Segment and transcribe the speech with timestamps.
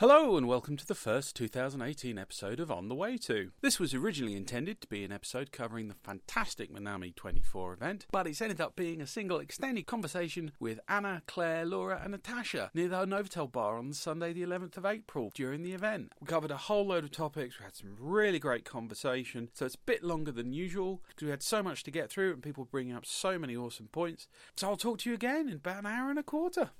[0.00, 3.50] Hello and welcome to the first 2018 episode of On the Way To.
[3.60, 8.26] This was originally intended to be an episode covering the fantastic Minami 24 event, but
[8.26, 12.88] it's ended up being a single extended conversation with Anna, Claire, Laura, and Natasha near
[12.88, 16.14] the Novotel bar on Sunday, the 11th of April during the event.
[16.18, 19.74] We covered a whole load of topics, we had some really great conversation, so it's
[19.74, 22.64] a bit longer than usual because we had so much to get through and people
[22.64, 24.28] bringing up so many awesome points.
[24.56, 26.70] So I'll talk to you again in about an hour and a quarter.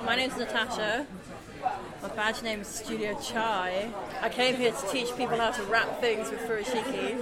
[0.00, 1.06] My name's Natasha.
[2.02, 3.90] My badge name is Studio Chai.
[4.20, 7.18] I came here to teach people how to wrap things with furoshiki.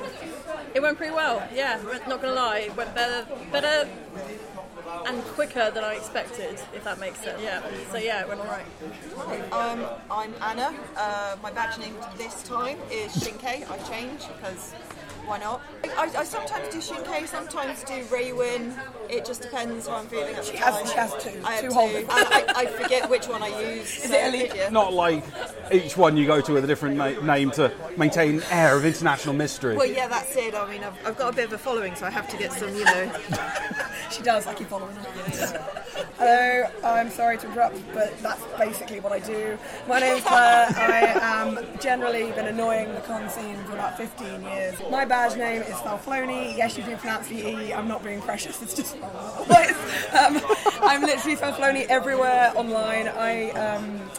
[0.74, 2.58] It went pretty well, yeah, not gonna lie.
[2.58, 3.88] It went better, better
[5.06, 7.40] and quicker than I expected, if that makes sense.
[7.40, 8.66] Yeah, so yeah, it went alright.
[9.52, 10.74] Um, I'm Anna.
[10.96, 13.70] Uh, my badge name this time is Shinkei.
[13.70, 14.74] I changed because
[15.26, 15.62] why not?
[15.96, 18.76] I, I sometimes do Shinkei, sometimes do Reiwin.
[19.08, 20.72] It just depends how I'm feeling at the She time.
[20.74, 21.40] has, she has two.
[21.44, 21.74] I have two two.
[21.74, 22.04] holders.
[22.08, 23.86] I, I forget which one I use.
[24.04, 24.52] Is so, it elite?
[24.54, 24.68] yeah.
[24.70, 25.24] Not like
[25.72, 28.84] each one you go to with a different na- name to maintain an air of
[28.84, 29.76] international mystery.
[29.76, 30.54] Well, yeah, that's it.
[30.54, 32.52] I mean, I've, I've got a bit of a following, so I have to get
[32.52, 33.12] some, you know.
[34.10, 34.46] She does.
[34.46, 35.83] I keep following her.
[36.18, 36.66] Hello.
[36.82, 39.56] I'm sorry to interrupt, but that's basically what I do.
[39.88, 40.66] My name's Claire.
[40.76, 44.74] I am generally been annoying the con scene for about 15 years.
[44.90, 46.56] My badge name is Falfloni.
[46.56, 47.72] Yes, you do pronounce the E.
[47.72, 48.60] I'm not being precious.
[48.62, 50.40] It's just um,
[50.82, 53.08] I'm literally Falfloni everywhere online.
[53.08, 54.10] I um,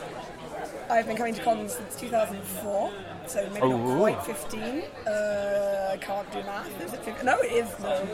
[0.89, 2.91] I've been coming to cons since 2004,
[3.27, 3.77] so maybe Oh.
[3.77, 4.83] not quite 15.
[5.07, 6.81] Uh, I can't do math.
[6.81, 7.25] Is it 15?
[7.25, 7.79] No, it is.
[7.79, 8.07] No,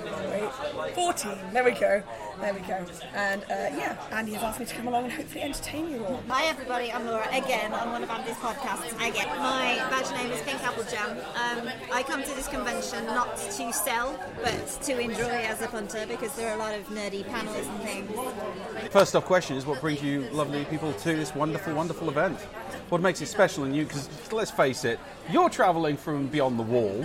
[0.84, 0.94] wait.
[0.96, 1.32] 14.
[1.54, 2.04] There we go.
[2.40, 2.86] There we go.
[3.14, 6.22] And uh, yeah, Andy has asked me to come along and hopefully entertain you all.
[6.30, 8.94] Hi everybody, I'm Laura again on one of Andy's podcasts.
[8.96, 11.10] Again, my badge name is Pink Apple Jam.
[11.36, 16.06] Um, I come to this convention not to sell, but to enjoy as a punter
[16.08, 18.92] because there are a lot of nerdy panels and things.
[18.92, 22.40] First off, question is what brings you lovely people to this wonderful, wonderful event?
[22.92, 23.86] What makes it special in you?
[23.86, 25.00] Because let's face it,
[25.32, 27.04] you're travelling from beyond the wall,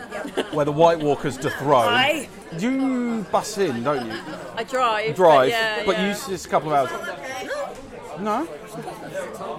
[0.50, 1.86] where the White Walkers dethrone.
[1.94, 2.28] Aye.
[2.58, 4.18] You bus in, don't you?
[4.56, 5.14] I drive.
[5.14, 6.06] Drive, but yeah, but yeah.
[6.06, 8.20] you it's a couple of hours.
[8.20, 8.48] No,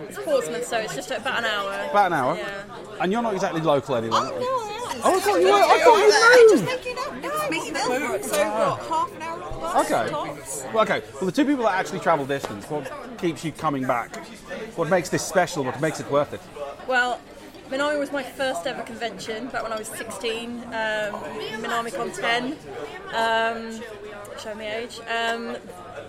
[0.09, 1.89] It's Portsmouth, so it's just about an hour.
[1.91, 2.35] about an hour.
[2.35, 2.63] Yeah.
[2.99, 4.17] And you're not exactly local anyway.
[4.19, 4.63] Oh,
[5.03, 5.53] Oh, I thought you were.
[5.53, 6.65] I thought you Just moved.
[6.65, 6.86] making up.
[7.49, 8.23] No, Just making that move.
[8.23, 9.91] So, what, half an hour on the bus?
[9.91, 10.09] Okay.
[10.09, 10.63] Tops?
[10.73, 11.01] Well, okay.
[11.15, 14.15] Well, the two people that actually travel distance, what keeps you coming back?
[14.75, 15.63] What makes this special?
[15.63, 16.41] What makes it worth it?
[16.87, 17.19] Well,
[17.69, 20.63] Minami was my first ever convention back when I was 16.
[20.63, 22.55] Um, MinamiCon 10.
[23.13, 23.81] Um,
[24.39, 24.99] show me age.
[25.01, 25.57] Um,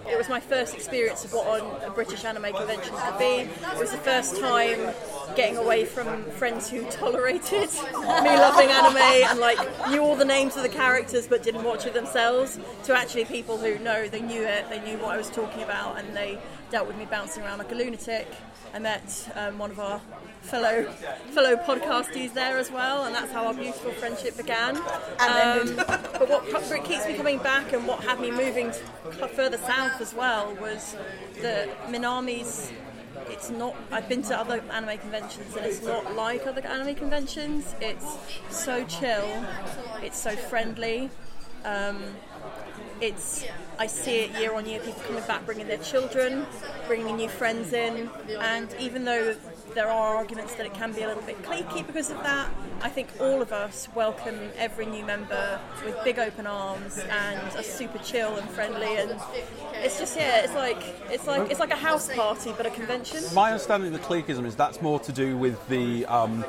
[0.09, 3.25] it was my first experience of what on a British anime convention could be.
[3.25, 4.95] It was the first time
[5.37, 9.59] getting away from friends who tolerated me loving anime and like
[9.91, 13.59] knew all the names of the characters but didn't watch it themselves to actually people
[13.59, 16.39] who know they knew it, they knew what I was talking about and they
[16.71, 18.29] dealt with me bouncing around like a lunatic.
[18.75, 20.01] I met um, one of our
[20.43, 20.85] fellow
[21.31, 24.77] fellow podcastees there as well, and that's how our beautiful friendship began.
[24.77, 28.73] Um, but what keeps me coming back and what had me moving
[29.35, 30.97] further south as well was
[31.41, 32.73] that Minami's.
[33.29, 33.77] It's not.
[33.91, 37.75] I've been to other anime conventions, and it's not like other anime conventions.
[37.81, 38.19] It's
[38.51, 39.47] so chill.
[40.03, 41.11] It's so friendly.
[41.65, 42.03] Um,
[43.01, 43.45] it's
[43.79, 44.81] I see it year on year.
[44.81, 46.47] People coming back, bringing their children,
[46.87, 49.37] bringing new friends in, and even though
[49.79, 52.51] there are arguments that it can be a little bit cliquey because of that,
[52.83, 57.63] I think all of us welcome every new member with big open arms and are
[57.63, 59.15] super chill and friendly, and
[59.75, 63.23] it's just yeah, it's like it's like it's like a house party but a convention.
[63.33, 66.05] My understanding of the cliquism is that's more to do with the.
[66.07, 66.45] Um,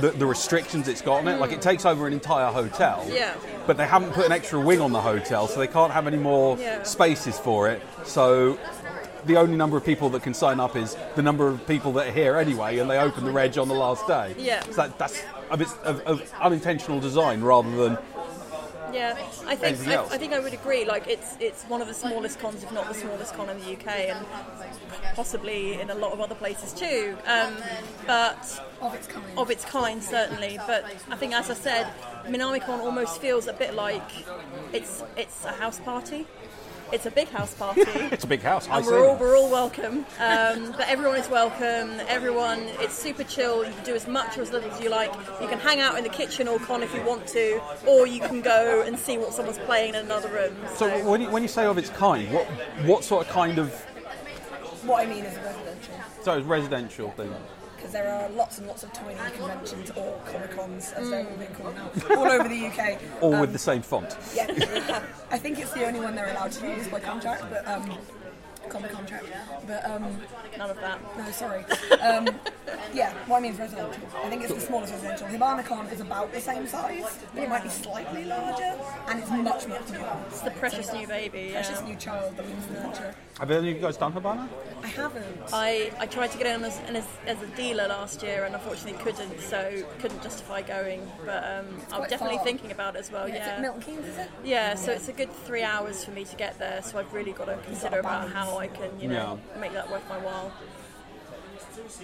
[0.00, 3.34] the, the restrictions it's got on it, like it takes over an entire hotel, Yeah.
[3.66, 6.16] but they haven't put an extra wing on the hotel, so they can't have any
[6.16, 6.82] more Yeah.
[6.82, 7.82] spaces for it.
[8.04, 8.58] So
[9.24, 12.08] the only number of people that can sign up is the number of people that
[12.08, 14.34] are here anyway, and they open the reg on the last day.
[14.38, 14.62] Yeah.
[14.64, 17.98] so that, that's a bit of, of unintentional design rather than
[18.92, 19.16] Yeah,
[19.46, 20.04] I think I.
[20.04, 20.84] I think I would agree.
[20.84, 23.72] Like it's it's one of the smallest cons, if not the smallest con in the
[23.72, 24.26] UK, and
[25.14, 27.16] possibly in a lot of other places too.
[27.26, 27.54] Um,
[28.06, 29.24] but Of its kind.
[29.38, 30.58] of its kind, certainly.
[30.66, 31.86] But I think, as I said,
[32.26, 34.10] MinamiCon almost feels a bit like
[34.72, 36.26] it's it's a house party.
[36.92, 37.80] It's a big house party.
[37.86, 38.68] it's a big house.
[38.70, 40.04] And see we're all, we're all welcome.
[40.18, 42.00] Um, but everyone is welcome.
[42.06, 43.64] Everyone, it's super chill.
[43.64, 45.10] You can do as much or as little as you like.
[45.40, 48.20] You can hang out in the kitchen or con if you want to, or you
[48.20, 50.54] can go and see what someone's playing in another room.
[50.76, 52.46] So when you, when you say of its kind, what
[52.84, 53.72] what sort of kind of
[54.84, 55.94] What I mean is residential.
[56.22, 57.34] so it's residential thing?
[57.82, 61.36] Because there are lots and lots of tiny conventions or Comic Cons, as they're all
[61.36, 63.00] being called now, all over the UK.
[63.20, 64.16] All Um, with the same font.
[64.36, 64.46] Yeah,
[65.32, 67.42] I think it's the only one they're allowed to use by contract.
[67.50, 67.98] But um,
[68.68, 69.26] Comic Con trip.
[69.66, 70.16] But um,
[70.58, 71.00] None of that.
[71.18, 71.64] no, sorry.
[72.00, 72.28] Um,
[72.94, 74.02] yeah, what I mean is residential.
[74.22, 75.26] I think it's the smallest residential.
[75.28, 78.74] Hibanicon is about the same size, but it might be slightly larger,
[79.08, 80.16] and it's much, much newer.
[80.28, 81.50] It's the precious new baby.
[81.52, 81.62] Yeah.
[81.62, 83.14] Precious new child that we need to nurture.
[83.38, 84.48] Have any of you guys done Habana?
[84.82, 85.24] I haven't.
[85.52, 89.02] I, I tried to get in as, as, as a dealer last year and unfortunately
[89.02, 91.10] couldn't, so couldn't justify going.
[91.24, 92.44] But um, I'm definitely far.
[92.44, 93.24] thinking about it as well.
[93.24, 93.56] Is Yeah.
[93.56, 94.28] it Milton Keynes, is it?
[94.44, 96.82] Yeah, so it's a good three hours for me to get there.
[96.82, 100.08] So I've really got to consider about how I can, you know, make that worth
[100.08, 100.52] my while.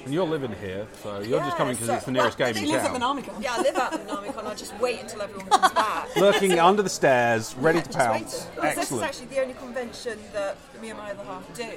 [0.04, 2.62] And you're living here, so you're just coming because so- it's the nearest well, game
[2.62, 3.24] He in lives at town.
[3.40, 4.46] Yeah, I live out in Namicon.
[4.46, 6.08] I just wait until everyone comes back.
[6.16, 8.34] Lurking under the stairs, ready to pounce.
[8.34, 8.50] waiting.
[8.54, 11.68] Because This is actually the only convention that me and my other half do.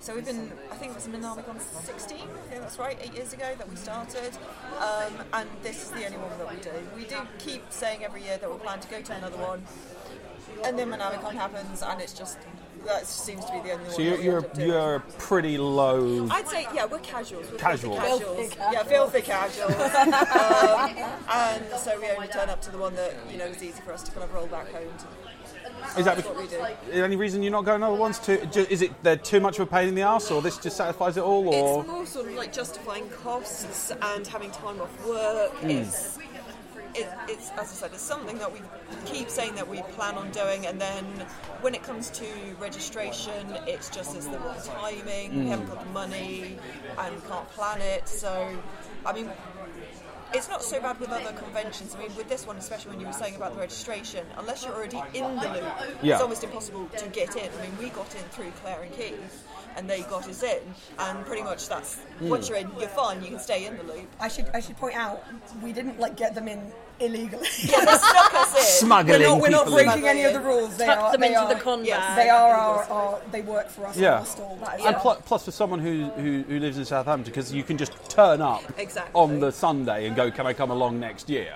[0.00, 3.32] So we've been, I think it was Minamicon 16, I think that's right, eight years
[3.32, 4.36] ago that we started.
[4.80, 6.70] Um, and this is the only one that we do.
[6.96, 9.62] We do keep saying every year that we're planning to go to another one.
[10.64, 12.38] And then Minamicon happens and it's just,
[12.86, 14.68] that seems to be the only So one you're you're, end up doing.
[14.68, 16.28] you're pretty low.
[16.30, 17.50] I'd say, yeah, we're casuals.
[17.50, 18.00] We're Casuals.
[18.00, 18.72] Filthy Filthy casuals.
[18.72, 19.72] Yeah, filthy casuals.
[19.94, 20.96] um,
[21.30, 23.92] and so we only turn up to the one that, you know, is easy for
[23.92, 25.06] us to kind of roll back home to.
[25.98, 27.02] Is that That's what we do.
[27.02, 28.18] any reason you're not going other ones?
[28.18, 30.58] Too, ju- is it they're too much of a pain in the ass, or this
[30.58, 34.80] just satisfies it all, or It's more sort of like justifying costs and having time
[34.80, 35.52] off work.
[35.62, 36.18] It's,
[36.96, 38.60] it, it's as I said, it's something that we
[39.04, 41.04] keep saying that we plan on doing, and then
[41.60, 42.26] when it comes to
[42.60, 45.44] registration, it's just it's the wrong timing.
[45.44, 46.58] We haven't got the money
[46.98, 48.08] and can't plan it.
[48.08, 48.56] So,
[49.04, 49.30] I mean.
[50.34, 51.94] It's not so bad with other conventions.
[51.94, 54.74] I mean, with this one, especially when you were saying about the registration, unless you're
[54.74, 55.64] already in the loop,
[56.02, 56.14] Yeah.
[56.14, 57.48] it's almost impossible to get in.
[57.58, 59.46] I mean, we got in through Claire and Keith,
[59.76, 60.60] and they got us in,
[60.98, 62.28] and pretty much that's hmm.
[62.28, 63.22] once you're in, you're fine.
[63.22, 64.08] You can stay in the loop.
[64.20, 65.24] I should I should point out
[65.62, 67.46] we didn't like get them in illegally.
[67.58, 68.62] Yeah, they snuck us in.
[68.86, 69.86] smuggling we're not, we're not people in?
[69.86, 70.76] breaking any of the rules.
[70.76, 72.16] They Tuck are, them they into are, the con yes.
[72.16, 73.96] They are our, our they work for us.
[73.96, 74.18] Yeah.
[74.18, 74.58] our stall.
[74.72, 77.76] And our- pl- plus, for someone who, who, who lives in Southampton, because you can
[77.76, 79.12] just turn up Exactly.
[79.14, 81.54] on the Sunday and go, "Can I come along next year?"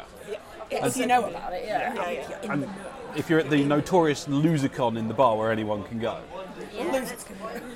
[0.70, 1.94] Yeah, if you know about it, yeah.
[1.94, 2.10] Yeah,
[2.42, 2.66] yeah.
[3.14, 3.18] In And the know.
[3.18, 6.20] if you're at the notorious LoserCon in the bar where anyone can go,
[6.74, 7.24] Yeah, that's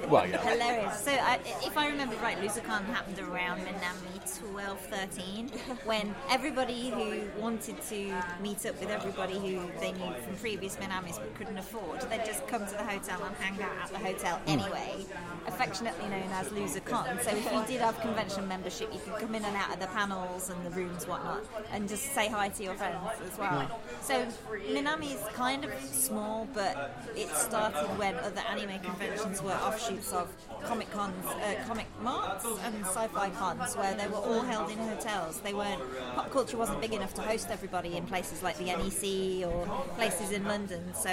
[0.09, 0.39] well, yeah.
[0.39, 1.01] hilarious.
[1.01, 5.49] So, I, if I remember right, LoserCon happened around Minami 12, 13,
[5.85, 11.17] when everybody who wanted to meet up with everybody who they knew from previous Minamis
[11.17, 14.37] but couldn't afford, they'd just come to the hotel and hang out at the hotel
[14.39, 14.51] hmm.
[14.51, 15.05] anyway,
[15.47, 17.23] affectionately known as LoserCon.
[17.23, 19.87] So, if you did have convention membership, you could come in and out of the
[19.89, 22.99] panels and the rooms, whatnot, and just say hi to your friends
[23.31, 23.63] as well.
[23.63, 24.03] Hmm.
[24.03, 24.27] So,
[24.71, 30.29] Minami is kind of small, but it started when other anime conventions were offshoots of
[30.65, 35.41] comic cons, uh, comic marts, and sci-fi cons, where they were all held in hotels.
[35.41, 35.83] They weren't
[36.15, 39.67] pop culture wasn't big enough to host everybody in places like the NEC or
[39.97, 40.83] places in London.
[40.95, 41.11] So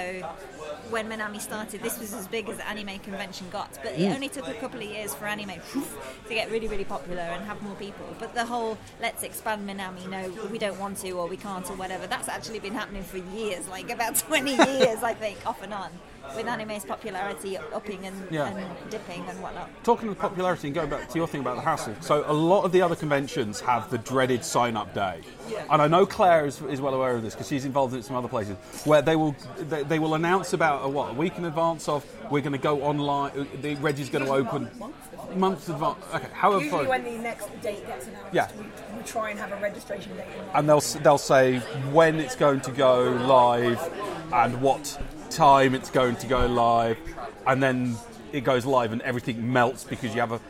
[0.90, 3.78] when Minami started, this was as big as the anime convention got.
[3.82, 5.60] But it only took a couple of years for anime
[6.28, 8.06] to get really, really popular and have more people.
[8.18, 11.76] But the whole let's expand Minami, no, we don't want to or we can't or
[11.76, 15.72] whatever, that's actually been happening for years, like about 20 years, I think, off and
[15.72, 15.90] on,
[16.36, 18.46] with anime's popularity upping and, Yeah.
[18.48, 19.68] and dipping and whatnot.
[19.84, 22.64] Talking of popularity and going back to your thing about the hassle, so a lot
[22.64, 25.20] of the other conventions have the dreaded sign-up day,
[25.70, 28.04] and I know Claire is, is well aware of this because she's involved in it
[28.04, 31.36] some other places where they will they, they will announce about a, what a week
[31.36, 34.70] in advance of we're going to go online, uh, the Reggie's going to open
[35.36, 35.98] months advance.
[36.14, 38.48] Okay, however, Usually far- when the next date gets announced, Yeah.
[38.58, 38.64] we,
[38.96, 40.26] we try and have a registration date.
[40.54, 41.58] and they'll they'll say
[41.92, 43.80] when it's going to go live
[44.32, 44.98] and what
[45.34, 46.98] time it's going to go live,
[47.46, 47.96] and then
[48.32, 50.40] it goes live and everything melts because you have a.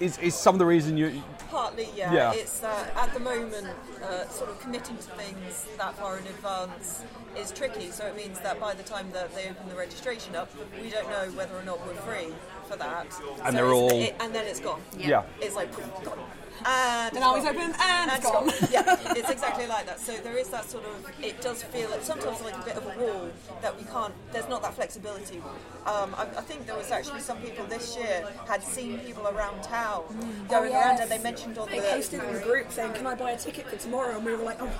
[0.00, 1.22] Is, is some of the reason you?
[1.50, 2.12] Partly, yeah.
[2.12, 2.32] Yeah.
[2.32, 3.66] It's uh, at the moment
[4.02, 7.02] uh, sort of committing to things that far in advance
[7.36, 7.90] is tricky.
[7.90, 10.48] So it means that by the time that they open the registration up,
[10.82, 12.32] we don't know whether or not we're free
[12.66, 13.06] for that.
[13.44, 14.80] And So they're all- it- and then it's gone.
[14.96, 15.24] Yeah.
[15.40, 15.70] It's like
[16.04, 16.18] gone.
[16.66, 18.46] And And it's open and it's gone.
[18.46, 18.54] gone.
[18.70, 20.00] yeah, it's exactly like that.
[20.00, 21.10] So there is that sort of.
[21.24, 23.28] It does feel like sometimes like a bit of a wall
[23.62, 24.14] that we can't.
[24.32, 25.38] There's not that flexibility.
[25.86, 29.62] Um, I, I think there was actually some people this year had seen people around
[29.62, 30.02] town
[30.48, 31.86] going Oh, around, and they mentioned on They the.
[31.86, 34.42] posted in the group saying, "Can I buy a ticket for tomorrow?" And we were
[34.44, 34.70] like, "Oh,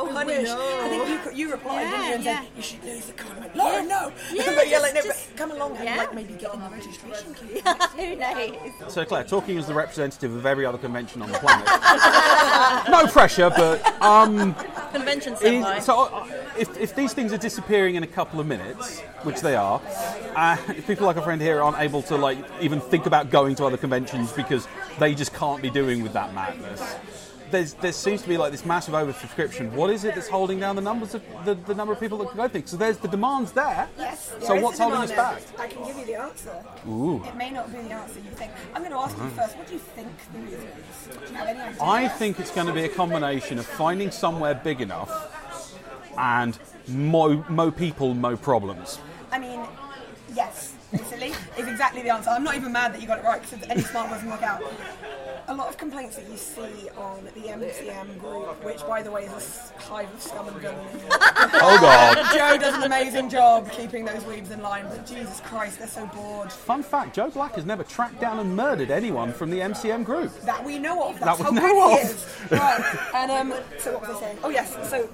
[0.00, 0.80] Oh, I honey, wish." no.
[0.82, 3.32] I think you you replied didn't you, and Yeah, said you should lose the con.
[3.36, 3.54] I'm like,
[3.88, 4.12] no.
[4.32, 6.68] Yeah, but yeah, like, no, just- but come along and like maybe get in the
[6.70, 7.60] registration queue.
[7.96, 8.92] Who knows?
[8.92, 11.66] So Claire, talking as the representative of every other convention on the planet.
[12.90, 14.54] no pressure, but um,
[14.92, 16.26] Convention is- so uh,
[16.58, 19.80] if, if these things are disappearing in a couple of minutes, which they are,
[20.36, 23.54] uh, if people like a friend here aren't able to like even think about going
[23.56, 24.66] to other conventions because
[24.98, 26.80] they just can't be doing with that madness,
[27.50, 29.72] there's there seems to be like this massive oversubscription.
[29.72, 32.28] What is it that's holding down the numbers of the, the number of people that
[32.28, 32.70] can go things?
[32.70, 33.88] So there's the demand's there.
[33.98, 34.32] Yes.
[34.40, 35.42] So there what's holding us back?
[35.58, 36.64] I can give you the answer.
[36.88, 37.22] Ooh.
[37.24, 38.52] It may not be the answer you think.
[38.74, 39.30] I'm going to ask you mm.
[39.32, 39.56] first.
[39.56, 41.06] What do you think the reason is?
[41.06, 41.82] Do you have any idea?
[41.82, 45.10] I think it's going to be a combination of finding somewhere big enough
[46.18, 48.98] and mo, mo people, mo problems.
[49.32, 49.60] I mean,
[50.34, 52.30] yes, basically, is exactly the answer.
[52.30, 54.62] I'm not even mad that you got it right because any smart doesn't work out.
[55.48, 59.24] A lot of complaints that you see on the MCM group, which by the way
[59.24, 59.32] is
[59.76, 60.88] a hive of scum and villainy.
[61.62, 62.16] Oh god.
[62.32, 66.06] Joe does an amazing job keeping those weebs in line, but Jesus Christ, they're so
[66.06, 66.52] bored.
[66.52, 70.38] Fun fact: Joe Black has never tracked down and murdered anyone from the MCM group.
[70.42, 71.18] That we know of.
[71.20, 72.50] That's That how we know of.
[72.50, 73.10] Right.
[73.14, 74.38] And um, so what was I saying?
[74.42, 74.72] Oh yes.
[74.88, 75.08] So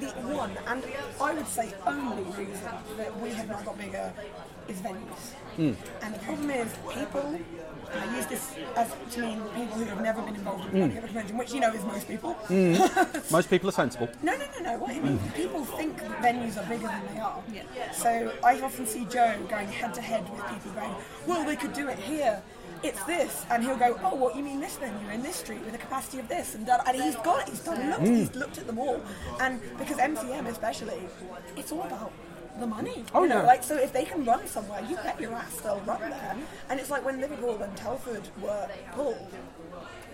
[0.00, 0.82] the, one and
[1.20, 4.12] I would say only reason that we have not got bigger
[4.68, 5.32] is venues.
[5.56, 5.72] Hmm.
[6.02, 7.40] And the problem is people.
[7.92, 10.98] And I use this as to mean people who have never been involved in Hmm.
[10.98, 12.36] a convention, which you know is most people.
[13.30, 14.08] Most people are sensible.
[14.22, 14.78] No, no, no, no.
[14.78, 17.42] What I mean, people think that venues are bigger than they are.
[17.52, 17.90] Yeah.
[17.92, 20.94] So I often see Joe going head to head with people going,
[21.26, 22.42] well, they could do it here.
[22.82, 25.74] It's this, and he'll go, oh, what you mean this venue in this street with
[25.74, 27.48] a capacity of this, and that, and he's got it.
[27.48, 29.00] He's done looked, he's looked at them all,
[29.40, 31.00] and because MCM especially,
[31.56, 32.12] it's all about
[32.58, 33.04] the money.
[33.14, 33.46] Oh, you know, yeah.
[33.46, 36.36] like so if they can run somewhere, you bet your ass they'll run there.
[36.68, 39.28] And it's like when Liverpool and Telford were pulled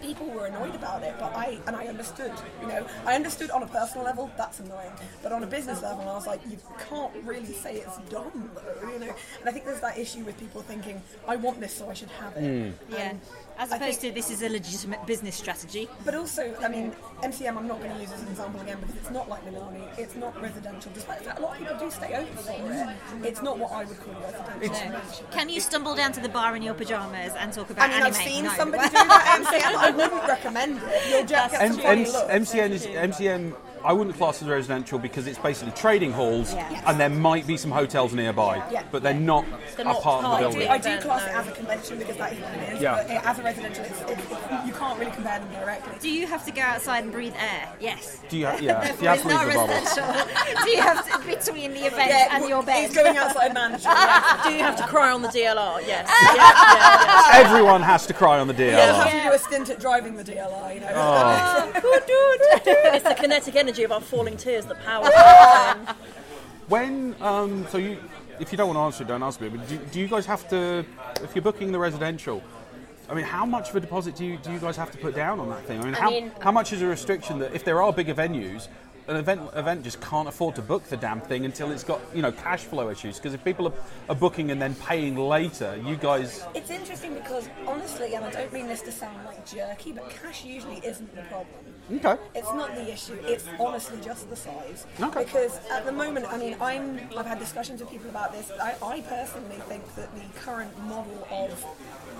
[0.02, 2.32] people were annoyed about it, but I and I understood.
[2.60, 6.08] You know, I understood on a personal level that's annoying, but on a business level,
[6.08, 6.58] I was like, you
[6.88, 8.88] can't really say it's dumb, though.
[8.88, 11.88] You know, and I think there's that issue with people thinking, I want this, so
[11.88, 12.74] I should have it.
[12.74, 12.92] Hmm.
[12.92, 13.14] Yeah.
[13.62, 15.88] And As I opposed think- to this is a legitimate business strategy.
[16.04, 16.92] But also, I mean,
[17.22, 19.86] MCM I'm not going to use as an example again because it's not like Minami,
[19.96, 23.24] it's not residential, despite the fact a lot of people do stay open for it.
[23.28, 24.90] It's not what I would call residential.
[24.90, 25.00] No.
[25.30, 27.96] Can you stumble down to the bar in your pajamas and talk about I mean,
[27.98, 28.06] anime?
[28.08, 28.52] I've seen No.
[28.54, 29.76] somebody do that MCM.
[29.76, 31.10] I wouldn't recommend it.
[31.10, 32.50] You'll just get M- M- looks.
[32.52, 33.54] MCM is MCM.
[33.84, 36.82] I wouldn't class as residential because it's basically trading halls, Yeah.
[36.86, 38.82] and there might be some hotels nearby, Yeah.
[38.90, 39.44] but they're not
[39.76, 40.68] They're a not part of part the building.
[40.68, 42.80] I do event, class it as a convention because that is what it is.
[42.80, 42.94] Yeah.
[43.06, 45.92] But as a residential, it's, it's, it's, you can't really compare them directly.
[46.00, 47.68] Do you have to go outside and breathe air?
[47.80, 48.18] Yes.
[48.28, 48.46] Do you?
[48.46, 48.80] Ha- yeah.
[48.84, 49.74] Therefore, you have it's to leave not the bubble.
[49.74, 50.62] residential.
[50.64, 52.86] Do you have to between the event and your bed?
[52.86, 53.94] He's going outside mandatory.
[53.96, 54.40] yeah.
[54.44, 55.80] Do you have to cry on the DLR?
[55.86, 56.08] Yes.
[56.08, 57.46] yeah, yeah, yeah.
[57.50, 58.72] Everyone has to cry on the DLR.
[58.72, 60.88] Yeah, have to do a stint at driving the DLR, you know.
[60.94, 61.72] Oh.
[62.94, 65.96] It's the kinetic energy of our falling tears that powers us.
[66.68, 67.98] When um, so you,
[68.38, 69.48] if you don't want to answer it, don't ask me.
[69.48, 70.84] But do, do you guys have to,
[71.22, 72.42] if you're booking the residential?
[73.08, 75.14] I mean, how much of a deposit do you do you guys have to put
[75.14, 75.80] down on that thing?
[75.80, 78.68] I mean, how, mean- how much is a restriction that if there are bigger venues,
[79.08, 82.22] an event event just can't afford to book the damn thing until it's got you
[82.22, 83.16] know cash flow issues?
[83.16, 83.74] Because if people are,
[84.08, 88.52] are booking and then paying later, you guys It's interesting because, honestly, and I don't
[88.52, 91.48] mean this to sound like jerky, but cash usually isn't the problem.
[91.96, 92.22] okay.
[92.34, 93.18] It's not the issue.
[93.22, 94.86] It's honestly just the size.
[95.00, 95.24] Okay.
[95.24, 98.50] Because at the moment, I mean, I'm I've had discussions with people about this.
[98.60, 101.64] I, I personally think that the current model of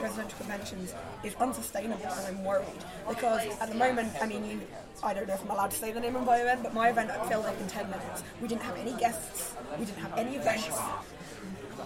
[0.03, 0.95] residential conventions
[1.25, 2.67] is unsustainable, and I'm worried
[3.09, 4.61] because at the moment, I mean, you.
[5.03, 6.91] I don't know if I'm allowed to say the name of my event, but my
[6.91, 8.23] event filled up in 10 minutes.
[8.41, 9.55] We didn't have any guests.
[9.79, 10.69] We didn't have any events.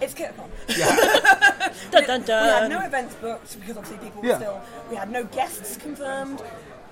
[0.01, 0.47] It's Kitacon.
[1.91, 4.37] Dun, dun, We had no events booked because obviously people were Yeah.
[4.37, 4.61] still.
[4.91, 6.41] We had no guests confirmed.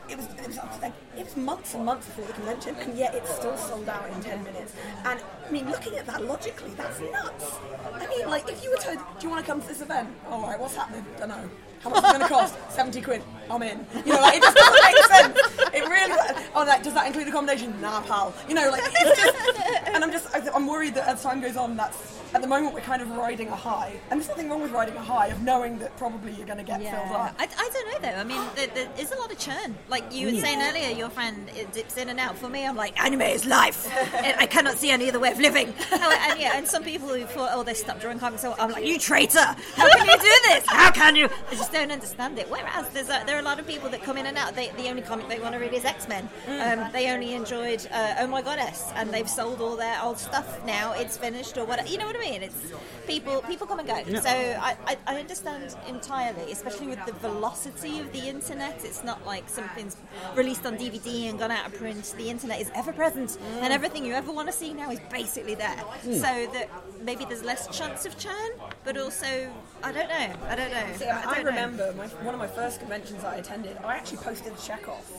[0.09, 3.15] It was it was like, it was months and months before the convention, and yet
[3.15, 4.73] it's still sold out in ten minutes.
[5.03, 7.55] And I mean, looking at that logically, that's nuts.
[7.93, 10.09] I mean, like if you were to, do you want to come to this event?
[10.29, 11.05] All right, what's happening?
[11.15, 11.49] I don't know.
[11.81, 12.55] How much is it going to cost?
[12.69, 13.23] Seventy quid.
[13.49, 13.85] I'm in.
[14.05, 15.64] You know, like it just doesn't make sense.
[15.75, 16.45] It really.
[16.55, 17.79] Oh, like does that include accommodation?
[17.81, 18.33] Nah, pal.
[18.47, 19.87] You know, like it's just.
[19.87, 20.27] And I'm just.
[20.53, 22.13] I'm worried that as time goes on, that's.
[22.33, 24.95] At the moment, we're kind of riding a high, and there's nothing wrong with riding
[24.97, 27.33] a high of knowing that probably you're going to get filled up.
[27.39, 28.17] I, I don't know though.
[28.17, 29.77] I mean, there, there is a lot of churn.
[29.87, 32.37] Like you were saying earlier, your friend it dips in and out.
[32.37, 33.89] For me, I'm like, anime is life.
[34.15, 35.73] and I cannot see any other way of living.
[35.91, 38.85] And yeah, and some people who thought, oh, they're stuck during comic, so I'm like,
[38.85, 39.39] you traitor!
[39.39, 40.65] How can you do this?
[40.67, 41.29] How can you?
[41.49, 42.49] I just don't understand it.
[42.49, 44.55] Whereas there's a, there are a lot of people that come in and out.
[44.55, 46.29] They, the only comic they want to read is X Men.
[46.47, 50.63] Um, they only enjoyed uh, Oh My Goddess, and they've sold all their old stuff
[50.65, 50.93] now.
[50.93, 51.87] It's finished or whatever.
[51.87, 52.43] You know what I mean?
[52.43, 52.61] It's
[53.07, 54.03] people people come and go.
[54.19, 58.83] So I, I, I understand entirely, especially with the velocity of the internet.
[58.83, 59.97] It's not like something's
[60.35, 62.13] released on DVD and gone out of print.
[62.17, 65.55] The internet is ever present, and everything you ever want to see now is basically
[65.55, 65.83] there.
[66.03, 66.21] So
[66.53, 66.69] that
[67.01, 68.51] maybe there's less chance of churn,
[68.83, 69.51] but also
[69.83, 70.33] I don't know.
[70.47, 70.85] I don't know.
[70.95, 71.43] See, I, I know.
[71.43, 73.77] remember my, one of my first conventions that I attended.
[73.83, 75.11] I actually posted a check off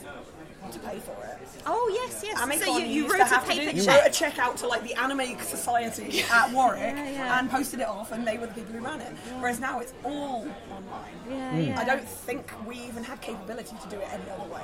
[0.71, 1.37] to pay for it.
[1.65, 2.39] Oh yes, yes.
[2.39, 4.01] AmeCon so you, you used wrote to a have to paper do, you check.
[4.01, 7.39] wrote a check out to like the Anime Society at Warwick, yeah.
[7.39, 9.13] and posted it off, and they were the people who ran it.
[9.39, 11.13] Whereas now it's all online.
[11.29, 11.61] Yeah, hmm.
[11.61, 11.79] yeah.
[11.79, 14.61] I don't think we even had capability to do it any other way.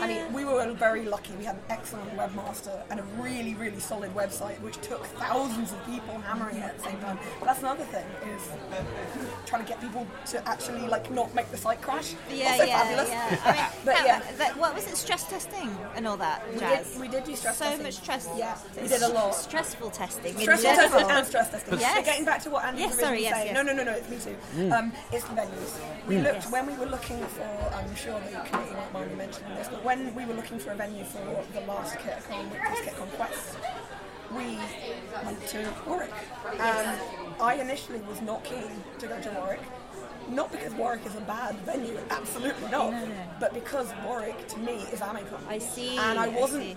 [0.00, 1.32] I mean, we were very lucky.
[1.34, 5.84] We had an excellent webmaster and a really, really solid website, which took thousands of
[5.86, 7.18] people hammering it at the same time.
[7.40, 8.42] But that's another thing is
[9.46, 12.14] trying to get people to actually like not make the site crash.
[12.30, 13.08] Yeah, also yeah, fabulous.
[13.10, 13.40] yeah.
[13.44, 14.22] I mean, but yeah.
[14.36, 14.96] that- what was it?
[14.96, 16.90] Stress testing and all that We jazz.
[16.90, 17.82] did, we did do stress so testing.
[17.84, 18.28] much stress.
[18.36, 19.34] Yeah, we did a lot.
[19.34, 20.34] Stressful testing.
[20.34, 20.88] in Stressful general.
[20.90, 21.78] testing and stress testing.
[21.78, 21.94] Yes.
[21.96, 23.54] But getting back to what Andy Yes, was sorry, originally yes, saying.
[23.54, 23.54] yes.
[23.54, 24.36] No, no, no, no, it's me too.
[24.56, 24.72] Mm.
[24.78, 25.72] Um, it's the venues.
[26.08, 26.22] We mm.
[26.24, 26.50] looked Yes.
[26.52, 27.72] when we were looking for.
[27.74, 30.72] I'm sure the committee won't mind me mentioning this, but when we were looking for
[30.72, 31.22] a venue for
[31.54, 33.56] the last Kitacon, which was Kitacon Quest,
[34.34, 34.58] we
[35.24, 36.12] went to Warwick.
[36.58, 39.60] And um, I initially was not keen to go to Warwick.
[40.30, 42.70] Not because Warwick is a bad venue, absolutely not.
[42.70, 43.12] No, no.
[43.40, 45.40] But because Warwick, to me, is AmeCon.
[45.48, 45.96] I see.
[45.96, 46.62] And I I wasn't.
[46.64, 46.76] see.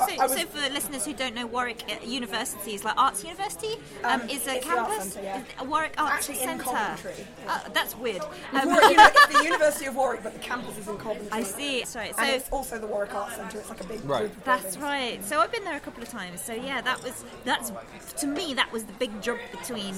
[0.00, 3.22] I- So, was- so for listeners who don't know, Warwick uh, University is like Arts
[3.22, 3.74] University.
[4.02, 5.12] Um, Um, is a it's the Arts campus.
[5.12, 5.42] Centre, yeah.
[5.60, 6.64] Uh, Warwick Arts actually in Centre.
[6.64, 7.26] Coventry.
[7.46, 8.22] Oh, that's weird.
[8.52, 10.96] It's Um, Warwick, you know, it's the University of Warwick, but the campus is in
[10.96, 11.28] Coventry.
[11.30, 11.84] I see.
[11.84, 12.12] Sorry.
[12.16, 13.58] And it's also the Warwick Arts Centre.
[13.58, 14.20] It's like a big Right.
[14.20, 14.82] group of That's buildings.
[14.82, 15.24] right.
[15.24, 16.40] So I've been there a couple of times.
[16.40, 17.70] So yeah, that was that's
[18.22, 19.94] to me that was the big jump between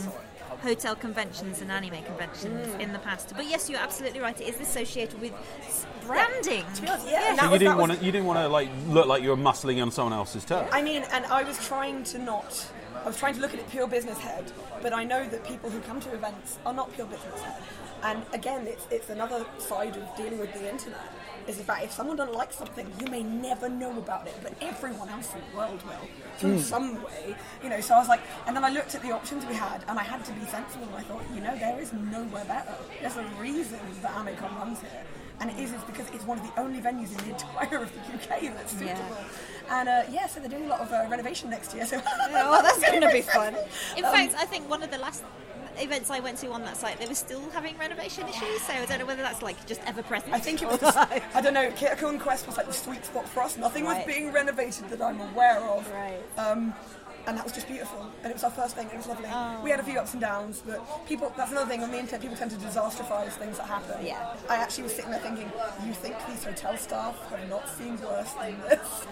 [0.62, 2.80] hotel conventions and anime conventions Mm.
[2.80, 3.32] in the past.
[3.36, 4.38] But yes, you're absolutely right.
[4.40, 5.32] It is associated with
[5.66, 6.64] s- branding.
[6.76, 8.04] To be honest, yeah, and So you was- didn't want to.
[8.04, 10.68] You didn't want to like look like you were muscling on someone else's turf.
[10.72, 12.66] I mean, and I was trying to not.
[13.04, 14.44] I was trying to look at it pure business head,
[14.80, 17.60] but I know that people who come to events are not pure business head.
[18.04, 21.00] And again, it's, it's another side of dealing with the internet.
[21.48, 24.52] Is the fact if someone doesn't like something, you may never know about it, but
[24.60, 26.06] everyone else in the world will
[26.38, 27.34] through some way.
[27.62, 29.84] You know, so I was like, and then I looked at the options we had,
[29.88, 30.86] and I had to be sensible.
[30.86, 32.74] And I thought, you know, there is nowhere better.
[33.00, 35.04] There's a reason that AmeCon runs here.
[35.40, 37.90] And it is it's because it's one of the only venues in the entire of
[37.92, 38.94] the UK that's suitable.
[39.10, 39.80] Yeah.
[39.80, 41.84] And uh, yeah, so they're doing a lot of uh, renovation next year.
[41.84, 43.56] So Oh, that's going to be fun.
[43.96, 45.24] In Um, fact, I think one of the last
[45.78, 48.62] events I went to on that site, they were still having renovation issues.
[48.62, 50.32] So I don't know whether that's like just ever present.
[50.32, 50.80] I think it was.
[50.82, 51.70] The, I don't know.
[51.70, 53.56] Kitacon Quest was like the sweet spot for us.
[53.56, 54.04] Nothing Right.
[54.06, 55.90] was being renovated that I'm aware of.
[55.92, 56.20] Right.
[56.38, 56.74] Um,
[57.26, 58.06] and that was just beautiful.
[58.22, 58.88] And it was our first thing.
[58.92, 59.26] It was lovely.
[59.28, 59.60] Oh.
[59.62, 61.32] We had a few ups and downs, but people.
[61.36, 62.20] That's another thing on the internet.
[62.20, 64.04] People tend to disastrophize things that happen.
[64.04, 64.34] Yeah.
[64.48, 65.50] I actually was sitting there thinking,
[65.86, 69.06] you think these hotel staff have not seen worse than this?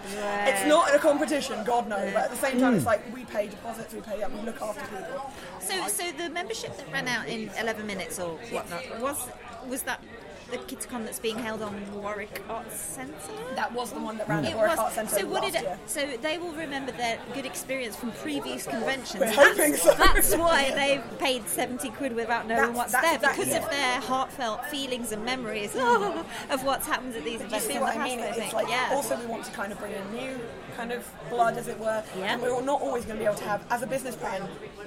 [0.47, 1.97] It's not a competition, God no.
[2.13, 4.61] But at the same time, it's like we pay deposits, we pay up, we look
[4.61, 5.31] after people.
[5.59, 9.29] So, so the membership that ran out in 11 minutes or whatnot was
[9.67, 10.03] was that
[10.51, 13.13] the Kitacon that's being held on Warwick Arts Centre?
[13.55, 14.79] That was the one that ran It Warwick was.
[14.79, 15.65] Arts Centre So what last did it?
[15.65, 15.79] year.
[15.87, 19.19] So they will remember their good experience from previous conventions.
[19.21, 19.93] We're hoping that's, so.
[19.97, 23.99] that's why they've paid seventy quid without knowing That's- what's that's there because of their
[24.01, 28.19] heartfelt feelings and memories of what's happened at these Do you see what I mean?
[28.19, 28.53] It's think.
[28.53, 28.89] like yeah.
[28.91, 30.39] also we want to kind of bring in new
[30.81, 32.03] kind of blood, as it were.
[32.17, 32.33] Yeah.
[32.33, 34.41] And we're not always going to be able to have, as a business plan,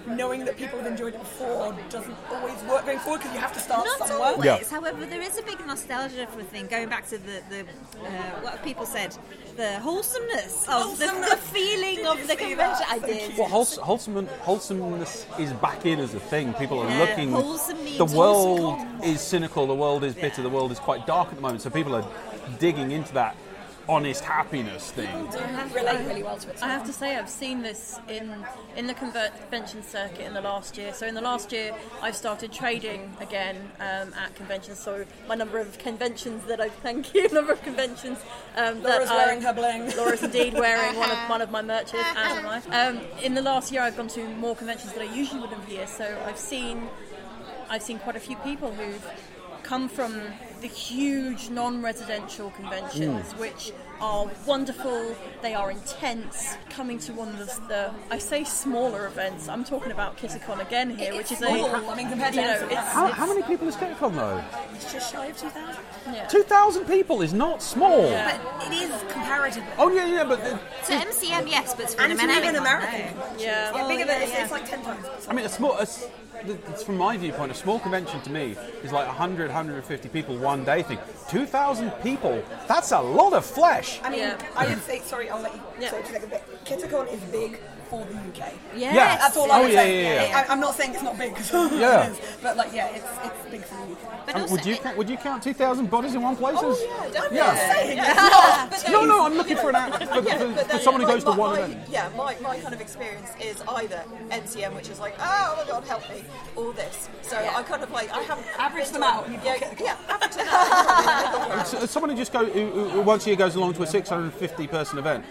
[0.06, 3.52] knowing that people have enjoyed it before doesn't always work going forward because you have
[3.52, 4.28] to start Not somewhere.
[4.30, 4.44] always.
[4.44, 4.68] Yeah.
[4.68, 6.66] However, there is a big nostalgia for the thing.
[6.66, 9.16] Going back to the, the uh, what have people said,
[9.56, 12.84] the wholesomeness of the, the feeling Did of the convention.
[12.88, 12.88] that?
[12.90, 13.38] I Thank did.
[13.38, 16.52] Well, wholes- wholesome, wholesomeness is back in as a thing.
[16.54, 17.30] People are Yeah, looking.
[17.30, 19.02] wholesome the world wholesome.
[19.04, 19.66] is cynical.
[19.68, 20.42] The world is bitter.
[20.42, 21.62] The world is quite dark at the moment.
[21.62, 22.04] So people are
[22.58, 23.36] digging into that
[23.88, 25.28] honest happiness thing.
[25.72, 26.62] relate really well to it.
[26.62, 28.44] I have to say I've seen this in
[28.76, 30.92] in the convention circuit in the last year.
[30.92, 34.78] So in the last year, I've started trading again um, at conventions.
[34.78, 38.18] So my number of conventions that I thank you, number of conventions
[38.56, 39.90] um, Laura's that I- wearing her bling.
[39.96, 42.86] Laura's indeed wearing one of one of my merches, as am I.
[42.86, 45.66] Um, in the last year, I've gone to more conventions than I usually would have
[45.66, 45.86] here.
[45.86, 46.88] So I've seen
[47.68, 49.06] I've seen quite a few people who've
[49.62, 50.20] come from
[50.64, 53.38] the huge non-residential conventions, hmm.
[53.38, 55.14] which are wonderful.
[55.42, 56.56] They are intense.
[56.70, 59.46] Coming to one of the, the I say smaller events.
[59.46, 61.90] I'm talking about Kitacon again here, which is a small.
[61.90, 62.70] I mean, compared you know, anything.
[62.78, 64.42] it's, How, how many people is Kitacon though?
[64.74, 65.82] It's just shy of 2,000.
[66.14, 66.26] yeah.
[66.28, 68.06] Two thousand people is not small.
[68.08, 68.40] Yeah.
[68.58, 69.68] But it is comparatively.
[69.76, 72.56] Oh yeah, yeah, but the, To MCM, yes, but for And the to even American,
[72.56, 73.16] American.
[73.38, 73.70] Yeah.
[73.76, 75.06] Yeah, bigger Oh, than yeah, it's, it's like 10 times.
[75.28, 75.76] I mean, a small.
[75.76, 76.10] A, s- th-
[76.46, 80.64] it's from my viewpoint, a small convention to me is like 100, 150 people one
[80.64, 80.98] day thing.
[81.28, 84.00] 2,000 people, that's a lot of flesh.
[84.02, 84.38] I mean, Yeah.
[84.56, 85.90] I would say, sorry, I'll let you Yeah.
[85.90, 86.64] say it in a bit.
[86.64, 87.60] Kitacon is big
[87.94, 88.52] for the UK.
[88.76, 88.94] Yes.
[88.94, 89.16] Yeah.
[89.16, 90.02] That's all I Oh, would yeah, say.
[90.02, 90.44] yeah, yeah.
[90.48, 92.06] I, I'm not saying it's not big because Yeah.
[92.06, 94.26] it is, but like, yeah, it's it's big for the UK.
[94.26, 96.56] But Um, also, would you it- would you count 2,000 bodies in one place?
[96.58, 97.36] Oh as- yeah, definitely.
[97.38, 97.72] Yeah.
[97.72, 98.66] Saying Yeah.
[98.70, 101.02] But No, no, I'm looking for an out- for, Yeah, for, but for then, someone
[101.02, 101.88] who like, goes to my- one my, event.
[101.90, 105.84] Yeah, my, my kind of experience is either MCM, which is like, oh my god,
[105.84, 106.24] help me,
[106.56, 107.08] or this.
[107.22, 110.48] So I kind of like, I haven't Average been them out Yeah, yeah, average them
[110.48, 111.60] out.
[111.60, 113.86] s- someone who just go who, who- who once a year goes along to a
[113.86, 115.24] 650 person event,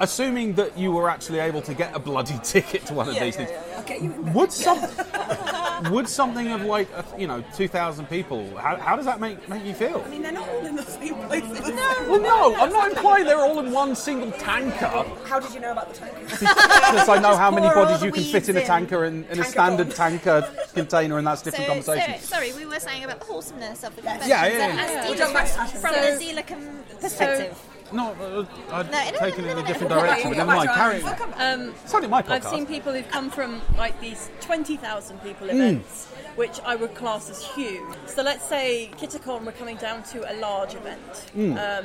[0.00, 3.24] assuming that you were actually able to get a bloody ticket to one of Yeah,
[3.24, 4.78] these yeah, things, yeah, I'll get you in would some
[5.92, 8.56] would something of like uh, you know 2,000 people?
[8.56, 10.02] How, how does that make make you feel?
[10.04, 11.42] I mean, they're not all in the same place.
[11.44, 11.76] at the same
[12.10, 15.04] Well, no, I'm not implying they're all in one single tanker.
[15.26, 16.18] How did you know about the tanker?
[16.88, 19.40] Because I know how many bodies you can fit weeds in a tanker in, in
[19.40, 19.96] a standard bomb.
[19.96, 22.20] tanker container, and that's a So, different so, conversation.
[22.26, 24.20] sorry, we were saying about the wholesomeness of the Yes.
[24.22, 24.28] convention.
[24.30, 24.82] Yeah, yeah, yeah.
[24.84, 25.02] As Yeah.
[25.02, 25.80] dealer- We're talking about Saturn.
[25.80, 27.58] from So- a dealer com- perspective.
[27.92, 30.70] No, uh, I'd No, no, taken no, it in a different direction, but never mind.
[30.70, 31.32] Carry on.
[31.36, 36.06] Um, It's only my I've seen people who've come from like these 20,000 people events,
[36.36, 37.82] which I would class as huge.
[38.06, 41.30] So let's say Kitacon we're coming down to a large event.
[41.32, 41.56] Hmm.
[41.56, 41.84] Um,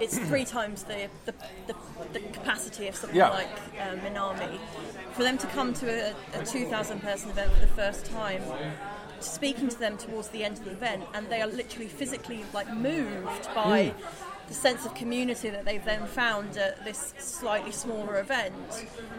[0.00, 1.34] it's three times the, the,
[1.68, 1.74] the,
[2.12, 3.30] the capacity of something Yeah.
[3.30, 3.48] like
[3.80, 4.58] um, Minami.
[5.12, 8.42] For them to come to a, a 2,000 person event for the first time,
[9.20, 12.68] speaking to them towards the end of the event, and they are literally physically like
[12.74, 14.33] moved by Hmm.
[14.48, 18.54] The sense of community that they've then found at this slightly smaller event,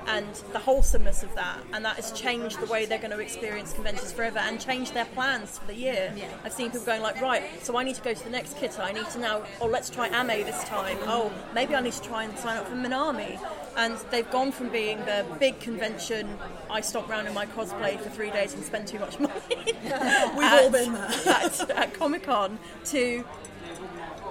[0.07, 3.73] and the wholesomeness of that, and that has changed the way they're going to experience
[3.73, 6.13] conventions forever and changed their plans for the year.
[6.15, 6.27] Yeah.
[6.43, 8.79] I've seen people going like, right, so I need to go to the next Kita.
[8.79, 10.97] I need to now, oh, let's try Ame this time.
[11.01, 13.39] Oh, maybe I need to try and sign up for Minami.
[13.77, 16.37] And they've gone from being the big convention,
[16.69, 19.33] I stomp round in my cosplay for three days and spend too much money.
[19.49, 21.09] We've all been there.
[21.27, 23.23] at, at Comic Con to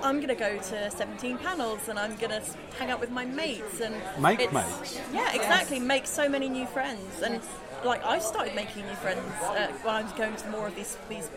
[0.04, 2.42] I'm going to go to 17 panels and I'm going to
[2.78, 5.00] hang out with my mates and Make it's- mates.
[5.12, 5.80] Yeah, exactly.
[5.80, 7.40] Make so many new friends and
[7.84, 10.96] like I started making new friends uh, when I was going to more of these
[11.10, 11.28] these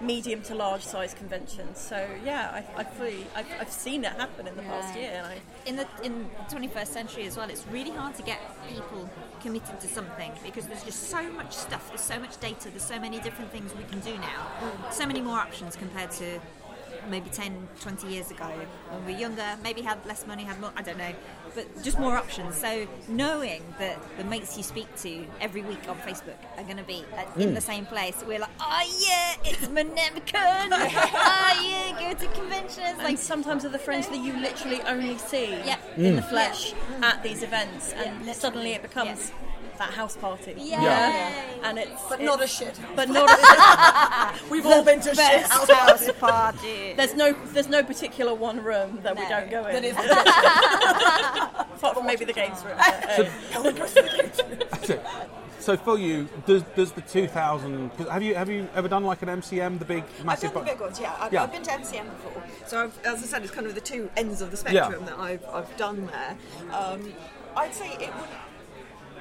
[0.00, 1.78] medium to large size conventions.
[1.80, 5.26] So yeah, I, I fully I've, I've seen it happen in the past year and
[5.26, 9.08] I in the in the 21st century as well, it's really hard to get people
[9.40, 12.98] committed to something because there's just so much stuff, there's so much data, there's so
[13.00, 14.46] many different things we can do now,
[14.90, 16.38] so many more options compared to
[17.08, 18.46] maybe 10, 20 years ago
[18.90, 21.12] when we were younger, maybe had less money, had more, I don't know,
[21.54, 22.56] but just more options.
[22.56, 26.84] So knowing that the mates you speak to every week on Facebook are going to
[26.84, 32.18] be at, in the same place, we're like, oh yeah, it's Minamicon, oh yeah, go
[32.18, 35.76] to conventions, and like sometimes are the friends that you literally only see Yeah.
[35.96, 36.28] in the Mm.
[36.28, 38.32] flesh at these events, and Yeah.
[38.32, 39.36] suddenly it becomes Yeah.
[39.80, 40.54] That house party.
[40.56, 40.82] Yeah.
[40.82, 41.32] Yeah.
[41.64, 42.78] and it's But it's- not a shit.
[42.94, 46.92] But not a, We've all been to shit best house house party.
[46.96, 49.74] there's no there's no particular one room that we don't go in.
[49.74, 49.96] That is
[51.76, 52.76] apart from maybe the games room.
[52.78, 53.24] uh,
[54.82, 55.00] So,
[55.58, 57.90] so for you, does does the 2000?
[58.10, 60.48] Have you have you ever done like an MCM, the big massive?
[60.50, 61.14] I've done the big ones, yeah.
[61.18, 61.42] I've, Yeah.
[61.44, 62.42] I've been to MCM before.
[62.66, 65.18] So, I've, as I said, it's kind of the two ends of the spectrum that
[65.18, 66.36] I've, I've done there.
[66.72, 67.12] Um,
[67.56, 68.30] I'd say it wouldn't,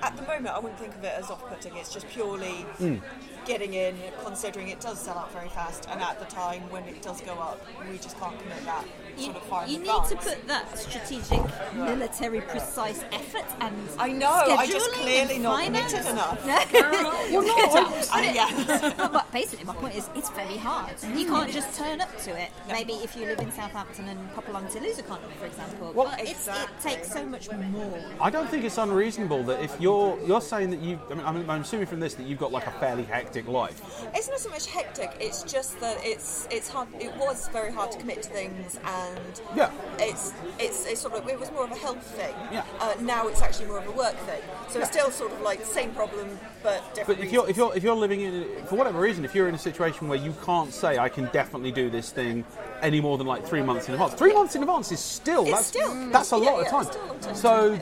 [0.01, 1.75] at the moment, I wouldn't think of it as off putting.
[1.75, 2.97] It's just purely Hmm.
[3.45, 7.01] getting in, considering it does sell out very fast, and at the time when it
[7.01, 7.59] does go up,
[7.89, 8.85] we just can't commit that
[9.19, 10.09] You, sort of far in you need advance.
[10.09, 11.41] to put that strategic,
[11.75, 16.45] military, precise effort and I know, I just clearly and not committed enough.
[16.45, 18.93] well, no, I, yeah.
[18.97, 20.95] but, but basically, my point is, it's very hard.
[21.03, 21.27] You mm.
[21.27, 22.51] can't just turn up to it.
[22.67, 25.93] Maybe if you live in Southampton and pop along to LoserCon, for example.
[25.93, 28.01] Well, but it's, it takes so much more.
[28.21, 31.49] I don't think it's unreasonable that if you're you're saying that you, I mean, I'm,
[31.49, 33.81] I'm assuming from this that you've got like a fairly hectic life.
[34.13, 35.11] It's not so much hectic.
[35.19, 36.87] It's just that it's it's hard.
[36.99, 39.08] It was very hard to commit to things, and
[39.55, 39.71] Yeah.
[39.99, 42.33] it's it's it's sort of it was more of a health thing.
[42.51, 42.63] Yeah.
[42.79, 44.41] Uh, now it's actually more of a work thing.
[44.69, 47.19] So it's still sort of like the same problem, but different.
[47.19, 49.55] But if you're if you're if you're living in for whatever reason, if you're in
[49.55, 52.45] a situation where you can't say I can definitely do this thing
[52.81, 55.51] any more than like three months in advance, three months in advance is still It's
[55.51, 56.81] that's still- that's a yeah, lot yeah, of time.
[56.81, 57.79] it's still a long time so.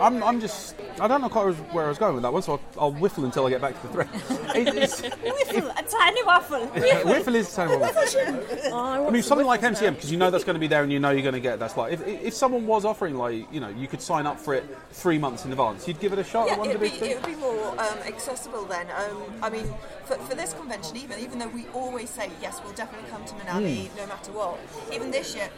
[0.00, 2.52] I'm I'm just I don't know quite where I was going with that one, so
[2.52, 4.08] I'll, I'll whiffle until I get back to the thread.
[4.56, 6.66] It- it's- Whiffle, a tiny waffle.
[7.04, 9.06] whiffle is the same one.
[9.06, 10.98] I mean, something like MCM because you know that's going to be there and you
[11.00, 11.58] know you're going to get.
[11.58, 14.54] That's like if, if someone was offering like you know you could sign up for
[14.54, 16.48] it three months in advance, you'd give it a shot.
[16.48, 18.86] Yeah, it'd be, it would be more um, accessible then.
[18.90, 19.66] Um, I mean,
[20.04, 23.34] for, for this convention, even even though we always say yes, we'll definitely come to
[23.34, 23.96] Minami Hmm.
[23.98, 24.58] no matter what.
[24.92, 25.48] Even this year,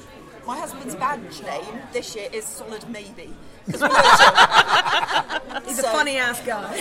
[0.46, 3.34] my husband's badge name this year is Solid Maybe.
[3.70, 6.74] 'Cause we were- He's a funny ass guy.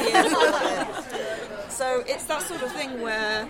[1.69, 3.47] so it's that sort of thing where.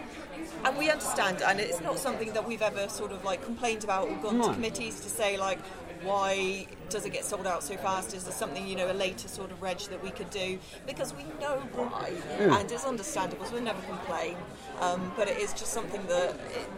[0.66, 4.08] And we understand, and it's not something that we've ever sort of like complained about
[4.10, 4.48] or gone No.
[4.48, 5.60] to committees to say like
[6.08, 8.14] why does it get sold out so fast?
[8.14, 10.58] Is there something, you know, a later sort of reg that we could do?
[10.86, 14.36] Because we know why, and it's understandable, so we never complain.
[14.80, 16.36] Um, but it is just something that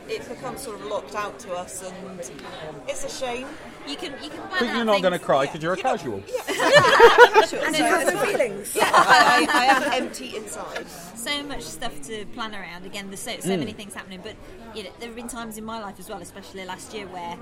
[0.07, 2.19] it, it becomes sort of locked out to us, and
[2.87, 3.47] it's a shame.
[3.87, 4.41] You can you can.
[4.49, 6.23] But you're not going to cry because you're a casual.
[7.39, 8.77] And So it has has no feelings.
[8.81, 10.85] I, I, I am empty inside.
[11.15, 12.85] so much stuff to plan around.
[12.85, 13.59] Again, there's so, so mm.
[13.59, 14.35] many things happening, but
[14.75, 17.37] you know, there have been times in my life as well, especially last year, where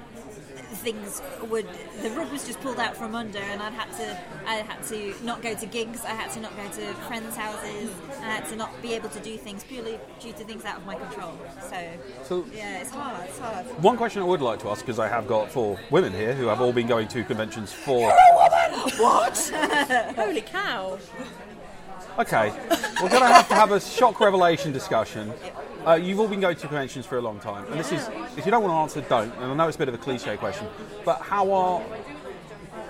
[0.77, 1.67] things would
[2.01, 5.13] the rug was just pulled out from under, and I'd had to I had to
[5.23, 7.89] not go to gigs, I had to not go to friends' houses,
[8.21, 10.85] I had to not be able to do things purely due to things out of
[10.85, 11.37] my control.
[11.69, 11.87] So,
[12.23, 13.25] So- yeah, it's hard.
[13.27, 13.65] It's hard.
[13.83, 16.47] One question I would like to ask, because I have got four women here who
[16.47, 18.11] have all been going to conventions for.
[18.97, 19.51] What?
[20.15, 20.99] Holy cow!
[22.19, 22.49] Okay,
[23.01, 25.31] we're going to have to have a shock revelation discussion.
[25.85, 28.45] Uh, you've all been going to conventions for a long time, and this is, if
[28.45, 29.33] you don't want to answer, don't.
[29.35, 30.67] And I know it's a bit of a cliche question,
[31.05, 31.83] but how are,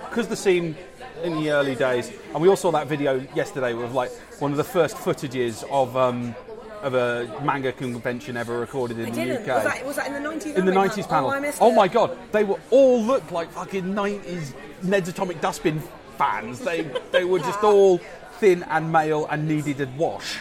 [0.08, 0.76] because the scene
[1.22, 4.56] in the early days, and we all saw that video yesterday with like one of
[4.56, 6.34] the first footages of um,
[6.82, 9.40] of a manga convention ever recorded in I the.
[9.40, 9.46] UK.
[9.46, 10.54] Was that, was that in the 90s?
[10.56, 11.30] in the anime 90s panel.
[11.30, 11.74] Oh, Oh it.
[11.74, 15.82] my god, they were all looked like fucking 90s Ned's Atomic Dustbin
[16.16, 16.60] fans.
[16.60, 17.98] They they were just all
[18.38, 20.38] thin and male and needed a wash.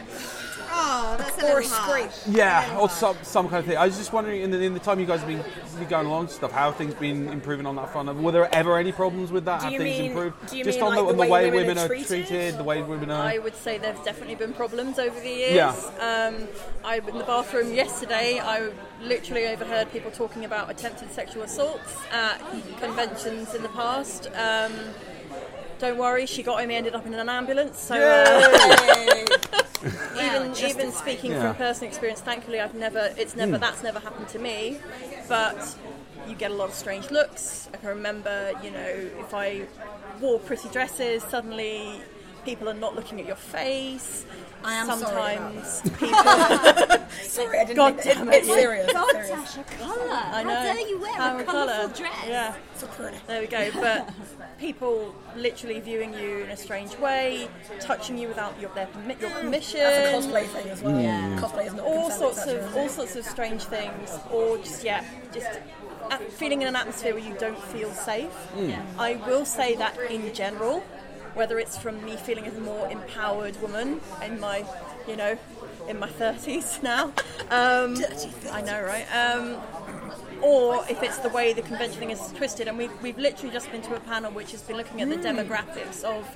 [0.89, 2.11] Oh, that's a Or a little hard.
[2.11, 2.35] scrape.
[2.35, 3.77] Yeah, or some some kind of thing.
[3.77, 5.43] I was just wondering, in the, in the time you guys have been,
[5.77, 8.13] been going along and stuff, how have things been improving on that front?
[8.21, 9.59] Were there ever any problems with that?
[9.59, 10.47] Do have you things mean- improved?
[10.49, 11.85] do you just mean on like the, on the the way way women women are
[11.85, 12.07] are treated?
[12.07, 13.21] treated, the way women are.
[13.23, 15.53] I would say there's definitely been problems over the years.
[15.53, 15.75] Yeah.
[15.99, 16.47] Um,
[16.85, 18.39] I in the bathroom yesterday.
[18.39, 18.69] I
[19.01, 22.39] literally overheard people talking about attempted sexual assaults at
[22.79, 24.27] conventions in the past.
[24.35, 24.71] Um,
[25.79, 26.69] don't worry, she got him.
[26.69, 27.79] He ended up in an ambulance.
[27.79, 29.27] So uh,
[30.15, 31.41] even even speaking Yeah.
[31.41, 33.13] from personal experience, thankfully I've never.
[33.17, 34.79] It's never that's never happened to me,
[35.27, 35.75] but.
[36.27, 37.69] You get a lot of strange looks.
[37.73, 39.61] I can remember, you know, if I
[40.19, 42.01] wore pretty dresses, suddenly
[42.47, 44.25] people are not looking at your face.
[44.63, 47.07] I am sorry about Sometimes people.
[47.21, 48.37] Sorry, I didn't God mean damn it, it.
[48.37, 48.93] It's serious.
[48.93, 49.31] God, serious.
[49.31, 50.07] Tasha, colour.
[50.11, 50.55] I know.
[50.55, 51.65] How dare you wear How a colour.
[51.73, 52.25] colourful dress?
[52.25, 52.55] Yeah.
[52.75, 53.17] So pretty.
[53.27, 53.69] There we go.
[53.73, 54.09] But
[54.57, 57.49] people literally viewing you in a strange way,
[57.81, 59.81] touching you without your their permi- your permission.
[59.81, 60.99] That's a cosplay thing as well.
[61.01, 61.37] Yeah.
[61.39, 62.91] Cosplay is not all sorts of is all it?
[62.91, 65.59] sorts of strange things, or just yeah, just
[66.11, 68.31] a- feeling in an atmosphere where you don't feel safe.
[68.55, 68.71] Hmm.
[68.99, 70.83] I will say that in general,
[71.37, 74.65] whether it's from me feeling as a more empowered woman in my,
[75.07, 75.37] you know,
[75.87, 77.13] in my thirties now.
[77.51, 77.95] Um,
[78.51, 79.05] I know, right?
[79.15, 79.61] Um,
[80.41, 82.67] or if it's the way the convention thing is twisted.
[82.67, 85.15] And we've, we've literally just been to a panel which has been looking at the
[85.15, 85.37] hmm.
[85.37, 86.27] demographics of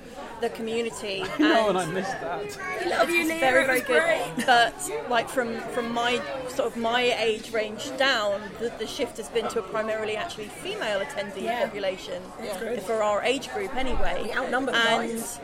[0.42, 1.24] the community.
[1.40, 2.58] no, and and I missed that.
[2.88, 4.46] Love you, it's Leah, very it very was good great.
[4.46, 9.30] but like from from my sort of my age range down the, the shift has
[9.30, 11.66] been to a primarily actually female attendee Yeah.
[11.66, 12.22] population
[12.60, 12.82] good.
[12.82, 15.40] for our age group anyway We outnumber and guys.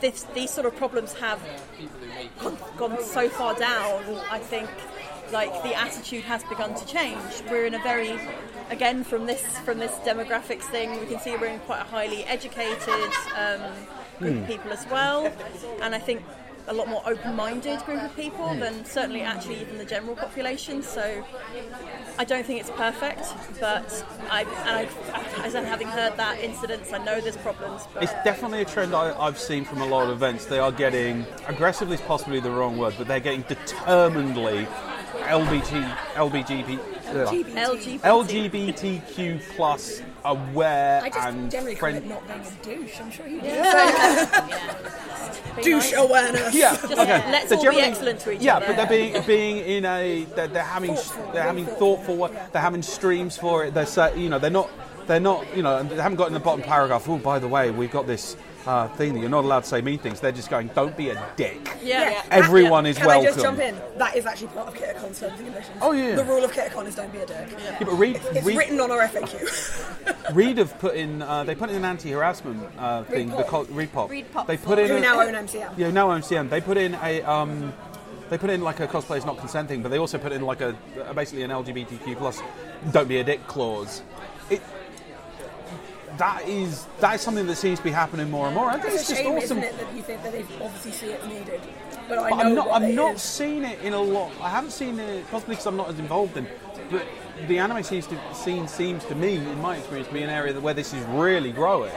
[0.00, 1.40] this, these sort of problems have
[2.40, 4.68] gone, gone so far down I think
[5.32, 7.18] like the attitude has begun to change.
[7.50, 8.18] We're in a very
[8.70, 12.24] again from this from this demographics thing we can see we're in quite a highly
[12.24, 13.60] educated um,
[14.18, 15.32] group of people as well.
[15.80, 16.22] And I think
[16.68, 20.80] a lot more open-minded group of people than certainly actually even the general population.
[20.80, 21.24] So
[22.18, 23.24] I don't think it's perfect
[23.58, 28.04] but I, and I as I'm having heard that incidents I know there's problems but
[28.04, 30.44] It's definitely a trend I, I've seen from a lot of events.
[30.44, 34.68] They are getting aggressively is possibly the wrong word, but they're getting determinedly
[35.24, 36.78] LBG, LBGP,
[37.12, 42.08] LGBT LGBTQ plus aware I just and generally call it friend.
[42.08, 43.00] not being a douche.
[43.00, 43.48] I'm sure you do.
[45.56, 46.08] Be douche nice.
[46.08, 46.54] awareness.
[46.54, 47.30] Yeah, Just okay.
[47.30, 48.66] let's They're all be excellent to each yeah, other.
[48.68, 52.34] but they're being being in a they're, they're having Thoughtful, they're having really thoughtful thoughtful,
[52.36, 52.46] yeah.
[52.52, 53.74] they're having streams for it.
[53.74, 54.70] They're say, you know they're not
[55.06, 57.08] they're not you know they haven't got in the bottom paragraph.
[57.08, 59.80] Oh, by the way, we've got this uh, thing that you're not allowed to say
[59.80, 60.20] mean things.
[60.20, 61.58] They're just going, don't be a dick.
[61.82, 62.22] yeah.
[62.30, 63.26] Everyone is Can welcome.
[63.26, 63.76] I just jump in?
[63.98, 65.76] That is actually part of Kitacon terms and conditions.
[65.80, 66.14] Oh, yeah.
[66.14, 67.48] The rule of Kitacon is don't be a dick.
[67.58, 70.34] Yeah, but read, It's read, written on our FAQ.
[70.34, 73.28] Reed have put in uh, they put in an anti-harassment uh, thing.
[73.30, 73.46] The Pop.
[73.46, 74.10] co- Reed Pop.
[74.10, 75.76] Reed Pop They put in Who a- now own MCM.
[75.76, 76.48] Yeah, now own MCM.
[76.48, 77.72] They put in a um,
[78.30, 80.60] they put in like a cosplay is not consenting, but they also put in like
[80.60, 80.74] a,
[81.06, 82.40] a basically an LGBTQ plus
[82.92, 84.02] don't be a dick clause.
[84.48, 84.62] It
[86.18, 88.68] that is that is something that seems to be happening more and more.
[88.70, 89.58] I think It's just shame, awesome.
[89.58, 91.60] it, that you think that they obviously see it needed.
[92.08, 92.66] But I But know I'm not.
[92.68, 93.22] what I've it not is.
[93.22, 94.30] seen it in a lot.
[94.40, 96.46] I haven't seen it possibly because I'm not as involved in.
[96.90, 97.06] But
[97.48, 100.58] the anime seems to scene seems to me, in my experience, to be an area
[100.60, 101.92] where this is really growing.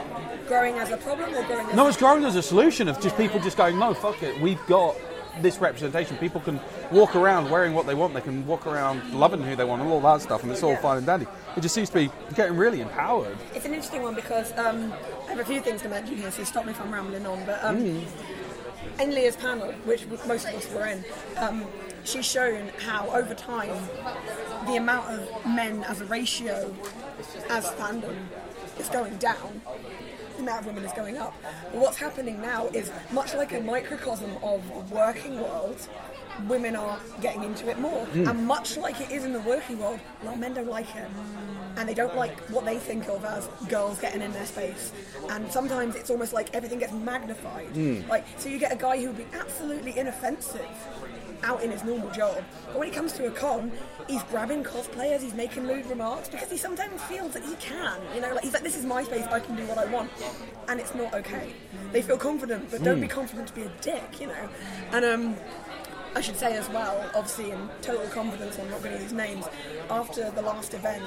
[0.47, 3.17] growing as a problem or growing as No, it's growing as a solution of just
[3.17, 4.39] people just going, no, fuck it.
[4.39, 4.95] We've got
[5.41, 6.15] this representation.
[6.17, 8.13] People can walk around wearing what they want.
[8.13, 10.71] They can walk around loving who they want and all that stuff, and it's all
[10.71, 10.82] Yeah.
[10.82, 11.28] fine and dandy.
[11.56, 13.38] It just seems to be getting really empowered.
[13.54, 14.94] It's an interesting one because um,
[15.26, 17.46] I have a few things to mention here, so stop me if I'm rambling on.
[17.46, 17.78] But um,
[19.00, 21.06] in Leah's panel, which most of us were in,
[21.38, 21.65] um,
[22.04, 23.74] she's shown how over time
[24.65, 26.76] the amount of men as a ratio
[27.50, 28.15] as fandom
[28.78, 29.62] is going down.
[30.36, 31.34] The amount of women is going up.
[31.72, 35.88] But what's happening now is much like a microcosm of the working world,
[36.48, 38.06] women are getting into it more.
[38.06, 38.28] Hmm.
[38.28, 40.93] And much like it is in the working world, a lot of men don't like
[40.95, 41.08] it.
[41.78, 44.93] And they don't like what they think of as girls getting in their space.
[45.30, 47.67] And sometimes it's almost like everything gets magnified.
[47.67, 48.02] Hmm.
[48.10, 50.67] Like, so you get a guy who would be absolutely inoffensive
[51.43, 52.43] out in his normal job.
[52.67, 53.71] But when it comes to a con,
[54.08, 58.00] he's grabbing cosplayers, he's making lewd remarks because he sometimes feels that he can.
[58.13, 60.12] You know, like he's like, this is my space, I can do what I want.
[60.67, 61.54] And it's not okay.
[61.91, 63.13] They feel confident, but don't be hmm.
[63.13, 64.50] confident to be a dick, you know.
[64.91, 65.36] And um
[66.15, 69.45] I should say as well, obviously in total confidence, I'm not going to use names.
[69.89, 71.04] After the last event,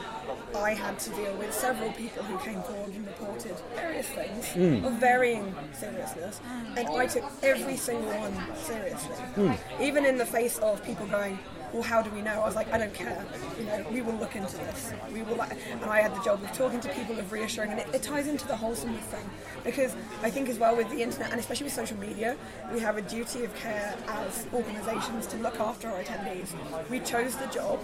[0.55, 4.85] I had to deal with several people who came forward and reported various things hmm.
[4.85, 6.41] of varying seriousness,
[6.77, 9.17] and I took every single one seriously.
[9.35, 9.83] Hmm.
[9.83, 11.39] Even in the face of people going,
[11.73, 12.41] well, how do we know?
[12.41, 13.25] I was like, I don't care.
[13.59, 14.93] You know, we will look into this.
[15.13, 17.81] We will, like, and I had the job of talking to people, of reassuring, and
[17.81, 19.29] it, it ties into the wholesomeness thing
[19.65, 22.37] because I think as well with the internet and especially with social media,
[22.73, 26.49] we have a duty of care as organisations to look after our attendees.
[26.89, 27.81] We chose the job.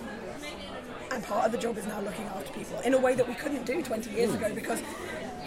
[1.10, 3.34] And part of the job is now looking after people in a way that we
[3.34, 4.80] couldn't do 20 years ago because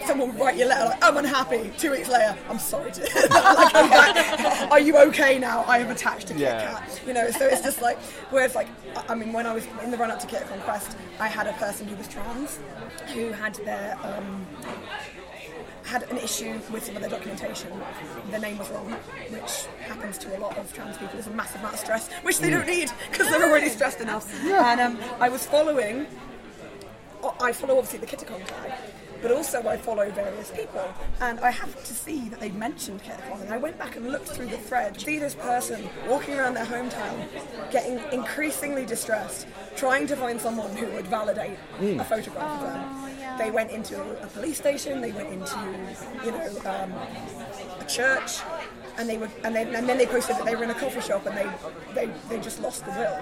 [0.06, 1.70] someone would write you a letter like, I'm unhappy.
[1.78, 2.90] Two weeks later, I'm sorry.
[2.92, 4.70] To, like, I'm back.
[4.70, 5.64] Are you okay now?
[5.66, 6.78] I have attached a Kit Yeah.
[6.78, 7.00] Kat.
[7.06, 7.98] You know, so it's just like,
[8.30, 8.68] whereas like,
[9.08, 11.52] I- mean, when I was in the run up to Kit Conquest, I had a
[11.54, 12.58] person who was trans
[13.14, 14.46] who had their, um,
[15.84, 17.72] had an issue with some of their documentation.
[18.30, 18.92] The name was wrong,
[19.30, 21.14] which happens to a lot of trans people.
[21.14, 24.32] There's a massive amount of stress, which they don't need because they're already stressed enough.
[24.44, 26.06] And um, I was following
[27.40, 28.72] I follow obviously the Kitacon tag,
[29.22, 30.82] but also I follow various people.
[31.20, 34.28] And I happened to see that they'd mentioned Kitacon, and I went back and looked
[34.28, 35.00] through the thread.
[35.00, 37.26] See this person walking around their hometown,
[37.70, 43.38] getting increasingly distressed, trying to find someone who would validate a photograph of them.
[43.38, 45.00] They went into a police station.
[45.00, 45.58] They went into,
[46.24, 46.92] you know, um,
[47.80, 48.40] a church,
[48.96, 51.00] and they were, and then and then they posted that they were in a coffee
[51.00, 51.48] shop, and they
[51.94, 53.18] they, they just lost the will.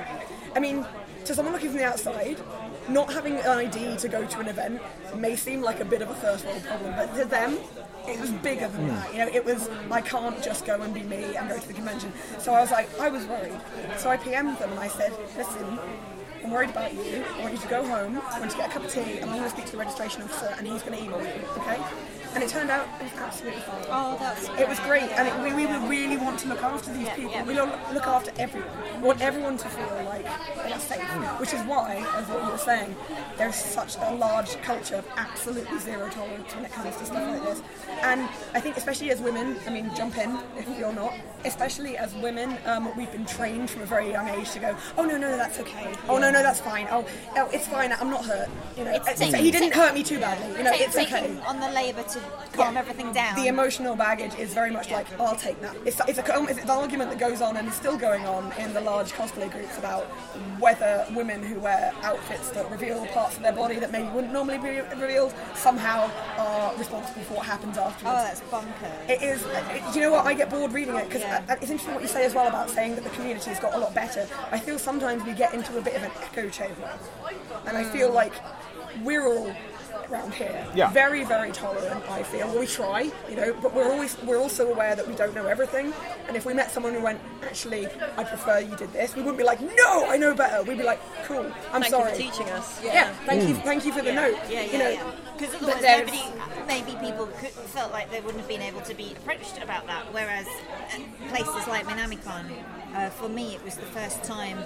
[0.55, 0.87] I mean,
[1.27, 2.39] to someone looking from the outside,
[2.88, 4.81] not having an ID to go to an event
[5.16, 7.59] may seem like a bit of a first world problem, but to them,
[8.09, 9.12] it was bigger than that.
[9.12, 11.75] You know, it was I can't just go and be me and go to the
[11.75, 12.12] convention.
[12.38, 13.61] So I was like, I was worried.
[13.96, 15.79] So I PM'd them and I said, listen.
[16.44, 17.25] I'm worried about you.
[17.38, 18.22] I want you to go home.
[18.31, 19.79] I want you to get a cup of tea, I'm going to speak to the
[19.79, 21.33] registration officer, and he's going to email you.
[21.59, 21.83] Okay?
[22.35, 23.85] And it turned out it was absolutely fine.
[23.89, 26.93] Oh, that's It was great, and it, we, we would really want to look after
[26.93, 27.45] these people.
[27.47, 28.69] We look, look after everyone.
[29.01, 30.25] We want everyone to feel like
[30.57, 31.01] they're safe,
[31.41, 32.95] which is why, as what you were saying,
[33.39, 37.43] there's such a large culture of absolutely zero tolerance when it comes to stuff like
[37.45, 37.62] this.
[38.03, 41.15] And I think, especially as women, I mean, jump in if you're not.
[41.45, 45.05] Especially as women, um, we've been trained from a very young age to go, oh
[45.05, 45.95] no, no, that's okay.
[46.09, 46.89] Oh no, no, that's fine.
[46.91, 47.93] Oh, oh it's fine.
[47.93, 48.49] I'm not hurt.
[48.77, 50.57] You know, It's it's- taking- he didn't hurt me too badly.
[50.59, 52.21] You know, Ta- it's okay on the labour to
[52.53, 52.81] calm Yeah.
[52.81, 53.37] everything down.
[53.37, 55.77] the emotional baggage is very much like I'll take that.
[55.85, 58.73] It's, it's, a, it's an argument that goes on and is still going on in
[58.73, 60.05] the large cosplay groups about
[60.59, 64.59] whether women who wear outfits that reveal parts of their body that maybe wouldn't normally
[64.59, 68.17] be revealed somehow are responsible for what happens afterwards.
[68.19, 69.09] oh, that's bonkers.
[69.11, 69.43] It is.
[69.45, 70.27] It, do you know what?
[70.27, 71.43] I get bored reading it because Yeah.
[71.49, 73.79] it's interesting what you say as well about saying that the community has got a
[73.79, 74.27] lot better.
[74.51, 76.91] I feel sometimes we get into a bit of an echo chamber,
[77.67, 78.15] and I feel mm.
[78.15, 78.33] like
[79.03, 79.55] we're all
[80.11, 80.90] around here Yeah.
[80.90, 82.09] very, very tolerant.
[82.11, 85.35] I feel we try, you know, but we're always we're also aware that we don't
[85.35, 85.92] know everything.
[86.29, 89.38] And if we met someone who went, actually, I prefer you did this, we wouldn't
[89.38, 90.62] be like, no, I know better.
[90.62, 92.11] We'd be like, cool, I'm Thank sorry.
[92.11, 92.83] you for teaching us.
[92.83, 94.37] Yeah, thank you, thank you for the note.
[94.49, 95.12] Yeah, you yeah, know.
[95.38, 98.81] Because but otherwise, there's- nobody, maybe people could, felt like they wouldn't have been able
[98.83, 100.05] to be approached about that.
[100.12, 100.47] Whereas
[101.29, 102.45] places like Minamicon,
[102.95, 104.59] uh, for me, it was the first time.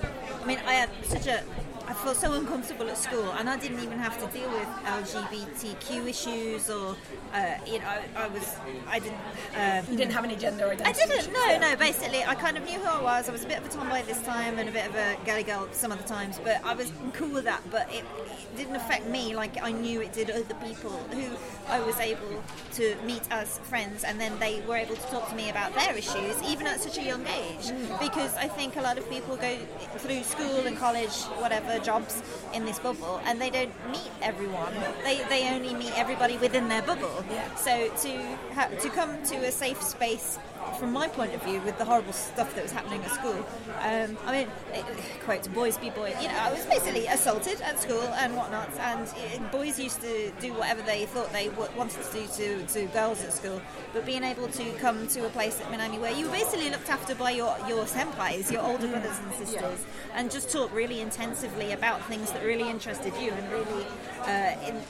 [0.43, 1.43] I mean, I had such a.
[1.91, 6.09] I felt so uncomfortable at school, and I didn't even have to deal with LGBTQ
[6.09, 6.95] issues, or
[7.35, 8.55] uh, you know, I, I was,
[8.87, 9.19] I didn't.
[9.57, 10.89] Uh, you didn't have any gender identity.
[10.89, 11.33] I didn't.
[11.33, 11.75] No, no.
[11.75, 13.29] Basically, I kind of knew who I was.
[13.29, 15.43] I was a bit of a tomboy this time and a bit of a galley
[15.43, 17.61] girl some other times, but I was cool with that.
[17.73, 21.25] But it, it didn't affect me like I knew it did other people who
[21.67, 22.41] I was able
[22.75, 25.97] to meet as friends, and then they were able to talk to me about their
[25.97, 27.73] issues, even at such a young age.
[27.99, 29.57] Because I think a lot of people go
[29.99, 34.75] through school and college, whatever jobs in this bubble, and they don't meet everyone.
[35.05, 37.25] They they only meet everybody within their bubble.
[37.57, 38.13] So to
[38.55, 40.39] ha- to come to a safe space
[40.79, 43.47] from my point of view, with the horrible stuff that was happening at school,
[43.81, 44.85] um, I mean, it,
[45.25, 46.15] quote, boys be boys.
[46.21, 50.31] You know, I was basically assaulted at school and whatnot, and uh, boys used to
[50.41, 53.61] do whatever they thought they w- wanted to do to, to girls at school.
[53.93, 56.91] But being able to come to a place at Minami where you were basically looked
[56.91, 59.85] after by your, your senpais, your older brothers and sisters,
[60.15, 63.87] and just talk really intensively about things that really interested you and really
[64.23, 64.81] uh, in,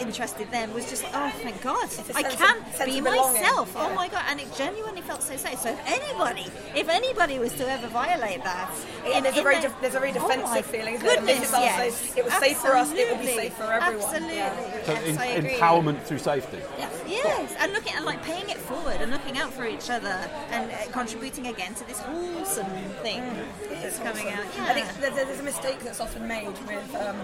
[0.00, 3.42] interested them was just oh, thank God, I can be of belonging.
[3.42, 3.74] myself.
[3.76, 5.58] Oh my God, and it genuinely felt so safe.
[5.60, 8.70] So if anybody, if anybody was to ever violate that,
[9.06, 10.94] And there's a very their- def- there's a very Oh my defensive feeling.
[10.94, 11.16] Isn't it?
[11.18, 11.94] Goodness, is yes.
[11.96, 12.92] safe- It was safe for us.
[12.92, 14.04] It will be safe for everyone.
[14.04, 14.36] Absolutely.
[14.36, 14.84] Yeah.
[14.84, 16.58] So Yes, in- empowerment through safety.
[16.78, 20.16] Yes, yes, and looking and like paying it forward and looking out for each other
[20.50, 22.66] and uh, contributing again to this wholesome
[23.02, 23.22] thing
[23.70, 24.44] that's coming out.
[24.56, 24.66] Yeah.
[24.66, 27.16] I think there's, there's a mistake that's often made with um,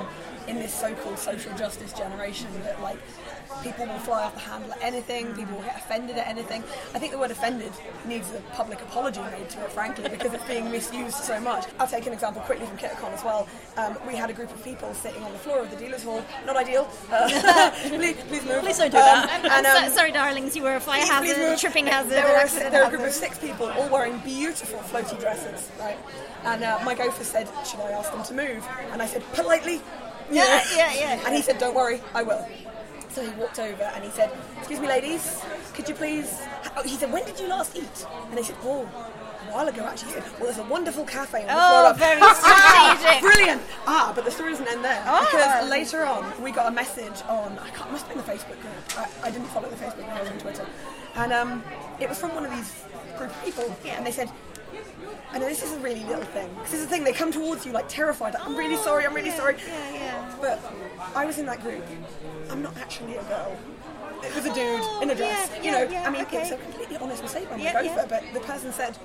[0.47, 2.99] in this so-called social justice generation that like
[3.63, 6.63] people will fly off the handle at anything, people will get offended at anything.
[6.95, 7.73] I think the word offended
[8.07, 11.67] needs a public apology made to it, frankly, because it's being misused so much.
[11.79, 13.49] I'll take an example quickly from KitCon as well.
[13.77, 16.25] Um, we had a group of people sitting on the floor of the dealers' hall.
[16.47, 16.89] Not ideal.
[17.11, 18.63] Uh, please, please move.
[18.63, 19.31] Please don't do that.
[19.31, 21.51] I'm, I'm and, um, so, sorry, darlings, you were a fire Please, hazard, please a
[21.51, 21.61] move.
[21.61, 24.79] tripping hazard, There were, a, there were a group of six people all wearing beautiful
[24.81, 25.99] floaty dresses, right?
[26.45, 29.81] And uh, my gopher said, "Should I ask them to move?" And I said, "Politely."
[30.31, 30.45] yeah,
[30.77, 31.23] Yeah, yeah, yeah.
[31.27, 32.47] And he said, "Don't worry, I will."
[33.15, 35.41] So he walked over and he said, "Excuse me, ladies,
[35.73, 36.43] could you please?"
[36.77, 38.89] Oh, he said, "When did you last eat?" And they said, "Oh."
[39.47, 41.85] A while ago, actually, he said, "Well, there's a wonderful cafe on the Oh, floor
[41.91, 43.21] up." very strategic.
[43.23, 43.63] Brilliant!
[43.87, 45.21] Ah, but the story doesn't end there Ah.
[45.31, 48.59] because later on we got a message on I can't must have been the Facebook
[48.61, 48.75] group.
[48.99, 50.17] I, I didn't follow the Facebook group.
[50.17, 50.67] I was on Twitter,
[51.17, 51.63] and um,
[52.01, 52.73] it was from one of these
[53.19, 54.31] group of people, and they said.
[55.31, 56.49] I know this is a really little thing.
[56.55, 58.35] Because this is the thing, they come towards you like terrified.
[58.35, 59.57] Like, I'm really sorry, I'm really oh, yeah, sorry.
[59.67, 60.37] yeah, yeah.
[60.41, 60.61] But
[61.15, 61.85] I was in that group.
[62.51, 63.57] I'm not actually a girl.
[64.23, 65.51] It was a dude in a oh, dress.
[65.57, 66.43] yeah, you know, yeah, I mean, okay.
[66.43, 67.83] it's a completely honest mistake my yeah.
[67.83, 68.97] gopher, but the person said,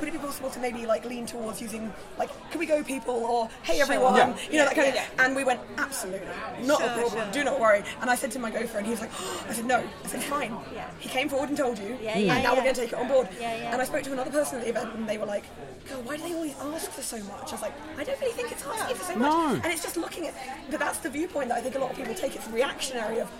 [0.00, 3.14] would it be possible to maybe like lean towards using like, can we go people
[3.14, 4.36] or hey everyone, Yeah.
[4.50, 5.00] you know that kind of.
[5.18, 6.26] And we went absolutely
[6.62, 7.10] not a problem.
[7.24, 7.32] sure.
[7.32, 7.82] Do not worry.
[8.00, 9.10] And I said to my gopher, and he was like,
[9.48, 9.78] I said no.
[10.04, 10.56] I said fine.
[10.74, 10.88] Yeah.
[10.98, 12.50] He came forward and told you, Yeah, and now yeah.
[12.54, 13.28] we're going to take it on board.
[13.40, 13.72] Yeah, yeah.
[13.72, 15.44] And I spoke to another person at the event, and they were like,
[15.88, 17.48] God, why do they always ask for so much?
[17.48, 19.32] I was like, I don't really think it's asking for so much.
[19.32, 19.60] No.
[19.62, 20.34] And it's just looking at,
[20.70, 22.34] but that's the viewpoint that I think a lot of people take.
[22.36, 23.30] It's reactionary of.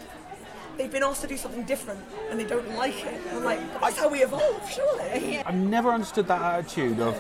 [0.81, 2.01] They've been asked to do something different
[2.31, 3.21] and they don't like it.
[3.35, 5.37] I'm like, that's how we evolve, surely.
[5.47, 7.19] I've never understood that attitude of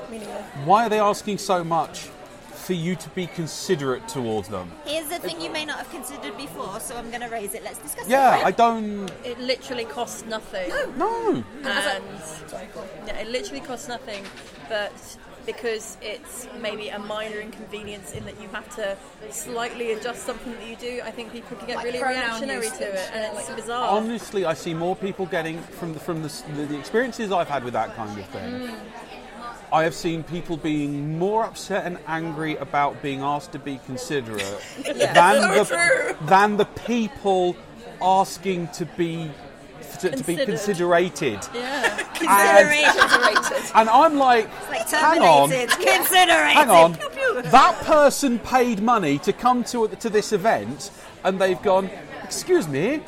[0.64, 2.08] why are they asking so much
[2.54, 4.72] for you to be considerate towards them?
[4.86, 7.62] Here's the thing you may not have considered before, so I'm going to raise it.
[7.62, 8.46] Let's discuss Yeah, it.
[8.46, 9.10] I don't.
[9.24, 10.70] It literally costs nothing.
[10.96, 11.44] No.
[11.62, 11.68] No.
[11.70, 12.02] And
[12.46, 12.66] Sorry,
[13.06, 14.24] yeah, it literally costs nothing,
[14.70, 14.90] but
[15.46, 18.96] because it's maybe a minor inconvenience in that you have to
[19.30, 22.78] slightly adjust something that you do, I think people can get Like really reactionary usage,
[22.78, 23.90] to it, and it's like- bizarre.
[23.96, 27.64] Honestly, I see more people getting from the, from the, the, the experiences I've had
[27.64, 28.52] with that kind of thing.
[28.68, 28.74] Mm.
[29.72, 34.40] I have seen people being more upset and angry about being asked to be considerate
[34.84, 36.26] than so the true.
[36.26, 37.54] than the people
[38.02, 39.30] asking to be
[40.00, 40.46] to, to be Considered.
[40.46, 41.40] considerated.
[41.54, 41.96] yeah.
[42.14, 43.72] Consideration.
[43.74, 45.48] And I'm like, like hang on.
[45.50, 46.54] Considerated.
[46.54, 46.94] hang on.
[46.96, 47.42] Pew, pew.
[47.42, 50.90] That person paid money to come to to this event,
[51.24, 51.88] and they've gone.
[52.24, 53.00] Excuse me,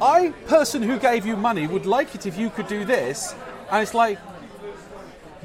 [0.00, 3.34] I person who gave you money would like it if you could do this,
[3.70, 4.18] and it's like.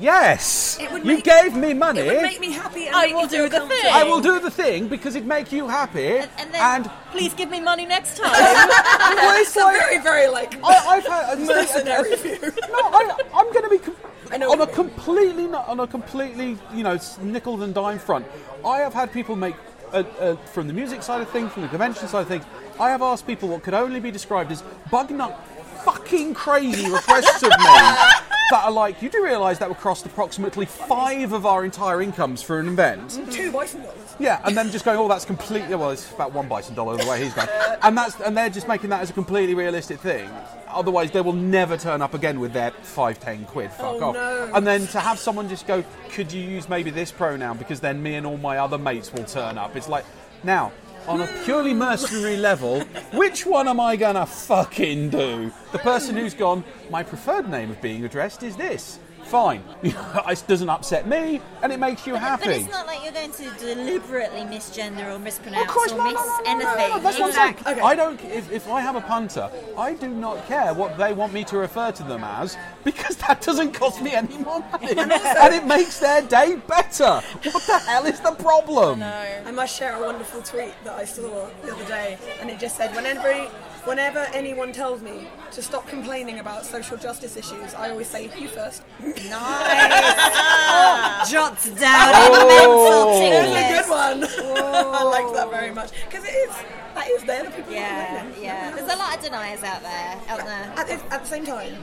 [0.02, 2.02] Yes, It would you make- gave me money.
[2.02, 3.86] It would make me happy and I will do the thing.
[3.92, 6.18] I will do the thing because it'd make you happy.
[6.18, 8.32] And- and then- Please give me money next time.
[8.32, 12.40] Well, it's It's a very, very like I, I've had mercenary view.
[12.70, 13.96] No, I, I'm going to be com-
[14.32, 18.00] I know on a completely no- on a completely you know s- nickel and dime
[18.00, 18.26] front.
[18.66, 19.56] I have had people make
[19.94, 22.46] uh, uh, from the music side of things, from the convention side of things.
[22.80, 25.38] I have asked people what could only be described as bug nut
[25.84, 27.66] fucking crazy requests of me.
[28.52, 32.42] That are like, you do realise that would cost approximately five of our entire incomes
[32.42, 33.12] for an event.
[33.12, 33.98] Mm, two bison dollars.
[34.20, 37.10] Yeah, and then just going, oh, that's completely well, it's about one bison dollar the
[37.10, 37.48] way he's going,
[37.82, 40.30] and that's and they're just making that as a completely realistic thing.
[40.68, 43.72] Otherwise, they will never turn up again with their five, ten quid.
[43.72, 44.16] Fuck Oh, off.
[44.16, 44.52] no.
[44.54, 45.82] And then to have someone just go,
[46.12, 49.24] could you use maybe this pronoun because then me and all my other mates will
[49.26, 49.76] turn up.
[49.78, 50.06] It's like
[50.44, 50.74] now.
[51.08, 52.82] On a purely mercenary level,
[53.12, 55.52] which one am I gonna fucking do?
[55.72, 59.00] The person who's gone, my preferred name of being addressed is this.
[59.32, 59.64] Fine.
[59.82, 62.48] it doesn't upset me and it makes you happy.
[62.48, 66.04] But it's not like you're going to deliberately misgender or mispronounce Of course, or no,
[66.04, 66.90] miss no, no, no, anything.
[66.90, 67.50] no, no, that's what I'm saying.
[67.52, 67.72] Exactly.
[67.72, 67.82] Okay.
[67.82, 68.22] I don't.
[68.26, 71.58] If, if I have a punter, I do not care what they want me to
[71.58, 76.00] refer to them as because that doesn't cost me any more money, and it makes
[76.00, 77.22] their day better.
[77.52, 79.02] What the hell is the problem?
[79.02, 82.76] I must share a wonderful tweet that I saw the other day, and it just
[82.76, 83.48] said, "When anybody
[83.86, 88.48] Whenever anyone tells me to stop complaining about social justice issues, I always say, you
[88.48, 88.84] first.
[89.00, 89.30] Nice.
[91.32, 92.48] Jots down the oh.
[92.48, 94.24] mental tick a good one.
[94.96, 95.90] I like that very much.
[96.06, 96.52] Because it is,
[96.94, 98.76] that is, they're the people Yeah, yeah.
[98.76, 100.72] There's a lot of deniers out there, out there.
[100.76, 101.74] At the, at the same time,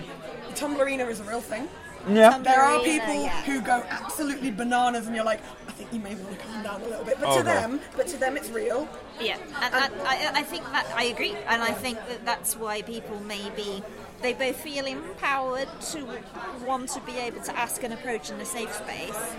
[0.49, 1.69] the Tumblrina is a real thing.
[2.11, 2.39] Yeah.
[2.39, 3.43] There are uh, people yeah.
[3.43, 6.81] who go absolutely bananas, and you're like, I think you may want to calm down
[6.83, 7.19] a little bit.
[7.21, 7.55] But Oh, to no.
[7.55, 8.89] them, but to them, it's real.
[9.21, 12.83] Yeah, and, and I, I think that I agree, and I think that that's why
[12.83, 13.83] people maybe
[14.23, 16.07] they both feel empowered to
[16.67, 19.35] want to be able to ask and approach in a safe space,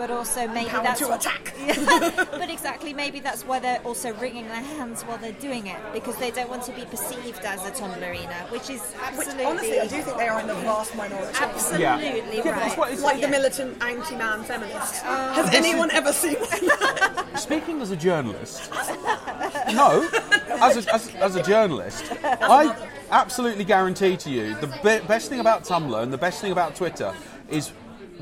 [0.00, 1.52] but also maybe Power that's to attack.
[2.30, 6.16] but exactly, maybe that's why they're also wringing their hands while they're doing it because
[6.16, 9.86] they don't want to be perceived as a Tumblrina, which is Which, absolutely, honestly, I
[9.86, 11.36] do think they are in the vast minority.
[11.38, 11.96] absolutely Yeah.
[12.00, 12.42] right.
[12.42, 15.02] That's what it's Like the militant anti-man feminist.
[15.04, 15.32] Oh.
[15.34, 17.36] Has anyone ever seen one?
[17.36, 18.72] Speaking as a journalist,
[19.74, 20.08] no,
[20.62, 22.74] as a, as, as a journalist, I
[23.10, 26.74] absolutely guarantee to you the be- best thing about Tumblr and the best thing about
[26.74, 27.12] Twitter
[27.50, 27.72] is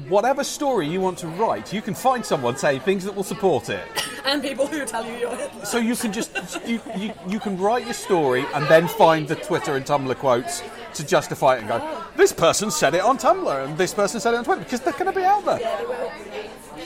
[0.09, 3.69] whatever story you want to write, you can find someone saying things that will support
[3.69, 3.83] it.
[4.25, 5.65] and people who tell you you're Hitler.
[5.65, 6.31] So you can just
[6.67, 10.63] you, you, you can write your story and then find the Twitter and Tumblr quotes
[10.95, 14.35] to justify it and go, this person said it on Tumblr and this person said
[14.35, 15.61] it on Twitter because they're going to be out there.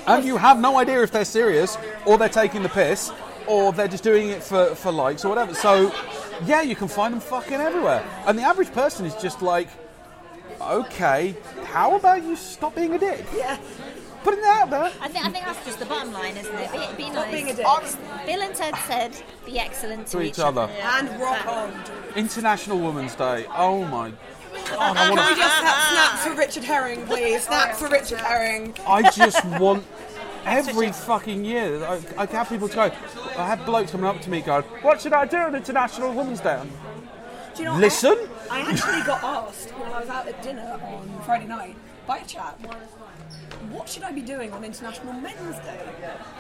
[0.07, 3.13] And you have no idea if they're serious or they're taking the piss
[3.47, 5.55] or they're just doing it for, for likes or whatever.
[5.55, 5.93] So
[6.45, 8.05] yeah, you can find them fucking everywhere.
[8.27, 9.69] And the average person is just like,
[10.71, 11.35] okay,
[11.65, 13.25] how about you stop being a dick?
[13.35, 13.59] Yeah.
[14.25, 14.93] Putting it out there.
[15.01, 16.71] I think, I think that's just the bottom line, isn't it?
[16.97, 17.33] Be, be Stop nice.
[17.33, 17.67] being a dick.
[18.27, 20.71] Bill and Ted said, "Be excellent to, To each other.
[20.81, 21.73] And rock on.
[22.15, 23.47] International Women's Day.
[23.57, 24.13] Oh my
[24.71, 27.43] god, I want Can we to just snap, snap for Richard Herring, please?
[27.43, 28.77] Snap for Richard Herring.
[28.87, 29.85] I just want
[30.45, 31.83] every fucking year.
[31.85, 32.83] I, I have people to go.
[33.37, 36.41] I have blokes coming up to me going, "What should I do on International Women's
[36.41, 36.63] Day?"
[37.53, 37.81] I'm, Do you know what?
[37.81, 38.17] Listen.
[38.51, 41.77] I, I actually got asked when I was out at dinner on Friday night
[42.07, 42.59] by a chap,
[43.71, 45.79] what should I be doing on International Men's Day?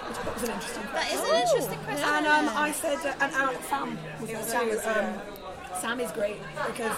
[0.08, 1.18] Which I thought was an interesting That question.
[1.18, 2.08] is an interesting question.
[2.08, 4.88] And um, I said, uh, and uh, Sam was there too.
[4.88, 5.20] Um,
[5.80, 6.36] Sam is great
[6.66, 6.96] because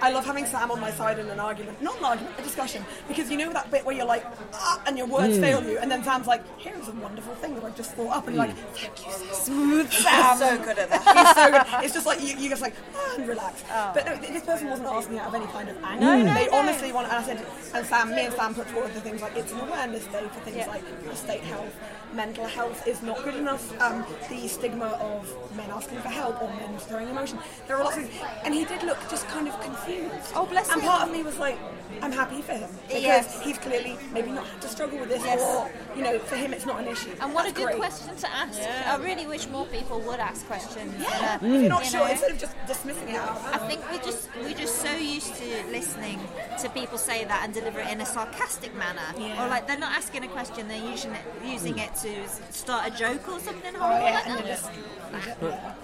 [0.00, 2.84] I love having Sam on my side in an argument, not an argument, a discussion.
[3.08, 5.90] Because you know that bit where you're like, ah, and your words fail you, and
[5.90, 8.56] then Sam's like, here's a wonderful thing that I've just thought up, and you're like,
[8.74, 9.34] thank you, Sam.
[9.34, 10.58] Smooth I'm Sam.
[10.58, 11.02] so good at that.
[11.16, 11.84] He's so good.
[11.84, 13.62] It's just like you, you just like ah, and relax.
[13.94, 16.04] But no, this person wasn't asking out of any kind of anger.
[16.04, 16.58] No, no, they no.
[16.58, 17.08] honestly want.
[17.08, 17.44] And I said,
[17.74, 20.40] and Sam, me and Sam put forward the things like it's an awareness day for
[20.40, 20.66] things Yeah.
[20.68, 21.74] like prostate health,
[22.14, 23.64] mental health is not good enough.
[23.80, 25.22] Um, the stigma of
[25.56, 27.38] men asking for help or men throwing emotion.
[27.66, 28.08] There are lots of
[28.44, 30.32] and he did look just kind of confused.
[30.34, 30.88] Oh, bless And him.
[30.88, 31.58] part of me was like.
[32.02, 33.40] I'm happy for him because Yes.
[33.42, 35.40] he's clearly maybe not had to struggle with this, Yes.
[35.40, 37.12] or you know, for him it's not an issue.
[37.20, 37.76] And what That's a good great.
[37.78, 38.58] question to ask.
[38.86, 40.92] I really wish more people would ask questions.
[40.98, 43.38] Yeah, And, uh, if you're not you sure, know, instead of just dismissing it out.
[43.52, 46.18] I think we just we're just so used to listening
[46.62, 49.44] to people say that and deliver it in a sarcastic manner, Yeah.
[49.44, 52.96] or like they're not asking a question, they're using it using it to start a
[52.96, 54.46] joke or something Oh, horrible like and that.
[54.46, 54.70] just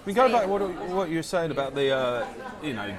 [0.05, 0.61] we go back to what,
[0.91, 2.27] what you were saying about the, uh,
[2.63, 2.95] you know,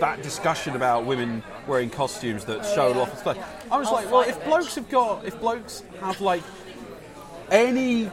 [0.00, 3.66] that discussion about women wearing costumes that show off the stuff.
[3.70, 6.42] I was like, well, if blokes have got, if blokes have like
[7.50, 8.10] any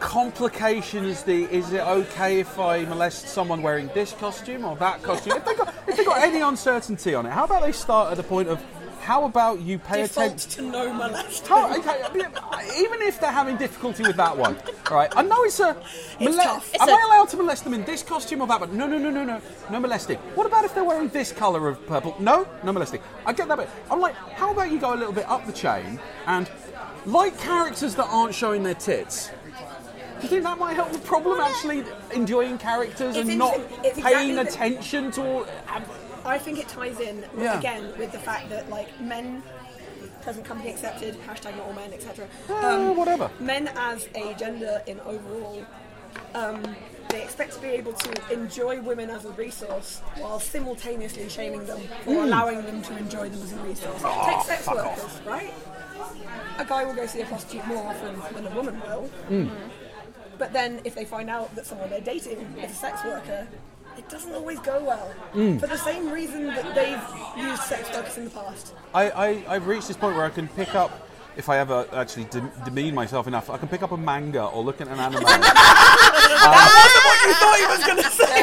[0.00, 5.02] complication is the is it okay if I molest someone wearing this costume or that
[5.02, 5.36] costume?
[5.38, 8.16] If they got if they got any uncertainty on it, how about they start at
[8.16, 8.62] the point of
[9.08, 10.50] how about you pay attention?
[10.50, 11.48] to no molesting.
[11.50, 12.26] Oh, okay, I mean,
[12.76, 14.54] even if they're having difficulty with that one,
[14.90, 15.10] right?
[15.16, 15.74] I know it's a.
[16.20, 16.74] It's mole- tough.
[16.74, 18.76] Am It's I a- allowed to molest them in this costume or that one?
[18.76, 19.40] No, no, no, no, no,
[19.70, 20.18] no molesting.
[20.34, 22.16] What about if they're wearing this colour of purple?
[22.20, 23.00] No, no molesting.
[23.24, 23.70] I get that bit.
[23.90, 26.50] I'm like, how about you go a little bit up the chain and,
[27.06, 29.30] like characters that aren't showing their tits.
[30.18, 31.40] Do you think that might help the problem?
[31.40, 31.82] Actually,
[32.12, 33.84] enjoying characters It's and not interesting.
[33.86, 35.46] It's paying exactly the- attention to all.
[36.28, 37.58] I think it ties in Yeah.
[37.58, 39.42] again with the fact that like men,
[40.22, 42.26] present company accepted, hashtag not all men, etc.
[42.48, 43.30] Uh, whatever.
[43.40, 45.64] Men as a gender in overall,
[46.34, 46.62] um,
[47.08, 51.80] they expect to be able to enjoy women as a resource while simultaneously shaming them
[52.04, 52.18] for Hmm.
[52.26, 54.02] allowing them to enjoy them as a resource.
[54.02, 55.26] Take sex workers, off.
[55.26, 55.52] right?
[56.58, 59.06] A guy will go see a prostitute more often than a woman will.
[59.28, 59.48] Hmm.
[60.36, 63.48] But then if they find out that someone they're dating is a sex worker,
[63.98, 65.08] it doesn't always go well.
[65.32, 65.58] Hmm.
[65.58, 67.02] For the same reason that they've
[67.44, 68.72] used sex workers in the past.
[68.94, 72.24] I, I, I've reached this point where I can pick up, if I ever actually
[72.26, 75.14] de- demean myself enough, I can pick up a manga or look at an anime.
[75.22, 75.28] you
[77.34, 78.42] thought you was going to say.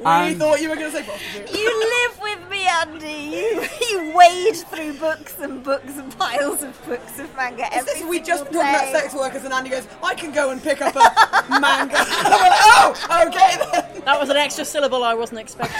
[0.00, 1.56] we And- thought you were going to say prostitute.
[1.56, 2.29] You live with
[2.60, 3.36] me, Andy.
[3.36, 7.94] You you wade through books and books and piles of books of manga Is every
[7.94, 10.62] this, we just single talked about sex workers and Andy goes, I can go and
[10.62, 10.98] pick up a
[11.60, 11.96] manga.
[11.98, 14.04] and I'm like, oh, okay then.
[14.04, 15.76] That was an extra syllable I wasn't expecting.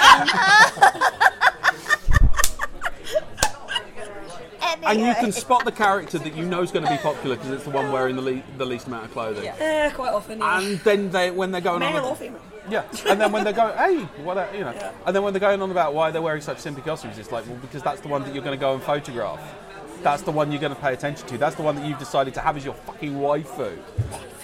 [4.82, 7.50] And you can spot the character that you know is going to be popular because
[7.50, 9.46] it's the one wearing the, le- the least amount of clothing.
[9.46, 10.58] Eh, quite often, yeah.
[10.58, 12.40] And then they, when they're going Male on, or female.
[12.68, 15.40] Yeah, and then when they're going, hey, what, a- you know, and then when they're
[15.40, 18.08] going on about why they're wearing such simpy costumes, it's like, well, because that's the
[18.08, 19.40] one that you're going to go and photograph.
[20.02, 21.36] That's the one you're going to pay attention to.
[21.36, 23.78] That's the one that you've decided to have as your fucking waifu.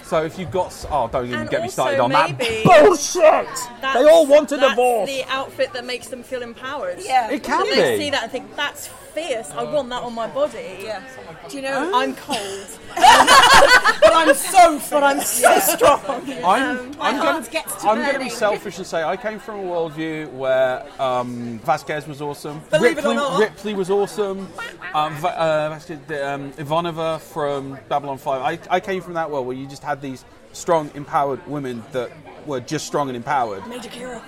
[0.03, 3.47] So if you've got, oh, don't even And get me started on that bullshit.
[3.81, 5.09] They all want a that's divorce.
[5.09, 6.99] the outfit that makes them feel empowered.
[7.01, 7.31] Yeah.
[7.31, 8.03] It can They be.
[8.05, 8.87] see that and think that's
[9.17, 9.51] fierce.
[9.51, 10.79] I want that on my body.
[10.81, 11.01] Yeah.
[11.49, 11.91] Do you know?
[11.93, 16.01] I'm cold, but I'm so, but I'm so strong.
[16.43, 18.29] I'm, I'm heart going gets to I'm going to be burning.
[18.31, 23.05] selfish and say I came from a worldview where um, Vasquez was awesome, Believe it
[23.05, 23.39] or Ripley, not.
[23.39, 24.47] Ripley was awesome,
[24.93, 28.41] um, Va- uh, Vasquez, um, Ivanova from Babylon 5.
[28.41, 32.11] I, I came from that world where you just had these strong, empowered women that
[32.45, 33.65] were just strong and empowered.
[33.67, 34.21] Major Kira.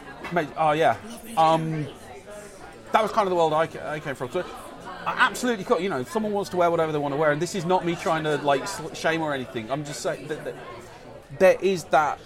[0.57, 0.97] Oh yeah.
[1.37, 1.87] Um,
[2.91, 4.31] that was kind of the world I, ca- I came from.
[4.31, 4.43] So,
[5.05, 5.79] absolutely cool.
[5.79, 7.85] You know, someone wants to wear whatever they want to wear, and this is not
[7.85, 9.71] me trying to like shame or anything.
[9.71, 10.55] I'm just saying that, that
[11.37, 12.19] there is that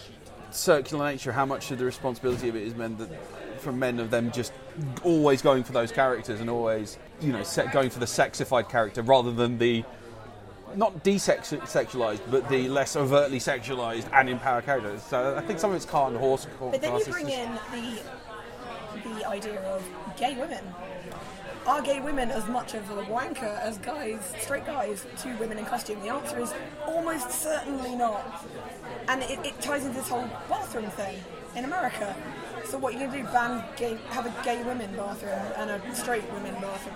[0.52, 1.32] circular nature.
[1.32, 3.10] How much of the responsibility of it is men that,
[3.60, 4.54] from men of them just
[5.04, 9.32] always going for those characters and always, you know, going for the sexified character rather
[9.32, 9.84] than the
[10.76, 15.04] not desexualized, but the less overtly sexualized and empowered characters.
[15.04, 16.48] So I think some of it's cart and horse.
[16.60, 18.02] But then you bring in the
[19.04, 19.84] the idea of
[20.18, 20.64] gay women.
[21.66, 25.66] Are gay women as much of a wanker as guys, straight guys, to women in
[25.66, 26.02] costume?
[26.02, 26.54] The answer is
[26.86, 28.46] almost certainly not.
[29.08, 31.24] And it, it ties into this whole bathroom thing
[31.56, 32.14] in America.
[32.66, 33.24] So what are you going to do?
[33.32, 36.96] Ban gay, have a gay women bathroom and a straight women bathroom?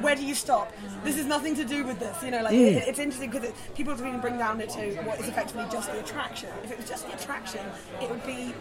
[0.00, 0.72] Where do you stop?
[1.02, 2.22] This has nothing to do with this.
[2.22, 2.88] You know, like it, mm.
[2.88, 5.98] it's interesting because it, people really bring down it to what is effectively just the
[5.98, 6.50] attraction.
[6.62, 7.66] If it was just the attraction,
[8.00, 8.54] it would be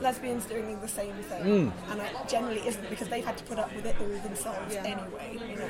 [0.00, 1.72] lesbians doing the same thing, mm.
[1.90, 5.38] and it generally isn't because they've had to put up with it all themselves anyway.
[5.48, 5.68] You know.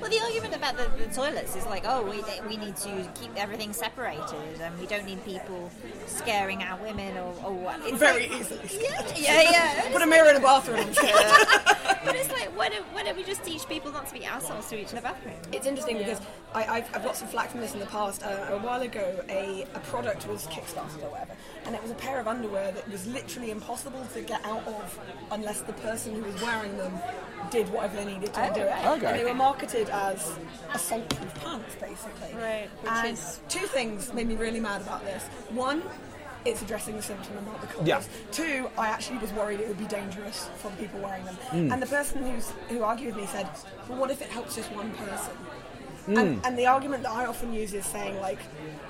[0.00, 3.30] Well, the argument about the, the toilets is like, oh, we, we need to keep
[3.36, 5.70] everything separated, and we don't need people
[6.06, 7.80] scaring our women or, or what.
[7.82, 8.60] It's Very like, easily.
[8.80, 9.88] Yeah, yeah, yeah.
[9.92, 10.88] Put a mirror in a bathroom.
[12.08, 14.70] But it's like, why don't, why don't we just teach people not to be assholes
[14.70, 15.34] to each in the bathroom?
[15.52, 16.20] It's interesting because
[16.54, 18.22] I, I've, I've got some flack from this in the past.
[18.22, 21.32] Uh, a while ago, a, a product was kickstarted or whatever,
[21.66, 24.98] and it was a pair of underwear that was literally impossible to get out of
[25.32, 26.98] unless the person who was wearing them
[27.50, 28.86] did whatever they needed to do it.
[28.86, 29.06] okay.
[29.06, 30.32] And they were marketed as
[30.74, 32.34] assault-proof pants, basically.
[32.34, 35.22] Right, which and is- two things made me really mad about this.
[35.50, 35.82] One.
[36.44, 37.86] It's addressing the symptom and not the cause.
[37.86, 38.00] Yeah.
[38.30, 41.36] Two, I actually was worried it would be dangerous for the people wearing them.
[41.50, 41.72] Mm.
[41.72, 43.48] And the person who's, who argued with me said,
[43.88, 45.32] well, what if it helps just one person?
[46.06, 46.18] Mm.
[46.18, 48.38] And, and the argument that I often use is saying like,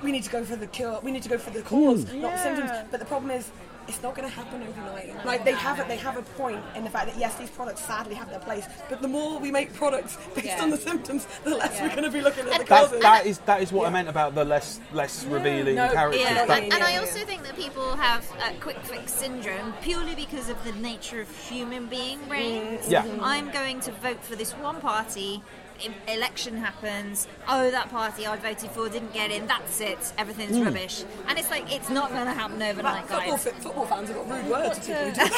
[0.03, 2.21] we need to go for the cure, we need to go for the cause, Mm.
[2.21, 2.71] not the symptoms.
[2.91, 3.49] But the problem is,
[3.89, 5.25] it's not going to happen overnight.
[5.25, 7.81] Like they have it, they have a point in the fact that yes, these products
[7.81, 10.61] sadly have their place, but the more we make products based Yeah.
[10.61, 13.25] on the symptoms, the less we're going to be looking at the And That, that
[13.25, 16.21] is that is what I meant about the less less revealing no, characters.
[16.21, 20.13] Yeah, That- and, and I also think that people have uh, quick fix syndrome purely
[20.15, 22.87] because of the nature of human being brains.
[22.87, 23.05] Yeah.
[23.21, 25.41] I'm going to vote for this one party.
[25.83, 27.27] E- Election happens.
[27.47, 29.47] Oh, that party I voted for didn't get in.
[29.47, 30.13] That's it.
[30.17, 30.65] Everything's mm.
[30.65, 31.03] rubbish.
[31.27, 33.43] And it's like it's not going to happen overnight, football, guys.
[33.43, 35.25] fa- football fans have got rude words to people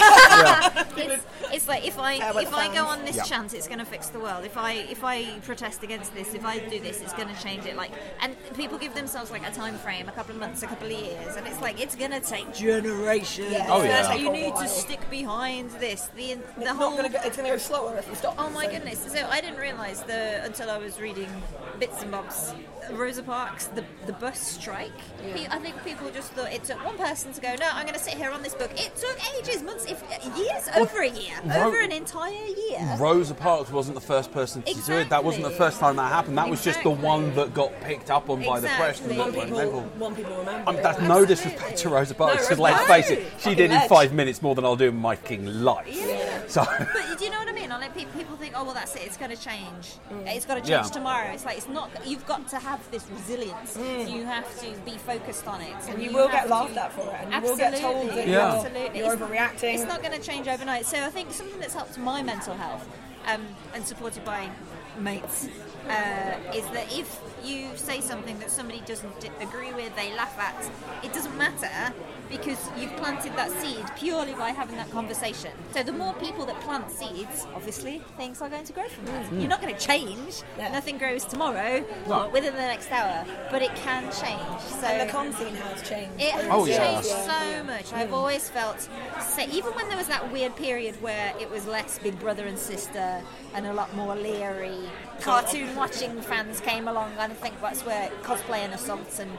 [0.95, 3.23] who do It's, it's like if I Fair if I go on this Yeah.
[3.23, 4.45] chance, it's going to fix the world.
[4.45, 7.65] If I if I protest against this, if I do this, it's going to change
[7.65, 7.75] it.
[7.75, 10.87] Like, and people give themselves like a time frame, a couple of months, a couple
[10.87, 13.51] of years, and it's like it's going to take generations.
[13.51, 14.13] Yeah, Oh, yeah.
[14.15, 16.09] You need to stick behind this.
[16.15, 16.91] The the It's whole.
[16.91, 17.19] going to go.
[17.23, 18.35] It's going to go slower if we stop.
[18.37, 18.99] Oh my So- goodness!
[19.11, 21.29] So I didn't realise the until I was reading
[21.79, 22.53] bits and bobs.
[22.91, 24.91] Rosa Parks, the the bus strike.
[25.33, 27.55] Pe- I think people just thought it took one person to go.
[27.59, 28.71] No, I'm going to sit here on this book.
[28.75, 30.03] It took ages, months, if
[30.37, 32.97] years, over a year, Ro- over an entire year.
[32.99, 35.09] Rosa Parks wasn't the first person to do it.
[35.09, 36.37] That wasn't the first time that happened.
[36.37, 38.99] That was just the one that got picked up on by the press.
[38.99, 40.69] And that One went people, one people remember.
[40.69, 40.83] Um, it.
[40.83, 43.87] that's no disrespect to Rosa Parks, No, because let's Rosa face it, she did in
[43.87, 45.87] five minutes more than I'll do in my king life.
[45.89, 46.41] Yeah.
[46.47, 47.50] So, But do you know what I mean?
[47.95, 49.03] Like pe- people think, oh well, that's it.
[49.03, 49.95] It's going to change.
[50.25, 50.81] It's got to change Yeah.
[50.83, 51.31] tomorrow.
[51.31, 51.89] It's like it's not.
[52.05, 53.77] You've got to have this resilience.
[53.77, 57.01] You have to be focused on it, And you will get laughed to- at for
[57.01, 58.31] it, and you will get told that Yeah.
[58.33, 58.99] you're, absolutely.
[58.99, 59.73] you're It's- overreacting.
[59.75, 60.85] It's not going to change overnight.
[60.85, 62.87] So I think something that's helped my mental health,
[63.27, 64.49] um, and supported by
[64.97, 65.47] mates
[65.89, 70.37] uh, is that if you say something that somebody doesn't d- agree with, they laugh
[70.39, 70.69] at,
[71.03, 71.93] it doesn't matter
[72.29, 75.51] because you've planted that seed purely by having that conversation.
[75.73, 79.31] So the more people that plant seeds, obviously things are going to grow from that.
[79.33, 80.41] You're not going to change.
[80.57, 80.71] Yeah.
[80.71, 82.23] Nothing grows tomorrow No.
[82.25, 84.61] or within the next hour, but it can change.
[84.61, 86.21] So And the con scene has changed.
[86.21, 86.77] it has Oh, yeah.
[87.01, 87.91] changed so much.
[87.93, 88.13] I've hmm.
[88.15, 88.87] always felt,
[89.19, 92.57] say, even when there was that weird period where it was less Big Brother and
[92.57, 93.21] Sister
[93.53, 94.89] and a lot more leery
[95.21, 99.31] cartoon watching fans came along, and I think that's where cosplay and assaults and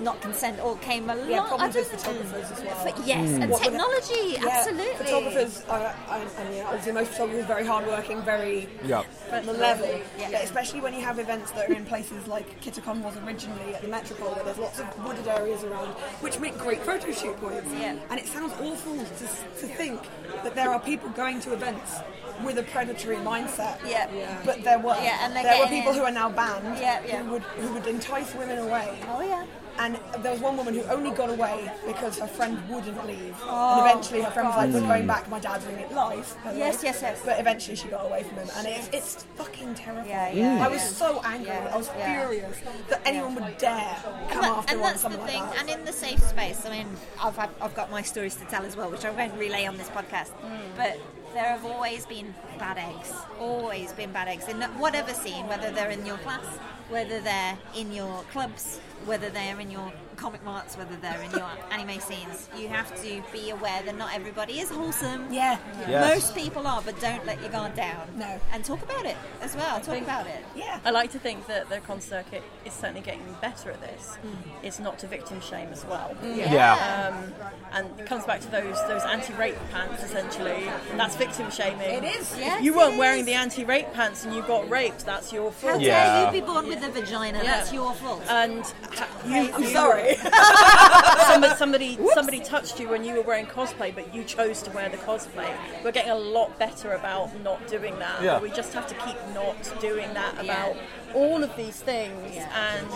[0.00, 1.30] not consent all came along.
[1.30, 2.80] Yeah, I problems don't- with photographers as well.
[2.82, 3.42] But yes, hmm.
[3.42, 4.94] and What with- technology, Yeah, absolutely.
[5.04, 9.02] Photographers, are, I, I mean, obviously most photographers are very hardworking, very Yeah.
[9.30, 10.00] at the level.
[10.18, 10.30] Yeah.
[10.32, 13.82] But especially when you have events that are in places like Kitacon was originally at
[13.82, 15.88] the Metropole, where there's lots of wooded areas around,
[16.22, 17.70] which make great photo shoot points.
[17.78, 17.96] Yeah.
[18.08, 19.26] And it sounds awful to,
[19.60, 20.00] to think
[20.42, 21.96] that there are people going to events
[22.44, 23.78] with a predatory mindset.
[23.86, 24.40] Yeah.
[24.44, 24.96] But there were.
[25.02, 25.98] Yeah, and there were people in.
[25.98, 27.22] who are now banned Yeah, yeah.
[27.22, 28.98] who would who would entice women away.
[29.08, 29.44] Oh yeah.
[29.78, 33.34] And there was one woman who only got away because her friend wouldn't leave.
[33.42, 36.36] Oh, and eventually her friend was like, we're going back, my dad's doing it live.
[36.54, 37.22] Yes, yes, yes.
[37.24, 38.48] But eventually she got away from him.
[38.54, 40.10] And it's, it's fucking terrifying.
[40.10, 41.46] Yeah, yeah, I was so angry.
[41.46, 42.20] Yeah, I was yeah.
[42.20, 42.58] furious
[42.90, 45.40] that anyone would dare come and, that- after and one that's the thing.
[45.40, 45.60] like that.
[45.60, 48.76] And in the safe space, I mean, I've, I've got my stories to tell as
[48.76, 50.32] well, which I won't relay on this podcast.
[50.44, 50.60] Mm.
[50.76, 51.00] But
[51.32, 55.90] there have always been bad eggs, always been bad eggs in whatever scene, whether they're
[55.90, 56.44] in your class,
[56.90, 59.92] whether they're in your clubs, whether they're in your
[60.22, 62.48] comic marts, whether they're in your anime scenes.
[62.56, 65.32] You have to be aware that not everybody is wholesome.
[65.32, 65.58] yeah.
[65.88, 66.14] Yes.
[66.14, 68.06] Most people are, but don't let your guard down.
[68.16, 68.40] No.
[68.52, 69.80] And talk about it as well.
[69.80, 70.44] Talk about it.
[70.54, 70.78] Yeah.
[70.84, 74.16] I like to think that the con circuit is certainly getting better at this.
[74.62, 76.16] It's not to victim shame as well.
[76.22, 77.10] Yeah.
[77.12, 77.34] Um,
[77.72, 80.70] and it comes back to those those anti-rape pants essentially.
[80.96, 81.80] That's victim shaming.
[81.80, 82.32] It is.
[82.38, 85.62] Yes, If you weren't wearing the anti-rape pants and you got raped, that's your fault.
[85.62, 85.82] How fault.
[85.82, 86.26] dare Yeah.
[86.32, 87.38] you be born with a vagina?
[87.38, 87.44] Yeah.
[87.56, 88.22] That's your fault.
[88.28, 88.62] And
[88.94, 89.68] ha- you, I'm you-
[90.16, 91.18] sorry.
[91.26, 94.88] somebody somebody, somebody touched you when you were wearing cosplay, but you chose to wear
[94.88, 95.50] the cosplay.
[95.84, 98.22] We're getting a lot better about not doing that.
[98.22, 98.40] Yeah.
[98.40, 100.42] We just have to keep not doing that Yeah.
[100.42, 100.76] about
[101.14, 102.48] all of these things Yeah.
[102.76, 102.88] and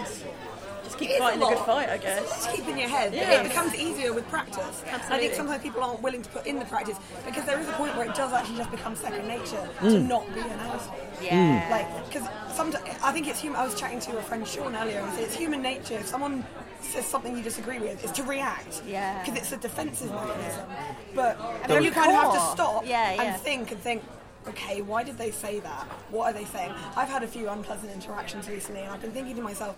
[0.86, 2.22] just keep fighting a the good fight, I guess.
[2.28, 3.10] Just keep in your head.
[3.10, 3.44] but Yes.
[3.44, 4.84] It becomes easier with practice.
[5.10, 7.72] I think sometimes people aren't willing to put in the practice because there is a
[7.72, 10.08] point where it does actually just become second nature to mm.
[10.08, 10.96] not be an asshole.
[11.20, 11.68] yeah.
[11.70, 13.60] Like, because sometimes I think it's human.
[13.60, 15.94] I was chatting to a friend Sean earlier, and he said it's human nature.
[15.94, 16.44] If someone
[16.80, 18.82] says something you disagree with, is to react.
[18.86, 19.22] Yeah.
[19.24, 20.66] Because it's a defensive mechanism.
[21.14, 23.22] But And then you kind of have to stop Yeah, yeah.
[23.22, 24.02] and think and think.
[24.48, 25.82] Okay, why did they say that?
[26.10, 26.72] What are they saying?
[26.94, 29.76] I've had a few unpleasant interactions recently, and I've been thinking to myself,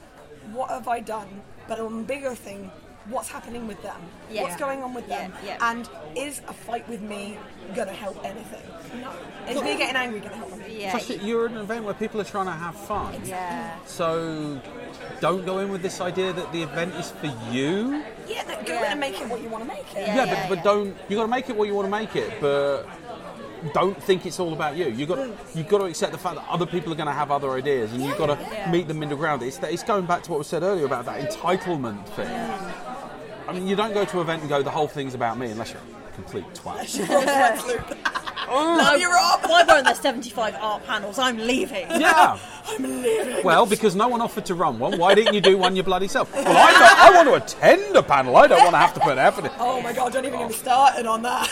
[0.53, 1.28] what have I done?
[1.66, 2.70] But on a bigger thing,
[3.09, 4.01] what's happening with them?
[4.30, 4.42] Yeah.
[4.42, 5.32] What's going on with them?
[5.44, 5.70] Yeah, yeah.
[5.70, 7.38] And is a fight with me
[7.74, 8.62] gonna help anything?
[9.01, 9.12] No.
[9.49, 10.80] Is me getting angry gonna help anything?
[10.80, 10.90] yeah.
[10.90, 13.20] Plus, you're at an event where people are trying to have fun.
[13.24, 13.76] Yeah.
[13.86, 14.61] So
[15.20, 18.03] don't go in with this idea that the event is for you.
[18.26, 20.07] Yeah, no, go in and make it what you want to make it.
[20.07, 20.24] Yeah.
[20.24, 20.96] Yeah, but, but don't.
[21.09, 22.86] You got to make it what you want to make it, but
[23.72, 24.86] don't think it's all about you.
[24.88, 27.30] You got you've got to accept the fact that other people are going to have
[27.30, 28.70] other ideas, and you've got to Yeah.
[28.70, 29.42] meet them in the ground.
[29.42, 32.28] It's it's going back to what was said earlier about that entitlement thing.
[33.48, 35.50] I mean, you don't go to an event and go, the whole thing's about me,
[35.50, 35.80] unless you're
[36.18, 36.98] complete twat.
[38.48, 39.40] Love you, Rob.
[39.42, 41.18] Why weren't there 75 art panels?
[41.18, 41.86] I'm leaving.
[41.90, 42.38] Yeah.
[42.66, 43.44] I'm leaving.
[43.44, 44.98] Well, because no one offered to run one.
[44.98, 46.32] Why didn't you do one your bloody self?
[46.34, 48.36] Well, I, don't, I want to attend a panel.
[48.36, 49.50] I don't want to have to put effort in.
[49.58, 51.48] Oh my god, don't even get me started on that.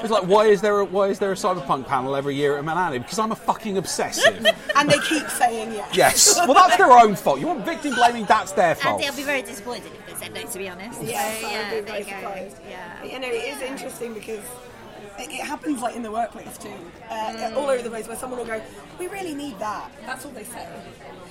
[0.00, 2.64] It's like, why is there a, why is there a cyberpunk panel every year at
[2.64, 2.98] Minami?
[2.98, 4.44] Because I'm a fucking obsessive.
[4.76, 5.96] and they keep saying yes.
[5.96, 6.38] yes.
[6.38, 7.40] Well, that's their own fault.
[7.40, 8.24] You want victim blaming?
[8.24, 9.00] That's their fault.
[9.00, 11.02] And they'll be very disappointed if they said no, to be honest.
[11.02, 12.10] Yes, so, I yeah, would be there very you go.
[12.20, 12.56] surprised.
[12.68, 13.04] Yeah.
[13.04, 14.44] You know, it is interesting because
[15.18, 16.72] it, it happens like in the workplace too,
[17.10, 18.60] uh, all over the place where someone will go,
[18.98, 20.66] "We really need that." That's all they say.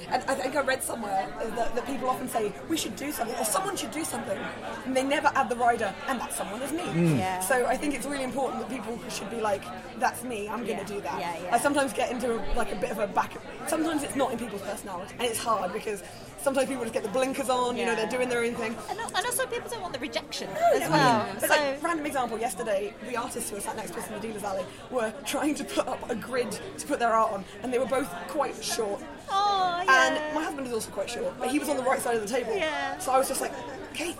[0.09, 1.27] And I think I read somewhere
[1.57, 4.37] that, that people often say, "We should do something," or "Someone should do something,"
[4.85, 7.17] and they never add the rider, and that someone is me.
[7.17, 7.39] Yeah.
[7.41, 9.63] So I think it's really important that people should be like,
[9.99, 10.47] "That's me.
[10.49, 11.55] I'm going Yeah, to do that." yeah, yeah.
[11.55, 13.33] I sometimes get into a, like a bit of a back.
[13.67, 16.03] Sometimes it's not in people's personality, and it's hard because
[16.41, 17.77] sometimes people just get the blinkers on.
[17.77, 18.75] You know, they're doing their own thing.
[18.89, 21.27] And, and also, people don't want the rejection Yeah, as well.
[21.39, 24.13] But So, like, random example, yesterday, the artists who were sat next to us in
[24.13, 27.45] the dealer's alley were trying to put up a grid to put their art on,
[27.63, 29.01] and they were both quite short.
[29.29, 30.07] oh, yeah.
[30.15, 32.21] And my husband is also quite short, but he was on the right side of
[32.21, 32.55] the table.
[32.55, 32.97] Yeah.
[32.99, 33.53] So I was just like,
[33.93, 34.17] Kate.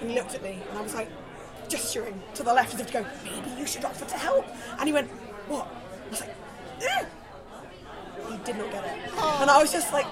[0.00, 1.08] And he looked at me, and I was like,
[1.68, 4.46] gesturing to the left as if to go, maybe you should offer to help.
[4.78, 5.08] And he went,
[5.48, 5.66] what?
[6.06, 6.34] I was like,
[6.82, 7.04] "Eh."
[8.30, 8.98] He did not get it.
[9.40, 10.06] And I was just like,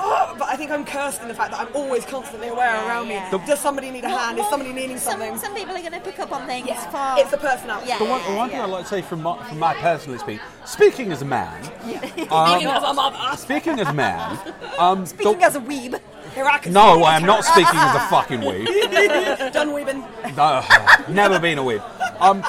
[0.00, 2.86] Oh, but I think I'm cursed in the fact that I'm always constantly aware Yeah,
[2.88, 3.30] around yeah.
[3.36, 3.46] me.
[3.46, 4.38] Does somebody need a hand?
[4.38, 5.36] Is somebody needing some, something?
[5.38, 7.18] some people are going to pick up on things Yeah, far.
[7.18, 7.88] it's the personality.
[7.88, 10.14] Yeah, The one, the one thing I'd like to say from my, from my personal
[10.14, 11.64] experience, speaking as a man,
[12.30, 13.36] um, Speaking as a mother.
[13.36, 14.38] speaking as a man,
[14.78, 16.00] um, Speaking the- as a weeb.
[16.34, 16.72] Heracles.
[16.74, 18.66] no, I am not speaking as a fucking weeb.
[19.52, 20.04] Done weaving.
[20.36, 20.62] No,
[21.08, 21.82] never been a weeb.
[22.20, 22.44] Um,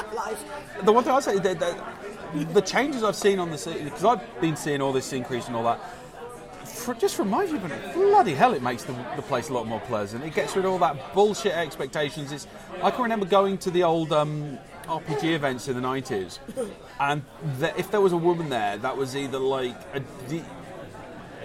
[0.84, 1.54] the one thing I'd say, the,
[2.34, 5.46] the, the changes I've seen on the scene, because I've been seeing all this increase
[5.46, 5.80] and all that,
[6.80, 9.80] for, just reminds me, but bloody hell, it makes the, the place a lot more
[9.80, 10.24] pleasant.
[10.24, 12.32] It gets rid of all that bullshit expectations.
[12.32, 12.46] It's,
[12.82, 16.38] I can remember going to the old um, RPG events in the 90s,
[16.98, 17.22] and
[17.58, 20.00] the, if there was a woman there, that was either like a.
[20.28, 20.44] de-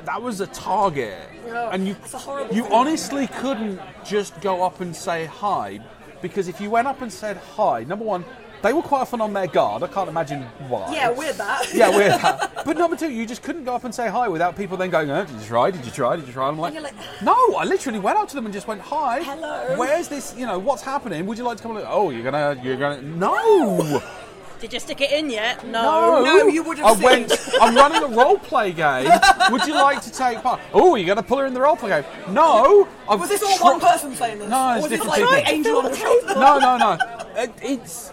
[0.05, 1.17] that was a target,
[1.47, 2.77] Oh, and you it's a horrible you feeling.
[2.77, 5.79] honestly couldn't just go up and say hi,
[6.21, 8.23] because if you went up and said hi, number one,
[8.66, 9.84] they were quite often on their guard.
[9.84, 10.91] I can't imagine why.
[10.93, 11.68] Yeah, we're that.
[11.74, 12.51] Yeah, we're that.
[12.66, 15.09] But number two, you just couldn't go up and say hi without people then going,
[15.11, 15.70] oh, "Did you try?
[15.70, 16.16] Did you try?
[16.16, 18.45] Did you try?" And I'm like, you're like, "No, I literally went up to them
[18.45, 19.76] and just went, hi, Hello.
[19.78, 20.36] Where's this?
[20.36, 21.28] You know, what's happening?
[21.28, 21.78] Would you like to come?
[21.78, 24.01] And, oh, you're gonna, you're gonna, no,
[24.59, 25.63] Did you stick it in yet?
[25.68, 26.24] No.
[26.24, 27.03] no, No, you would have I seen.
[27.03, 27.49] went.
[27.61, 29.11] I'm running a role play game.
[29.51, 30.59] Would you like to take part?
[30.74, 32.05] Oh, you're gonna pull her in the role play game?
[32.34, 32.88] No.
[33.07, 34.49] I've Was this all try- one person saying this?
[34.49, 35.55] No, Or it's was this different like people.
[35.55, 36.34] angel on the shoulder?
[36.36, 36.97] No, no, no.
[37.36, 38.11] It, it's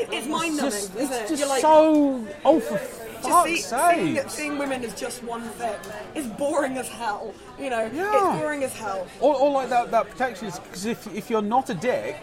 [0.00, 1.28] It- It's mind numbing, just, isn't it's it?
[1.28, 2.26] just You're like, so.
[2.44, 3.96] Oh, for just fuck's see, sake!
[3.96, 5.74] seeing, seeing women as just one thing
[6.14, 7.34] is boring as hell.
[7.58, 8.32] You know, Yeah.
[8.34, 9.06] it's boring as hell.
[9.20, 12.16] Or, or like that, that protection is because if, if you're not a dick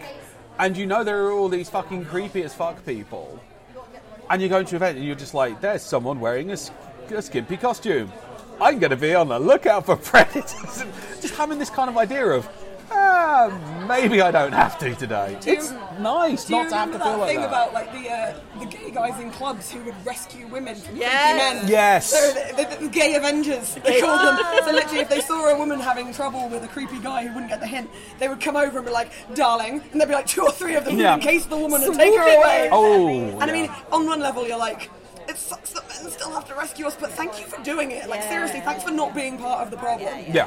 [0.58, 3.38] and you know there are all these fucking creepy as fuck people
[4.30, 6.56] and you go into an event and you're just like, there's someone wearing a,
[7.14, 8.10] a skimpy costume.
[8.60, 10.80] I'm going to be on the lookout for predators.
[10.80, 12.48] And just having this kind of idea of,
[12.90, 15.36] ah, maybe I don't have to today.
[15.40, 17.48] Do you- it's nice not to have remember to that feel like thing that.
[17.48, 21.32] about like the uh, the gay guys in clubs who would rescue women from Yes.
[21.32, 21.68] creepy men?
[21.70, 22.06] Yes.
[22.10, 24.44] So the, the, the gay Avengers, they called them.
[24.64, 27.50] So literally, if they saw a woman having trouble with a creepy guy who wouldn't
[27.50, 30.26] get the hint, they would come over and be like, "Darling," and there'd be like
[30.26, 31.14] two or three of them Yeah.
[31.14, 32.68] in case the woman would take her away.
[32.72, 33.08] Oh,
[33.40, 34.90] And I mean, on one level, you're like.
[35.28, 38.08] It sucks that men still have to rescue us, but thank you for doing it.
[38.08, 38.28] Like, Yeah.
[38.28, 40.08] seriously, thanks for not being part of the problem.
[40.28, 40.46] yeah.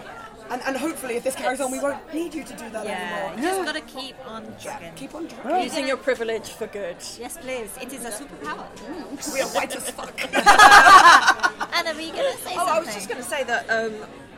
[0.51, 3.31] And, and hopefully, if this carries on, we won't need you to do that Yeah,
[3.31, 3.37] anymore.
[3.37, 4.93] you just got to keep on trucking.
[4.95, 5.63] Keep on trucking.
[5.63, 6.97] Using your privilege for good.
[7.19, 7.69] Yes, please.
[7.81, 8.65] It is a superpower.
[9.33, 10.19] We are white as fuck.
[11.75, 12.73] Anna, were you going to say Oh, something?
[12.75, 13.93] I was just going to say that, um,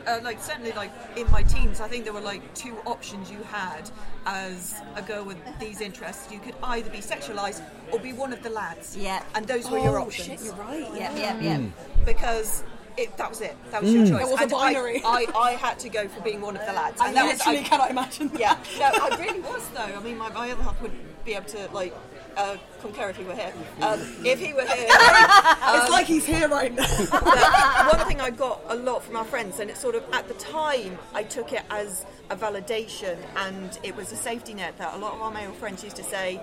[0.06, 3.38] uh, like, certainly, like in my teens, I think there were like two options you
[3.44, 3.90] had
[4.26, 6.30] as a girl with these interests.
[6.30, 8.96] You could either be sexualized or be one of the lads.
[8.96, 9.22] Yeah.
[9.34, 10.26] and those were your Oh, options.
[10.28, 10.88] shit, you're right.
[10.94, 11.60] Yeah, yeah, yeah.
[12.04, 12.64] because
[12.96, 13.56] it, that was it.
[13.70, 14.22] That was your choice.
[14.22, 15.02] It was a And I- binary.
[15.04, 17.38] I, I, had to go for being one of the lads, I and that was
[17.38, 18.40] literally I, cannot imagine that.
[18.40, 18.58] yeah.
[18.78, 19.80] No, I really was though.
[19.80, 20.92] I mean, my, my other half would
[21.24, 21.94] be able to like
[22.36, 23.52] uh, concur if he were here.
[23.80, 26.84] Um, if he were here, It's like he's here right now.
[27.92, 30.34] One thing I got a lot from our friends, and it sort of at the
[30.34, 34.98] time I took it as a validation, and it was a safety net that a
[34.98, 36.40] lot of our male friends used to say,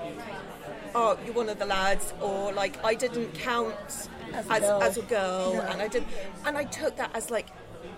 [0.95, 5.59] "Oh, you're one of the lads," or like I didn't count as, as a girl,
[5.69, 6.03] and I did,
[6.45, 7.47] and I took that as like.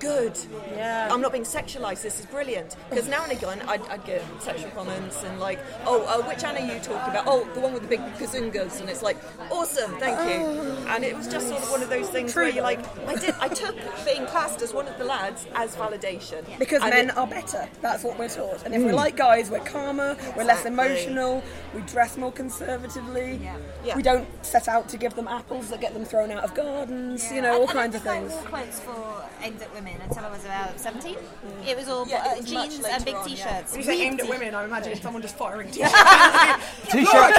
[0.02, 0.36] Good.
[0.72, 1.10] Yeah.
[1.12, 2.02] I'm not being sexualized.
[2.02, 2.76] This is brilliant.
[2.90, 6.60] Because now and again, I'd, I'd get sexual comments and like, oh, uh, which Anna
[6.60, 7.26] are you talking about?
[7.28, 8.82] Oh, the one with the big gazungas.
[8.82, 9.18] And it's like,
[9.52, 10.48] awesome, thank you.
[10.88, 13.36] And it was just sort of one of those things where you're like, I did.
[13.40, 16.44] I took being classed as one of the lads as validation.
[16.58, 17.70] Because And men it- are better.
[17.82, 18.66] That's what we're taught.
[18.66, 21.44] And if we're like guys, we're calmer, we're less emotional,
[21.76, 23.40] we dress more conservatively.
[23.86, 23.96] Yeah.
[23.96, 27.32] We don't set out to give them apples that get them thrown out of gardens,
[27.32, 28.48] you know, all And- and kinds I of things.
[28.48, 31.18] clothes for aimed at women until I was about 17.
[31.68, 33.72] It was all Yeah, it uh, was jeans and big on, t-shirts.
[33.72, 37.34] When you say aimed at women, I imagine someone just firing t T-shirt.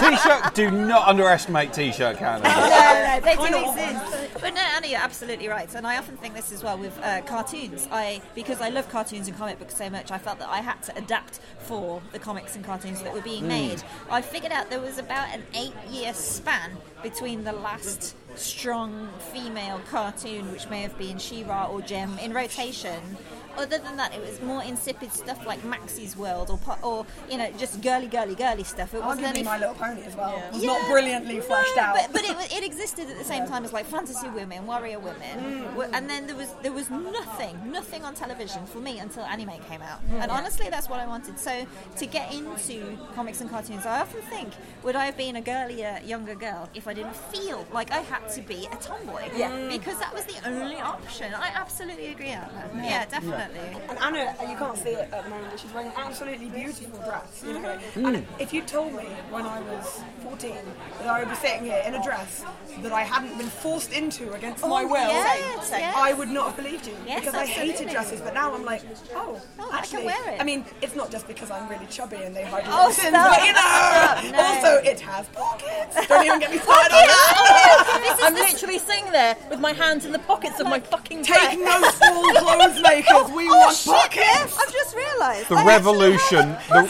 [0.00, 0.54] T-shirt.
[0.54, 2.42] Do not underestimate T-shirt cannon.
[2.42, 4.34] No, no, they do exist.
[4.40, 5.72] But no, Anna, you're absolutely right.
[5.74, 7.88] And I often think this as well with uh, cartoons.
[7.90, 10.82] I because I love cartoons and comic books so much, I felt that I had
[10.84, 13.82] to adapt for the comics and cartoons that were being made.
[14.10, 20.50] I figured out there was about an eight-year span between the last strong female cartoon,
[20.52, 23.16] which may have been She-Ra or Jem, in rotation.
[23.56, 27.50] Other than that, it was more insipid stuff like Maxie's World or or you know
[27.58, 28.94] just girly, girly, girly stuff.
[28.94, 30.36] It wasn't Arguably any My Little Pony as well.
[30.36, 30.72] It was Yeah.
[30.72, 31.96] not brilliantly fleshed No, out.
[31.96, 35.14] But, but it, it existed at the same time as like fantasy women, warrior women,
[35.44, 35.90] Mm.
[35.92, 39.82] And then there was there was nothing, nothing on television for me until anime came
[39.82, 40.00] out.
[40.08, 40.22] Mm.
[40.22, 41.38] And honestly, that's what I wanted.
[41.38, 44.50] So to get into comics and cartoons, I often think,
[44.82, 48.28] would I have been a girlier, younger girl if I didn't feel like I had
[48.30, 49.30] to be a tomboy?
[49.36, 49.68] Yeah.
[49.68, 51.32] Because that was the only option.
[51.34, 52.70] I absolutely agree, Anna.
[52.76, 53.43] Yeah, definitely.
[53.52, 53.80] Definitely.
[53.88, 56.98] And Anna, you can't see it at the moment, but she's wearing an absolutely beautiful
[57.00, 57.42] dress.
[57.46, 57.78] You know?
[57.94, 58.14] Mm.
[58.16, 60.54] And if you told me when I was 14
[60.98, 62.44] that I would be sitting here in a dress
[62.82, 65.94] that I hadn't been forced into against my will, yes, yes.
[65.96, 68.20] I would not have believed you Yes, because I hated dresses.
[68.20, 68.82] But now I'm like,
[69.14, 70.40] oh, Oh, I can actually, wear it.
[70.40, 73.44] I mean, it's not just because I'm really chubby and they hide Oh, sins, but
[73.44, 74.38] you know, Stop, no.
[74.40, 76.06] also it has pockets.
[76.08, 78.18] Don't even get me started on that.
[78.22, 81.58] I'm literally sitting there with my hands in the pockets of my fucking Take dress.
[81.58, 83.30] notes, all clothes makers.
[83.34, 84.58] We want pockets.
[84.58, 85.48] I've just realised.
[85.48, 86.88] The I revolution, the,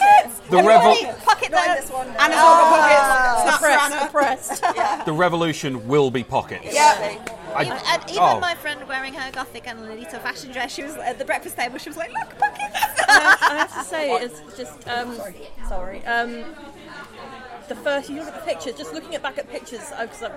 [0.49, 1.77] the, Everybody, revel, pocket Find that.
[1.81, 2.07] this one.
[2.13, 2.23] now.
[2.23, 2.79] Anna's all got
[3.41, 3.41] pockets.
[3.41, 3.67] Snaps for
[4.09, 4.65] Oppressed, Anna.
[4.69, 5.05] oppressed.
[5.05, 6.67] the revolution will be pockets.
[6.73, 7.17] Yeah.
[7.55, 8.39] I- Even, and even oh.
[8.41, 11.77] my friend wearing her gothic and Lolita fashion dress, she was at the breakfast table.
[11.77, 12.75] She was like, "Look, pockets."
[13.07, 15.15] I have to say, it's just um,
[15.69, 16.03] sorry.
[16.05, 16.43] Um,
[17.67, 20.31] the first you look at the pictures, just looking at back at pictures, because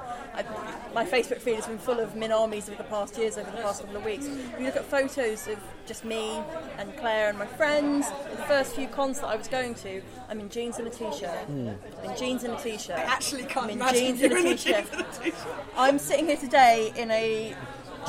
[0.95, 3.81] my Facebook feed has been full of Minamis over the past years, over the past
[3.81, 4.27] couple of weeks.
[4.59, 6.41] You look at photos of just me
[6.79, 8.07] and Claire and my friends.
[8.31, 11.49] The first few cons that I was going to, I'm in jeans and a t-shirt.
[11.49, 11.79] I'm
[12.11, 12.99] in jeans and a t-shirt.
[12.99, 14.77] I actually can't I'm in imagine jeans you and a in a t-shirt.
[14.77, 15.57] jeans and a t-shirt.
[15.77, 17.55] I'm sitting here today in a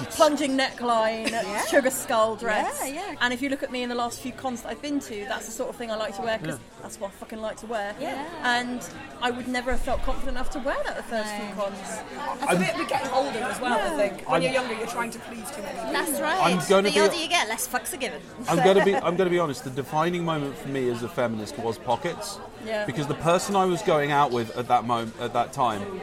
[0.07, 1.29] plunging neckline,
[1.69, 2.79] sugar skull dress.
[2.83, 3.15] Yeah, yeah.
[3.21, 5.25] And if you look at me in the last few cons that I've been to,
[5.27, 7.57] that's the sort of thing I like to wear because that's what I fucking like
[7.57, 7.95] to wear.
[7.99, 8.25] Yeah.
[8.43, 8.87] And
[9.21, 11.77] I would never have felt confident enough to wear that the first few cons.
[12.41, 14.21] It's a bit we're getting older as well, I think.
[14.27, 15.91] When I'm- you're younger, you're trying to please too many people.
[15.93, 16.39] That's right.
[16.53, 18.21] I'm gonna the be- older you get, less fucks are given.
[18.47, 19.63] I'm gonna be I'm gonna be honest.
[19.63, 22.39] The defining moment for me as a feminist was pockets.
[22.65, 22.85] Yeah.
[22.85, 26.01] Because the person I was going out with at that moment at that time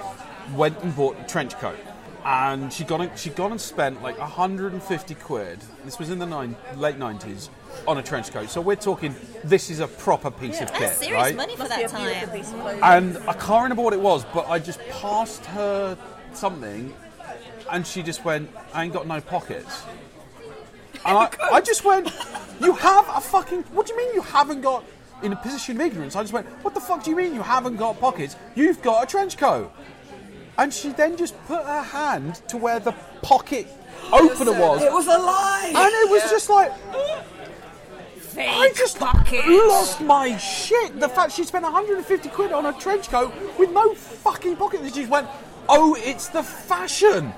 [0.54, 1.76] went and bought a trench coat.
[2.26, 5.60] And she got and, she gone and spent like 150 quid.
[5.84, 7.50] This was in the nine, late 90s
[7.86, 8.50] on a trench coat.
[8.50, 9.14] So we're talking
[9.44, 11.36] this is a proper piece of kit, That's serious right?
[11.36, 12.26] money for that time.
[12.26, 12.80] clothing.
[12.82, 15.96] And I can't remember what it was, but I just passed her
[16.32, 16.92] something,
[17.70, 19.84] and she just went, "I ain't got no pockets."
[21.04, 22.10] And I, I just went,
[22.60, 23.62] "You have a fucking?
[23.72, 24.84] What do you mean you haven't got?"
[25.22, 27.42] In a position of ignorance, I just went, "What the fuck do you mean you
[27.42, 28.34] haven't got pockets?
[28.56, 29.72] You've got a trench coat."
[30.58, 32.92] And she then just put her hand to where the
[33.22, 33.66] pocket
[34.12, 35.66] opener was, It was a lie.
[35.74, 36.72] and it was just like.
[38.38, 41.00] I just lost my shit.
[41.00, 44.80] The fact she spent 150 quid on a trench coat with no fucking pocket.
[44.80, 45.26] And she just went,
[45.70, 47.32] "Oh, it's the fashion."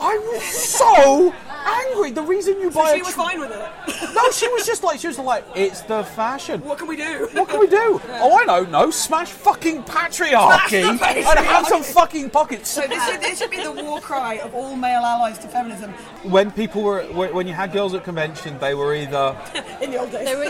[0.00, 1.34] I was so
[1.66, 2.10] angry.
[2.12, 4.14] The reason you So buy she a was tr- fine with it.
[4.14, 7.28] no, she was just like she was like, "It's the fashion." What can we do?
[7.32, 8.00] What can we do?
[8.24, 12.70] Oh, I know, no, smash fucking patriarchy, Smash the and have some fucking pockets.
[12.70, 15.92] So this should, this should be the war cry of all male allies to feminism
[16.22, 19.36] when people were, when you had girls at convention, they were either
[19.80, 20.24] in the old days.
[20.24, 20.44] They were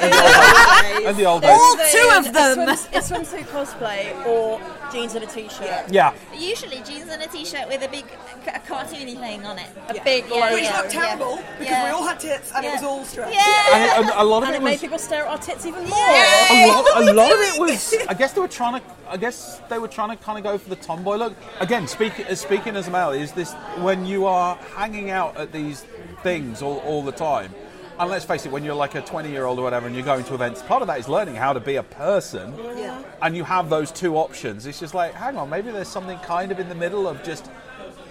[1.11, 1.51] in the old days.
[1.53, 2.77] All two of a them.
[2.77, 4.61] swims- A swimsuit cosplay or
[4.93, 5.91] jeans and a t-shirt.
[5.91, 8.05] Yeah, Usually jeans and a t-shirt with a big
[8.45, 9.67] ca- cartoony thing on it.
[9.89, 10.53] A big Yeah.
[10.53, 10.81] Which yeah.
[10.81, 11.85] looked terrible because Yeah.
[11.85, 13.35] we all had tits and it was all stretched.
[13.35, 13.99] Yeah.
[13.99, 14.81] and, and a lot of And it it made was.
[14.81, 15.99] people stare at our tits even more.
[15.99, 17.95] A lot, a lot of it was.
[18.09, 18.87] I guess they were trying to.
[19.09, 21.35] I guess they were trying to kind of go for the tomboy look.
[21.61, 25.53] Again, speaking as speaking as a male, is this when you are hanging out at
[25.53, 25.85] these
[26.23, 27.55] things all, all the time?
[27.99, 30.05] And let's face it, when you're like a 20 year old or whatever, and you're
[30.05, 32.53] going to events, part of that is learning how to be a person.
[32.77, 33.03] Yeah.
[33.23, 34.67] And you have those two options.
[34.67, 37.49] It's just like, hang on, maybe there's something kind of in the middle of just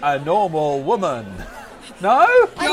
[0.02, 1.26] a normal woman.
[2.00, 2.26] No?
[2.58, 2.68] There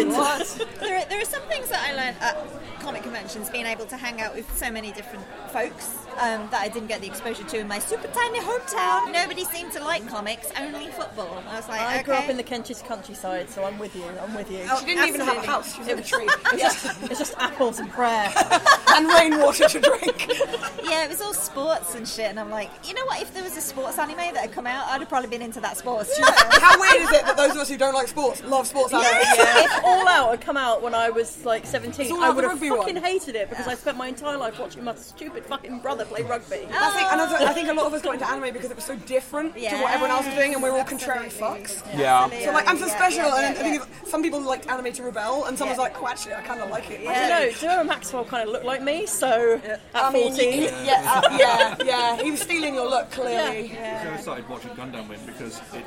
[0.00, 0.68] is- Forbid.
[0.80, 3.96] There are, there are some things that I learned at comic conventions, being able to
[3.96, 7.58] hang out with so many different folks um, that I didn't get the exposure to
[7.58, 9.12] in my super tiny hometown.
[9.12, 11.42] Nobody seemed to like comics, only football.
[11.48, 12.02] I was like, I okay.
[12.02, 14.04] grew up in the Kentish countryside, so I'm with you.
[14.20, 14.68] I'm with you.
[14.80, 15.74] She didn't even have a house.
[15.74, 16.28] She was in a tree.
[16.52, 18.32] It's just, it's just apples and prayer.
[18.94, 20.30] and rainwater to drink.
[20.82, 23.22] Yeah, it was all sports and shit, and I'm like, you know what?
[23.22, 25.58] If there was a sports anime that had come out, I'd have probably been into
[25.60, 26.18] that sports.
[26.18, 29.06] How weird is it that those of us who don't like sports love sports anime?
[29.06, 32.94] if All Out had come out when I was like 17, I would have fucking
[32.94, 32.96] one.
[32.96, 36.66] hated it because I spent my entire life watching my stupid fucking brother play rugby.
[36.72, 38.84] I think, and I think- a lot of us got into anime because it was
[38.84, 41.82] so different to what everyone else was doing, and we were all contrary fucks.
[41.96, 42.28] Yeah.
[42.44, 44.92] So like, I'm so Yeah, special, yeah, and yeah, I think some people liked anime
[44.92, 47.06] to rebel, and some was like, oh, actually, I kind of like it.
[47.06, 47.30] I don't
[47.62, 50.62] know, Duo Maxwell kind of looked like me, so at I mean, 14.
[50.84, 52.22] yeah, uh, yeah, yeah.
[52.22, 53.68] He was stealing your look, clearly.
[53.72, 55.84] So I started watching Gundam Wing because it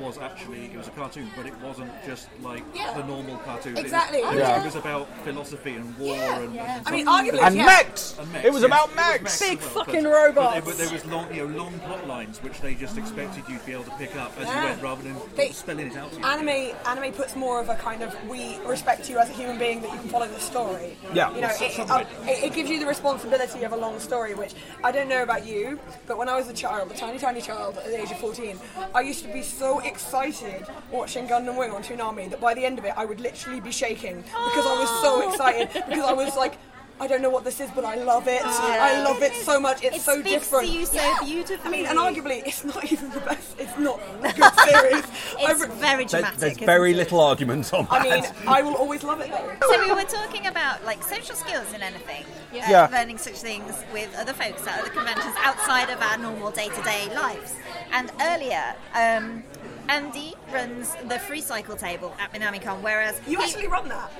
[0.00, 3.76] was actually it was a cartoon, but it wasn't just like the normal cartoon.
[3.76, 4.18] Exactly.
[4.18, 4.60] It was, Yeah.
[4.60, 7.66] it was about philosophy and war and, I mean, arguably, And yeah.
[7.66, 8.16] mechs.
[8.18, 8.66] and mechs, It was yes.
[8.70, 9.22] about It mechs.
[9.22, 10.34] mechs Big well, fucking but- robots.
[10.34, 13.44] But, there- but there was long, you know, long plot lines which they just expected
[13.48, 14.60] you to be able to pick up as Yeah.
[14.62, 16.24] you went, rather than They- spelling it out to you.
[16.24, 19.80] Anime, anime puts more of a kind of we respect you as a human being
[19.82, 20.96] that you can follow the story.
[21.12, 21.32] Yeah.
[21.34, 23.98] you know, it, it, some uh, it, it gives you the responsibility of a long
[24.00, 27.18] story, which I don't know about you, but when I was a child, a tiny,
[27.18, 28.58] tiny child at the age of 14,
[28.94, 32.78] I used to be so excited watching Gundam Wing on Toonami that by the end
[32.78, 36.34] of it, I would literally be shaking because I was so excited because I was
[36.36, 36.58] like.
[37.00, 38.40] I don't know what this is, but I love it.
[38.44, 39.82] I love it so much.
[39.82, 40.68] It's It so different.
[40.68, 41.18] to you so Yeah.
[41.24, 41.66] beautifully.
[41.66, 43.56] I mean, and arguably, it's not even the best.
[43.58, 45.04] It's not a good series.
[45.04, 46.38] I It's re- very There- dramatic.
[46.38, 46.96] there's isn't very it?
[46.96, 47.92] little argument on that.
[47.94, 49.66] I mean, I will always love it though.
[49.72, 52.88] So we were talking about like social skills in anything, uh, Yeah.
[52.92, 57.54] learning such things with other folks at other conventions outside of our normal day-to-day lives.
[57.90, 59.42] And earlier, um,
[59.88, 64.10] Andy runs the free cycle table at MinamiCon, whereas You he actually run that.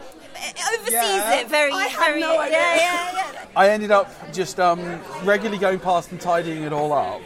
[0.74, 1.34] oversees Yeah.
[1.40, 2.20] it very, I had very.
[2.20, 2.58] no idea.
[2.58, 3.44] Yeah, yeah, yeah.
[3.56, 7.20] I ended up just um, regularly going past and tidying it all up.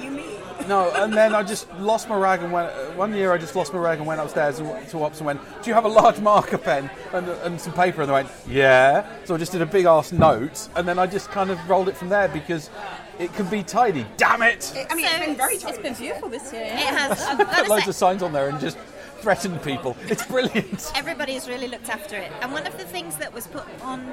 [0.00, 0.24] You mean?
[0.68, 2.68] No, and then I just lost my rag and went.
[2.70, 5.26] uh, One year I just lost my rag and went upstairs and, to Ops and
[5.26, 8.28] went, "Do you have a large marker pen and, and some paper?" And they went,
[8.48, 11.58] "Yeah." So I just did a big ass note, and then I just kind of
[11.68, 12.70] rolled it from there because
[13.18, 14.06] it can be tidy.
[14.16, 14.72] Damn it!
[14.90, 15.82] I mean, So it's been very It's tight.
[15.82, 16.62] been beautiful this year.
[16.64, 17.20] It has.
[17.26, 18.76] I've Put gotta loads say, of signs on there and just
[19.20, 19.96] threatened people.
[20.08, 20.92] It's brilliant.
[20.94, 22.30] Everybody's really looked after it.
[22.42, 24.12] And one of the things that was put on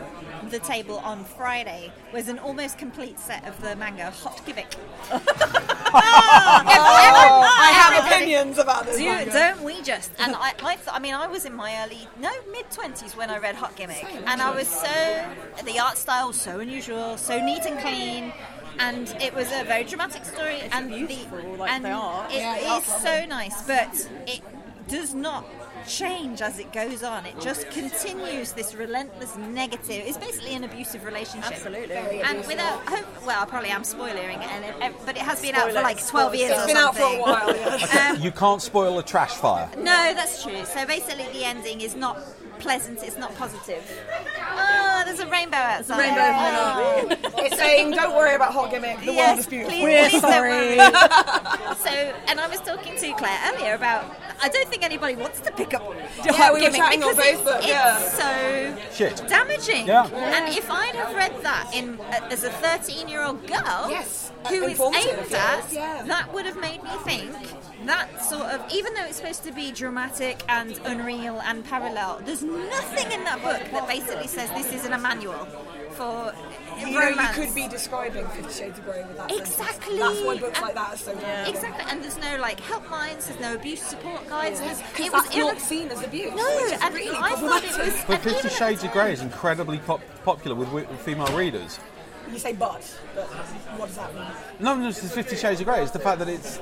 [0.49, 4.75] the table on Friday was an almost complete set of the manga Hot Gimmick.
[5.93, 8.97] Oh, oh, I have opinions about this.
[8.97, 9.31] Do, manga.
[9.33, 10.09] don't we just?
[10.19, 13.29] And I, I, th- I mean, I was in my early, no, mid twenties when
[13.29, 15.25] I read Hot Gimmick, and I was so
[15.65, 18.31] the art style was so unusual, so neat and clean,
[18.81, 22.31] and it was a very dramatic story, and beautiful, the like and the art.
[22.31, 24.41] it Yeah, is so nice, but it
[24.87, 25.45] does not
[25.87, 27.25] change as it goes on.
[27.25, 30.03] It just continues this relentless negative.
[30.05, 31.53] It's basically an abusive relationship.
[31.53, 31.95] Absolutely.
[32.21, 35.55] And without, hope, well, I probably am spoiling it, and it, but it has been
[35.55, 36.61] out for like 12 years spoiler.
[36.61, 37.55] or It's been out for a while.
[37.55, 38.11] Yeah.
[38.15, 39.69] Um, You can't spoil a trash fire.
[39.77, 40.63] no, that's true.
[40.65, 42.19] So basically, the ending is not
[42.61, 43.03] pleasant.
[43.03, 43.83] It's not positive.
[44.53, 45.99] Oh, there's a rainbow outside.
[45.99, 47.41] rainbow Oh.
[47.43, 48.99] It's saying, don't worry about hot gimmick.
[49.03, 49.71] The world is beautiful.
[49.73, 50.77] please, We're please don't sorry.
[50.77, 50.77] worry.
[51.85, 51.89] so,
[52.27, 54.05] and I was talking to Claire earlier about.
[54.43, 55.81] I don't think anybody wants to pick up.
[56.25, 57.97] Yeah, Hot we were Gimmick chatting on because it's- Facebook, It's, yeah.
[57.97, 59.27] so Shit.
[59.27, 59.87] damaging.
[59.87, 60.05] Yeah.
[60.07, 64.31] And if I'd have read that in uh, as a 13-year-old girl, Yes.
[64.49, 66.03] who is Informative, aimed yes, at, yeah.
[66.05, 67.31] that would have made me think
[67.87, 72.43] that sort of, even though it's supposed to be dramatic and unreal and parallel, there's
[72.43, 75.47] nothing in that book that basically says this isn't a manual
[75.91, 76.33] for
[76.79, 79.29] You know, you could be describing Fifty Shades of Grey with that.
[79.29, 79.49] sentence.
[79.59, 79.97] Exactly.
[79.99, 81.47] That's why books like that are so good.
[81.49, 84.59] Exactly, and there's no like helplines, there's no abuse support guides.
[84.61, 86.33] There's, Because it was that's not seen as abuse.
[86.33, 88.03] no, which is and really I thought it was.
[88.07, 91.77] But Fifty Shades of Grey is incredibly pop- popular with, with female readers.
[92.31, 92.81] You say but,
[93.13, 93.25] but
[93.77, 94.23] what does that mean?
[94.61, 95.81] No, no, it's Fifty Shades of Grey.
[95.81, 96.59] It's the fact that it's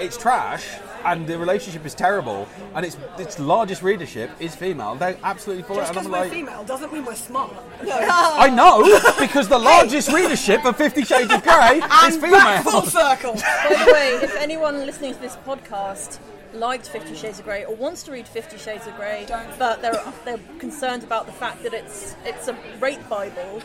[0.00, 0.66] it's trash
[1.04, 4.94] and the relationship is terrible and its its largest readership is female.
[4.94, 5.96] They're absolutely for Just it.
[5.96, 7.52] And because I'm we're like, female doesn't mean we're smart.
[7.84, 7.96] No.
[8.00, 8.82] I know
[9.18, 13.34] because the largest readership of Fifty Shades of Grey is And back full circle.
[13.34, 16.18] By the way, if anyone listening to this podcast
[16.52, 19.26] liked Fifty Shades of Grey or wants to read Fifty Shades of Grey,
[19.58, 23.62] but they're they're concerned about the fact that it's it's a rape Bible,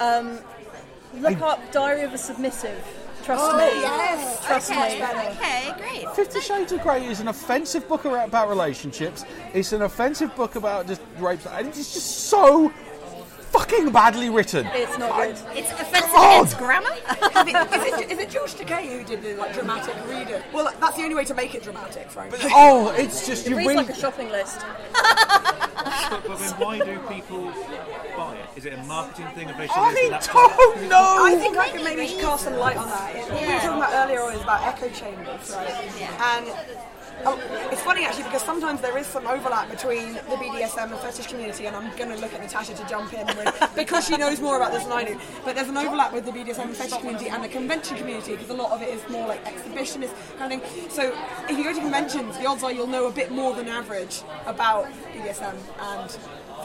[0.00, 0.38] um,
[1.14, 2.84] look up Diary of a Submissive.
[3.28, 3.82] Trust Oh, me.
[3.82, 4.46] yes.
[4.46, 4.94] Trust Okay.
[4.94, 5.00] me.
[5.00, 5.18] better.
[5.38, 6.14] Okay, great.
[6.16, 9.26] Fifty Shades of Grey is an offensive book about relationships.
[9.52, 11.40] It's an offensive book about just rape.
[11.52, 12.72] and It's just so
[13.52, 14.66] fucking badly written.
[14.72, 15.36] It's not good.
[15.54, 16.36] It's offensive God.
[16.38, 16.88] against grammar.
[16.88, 20.42] is, it, is, it, is it George Takei who did the like dramatic reader?
[20.54, 22.38] Well, that's the only way to make it dramatic, frankly.
[22.44, 23.84] Oh, it's just It you reads really.
[23.84, 24.60] like a shopping list.
[24.94, 27.97] But, but then why do people buy it?
[28.58, 29.46] Is it a marketing thing?
[29.46, 31.16] Have they said I it's don't know.
[31.22, 33.14] I think I can maybe cast some light on that.
[33.14, 35.70] It- What we were talking about earlier was about echo chambers, right?
[36.34, 36.46] And
[37.24, 37.38] oh,
[37.70, 41.66] it's funny actually because sometimes there is some overlap between the BDSM and fetish community,
[41.66, 44.56] and I'm going to look at Natasha to jump in with, because she knows more
[44.56, 45.20] about this than I do.
[45.44, 48.50] But there's an overlap with the BDSM and fetish community and the convention community because
[48.50, 50.90] a lot of it is more like exhibitionist kind of thing.
[50.90, 51.16] So
[51.48, 54.22] if you go to conventions, the odds are you'll know a bit more than average
[54.46, 56.18] about BDSM and.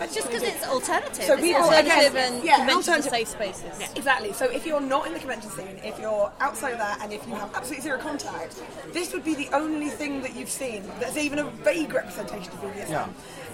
[0.08, 1.24] Fetish Just because it's alternative.
[1.24, 1.66] So isn't people- it?
[1.86, 3.92] Alternative again, and yeah, conventions alternative- safe spaces.
[3.96, 4.34] Exactly.
[4.34, 7.26] So if you're not in the convention scene, if you're outside of that, and if
[7.28, 11.18] you have absolutely zero contact, this would be the only thing that you've seen that's
[11.18, 12.90] even a vague representation of BDSM.
[12.90, 13.08] Yeah.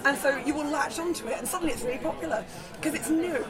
[0.04, 2.44] And so you will latch onto it, and suddenly it's really popular
[2.76, 3.44] because it's new.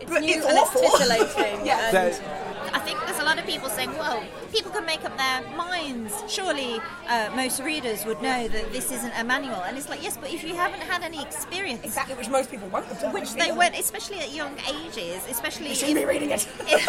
[0.00, 0.80] It's but new it's and awful.
[0.84, 1.66] it's titillating.
[1.66, 1.88] Yeah.
[1.88, 4.22] and I think there's a lot of people saying, well,
[4.52, 6.12] people can make up their minds.
[6.28, 9.62] Surely uh, most readers would know that this isn't a manual.
[9.64, 12.68] And it's like, yes, but if you haven't had any experience, Exactly, which most people
[12.68, 13.12] won't have done.
[13.14, 16.46] which they won't, especially at young ages, especially You shouldn't be reading it.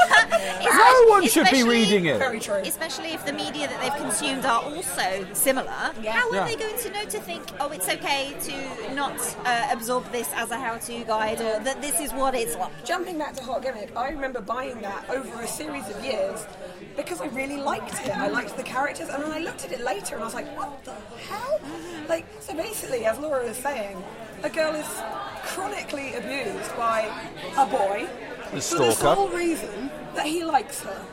[0.61, 2.17] No one should be reading it.
[2.17, 2.55] Very true.
[2.55, 5.69] Especially if the media that they've consumed are also similar.
[5.69, 6.45] How are Yeah.
[6.47, 10.51] they going to know to think, oh, it's okay to not uh, absorb this as
[10.51, 12.71] a how-to guide, or that this is what it's like?
[12.97, 16.47] Jumping back to Hot Gimmick, I remember buying that over a series of years
[16.95, 18.17] because I really liked it.
[18.17, 20.57] I liked the characters, and then I looked at it later and I was like,
[20.57, 20.95] what the
[21.29, 21.61] hell?
[22.09, 24.03] Like, so basically, as Laura was saying,
[24.41, 24.87] a girl is
[25.43, 27.01] chronically abused by
[27.55, 28.09] a boy
[28.51, 31.05] The for the sole reason that he likes her.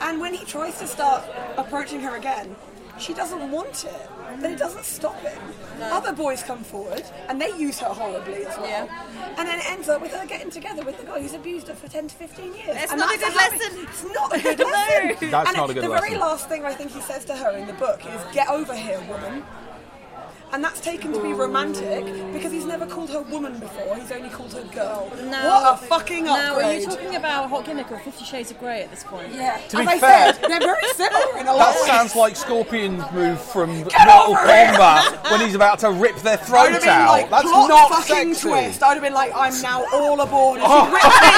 [0.00, 1.22] And when he tries to start
[1.56, 2.56] approaching her again,
[2.98, 4.10] she doesn't want it.
[4.40, 5.38] Then it doesn't stop him.
[5.80, 8.88] Other boys come forward and they use her horribly as well.
[9.36, 11.74] And then it ends up with her getting together with the guy who's abused her
[11.74, 12.64] for 10 to 15 years.
[12.70, 13.60] It's and not a good habit.
[13.60, 13.78] lesson.
[13.88, 14.66] It's not a good No.
[14.66, 15.30] lesson.
[15.30, 16.08] That's and not a good the lesson.
[16.08, 18.74] very last thing I think he says to her in the book is, get over
[18.74, 19.44] here, woman.
[20.50, 23.96] And that's taken to be romantic because he's never called her woman before.
[23.96, 25.10] He's only called her girl.
[25.24, 25.46] No.
[25.46, 28.82] What a fucking Now, are you talking about Hot Gimmick or Fifty Shades of Grey
[28.82, 29.32] at this point?
[29.34, 29.58] yeah.
[29.68, 31.86] To As be I fair- said, they're very similar in a lot That of ways.
[31.86, 34.40] sounds like Scorpion's move from Mortal over!
[34.40, 37.08] Kombat when he's about to rip their I'd throat have been out.
[37.10, 38.48] like, That's not fucking sexy.
[38.48, 38.82] twist.
[38.82, 40.60] I'd have been like, I'm now all aboard.
[40.60, 40.90] If she'd oh.
[40.90, 41.30] ripped, me,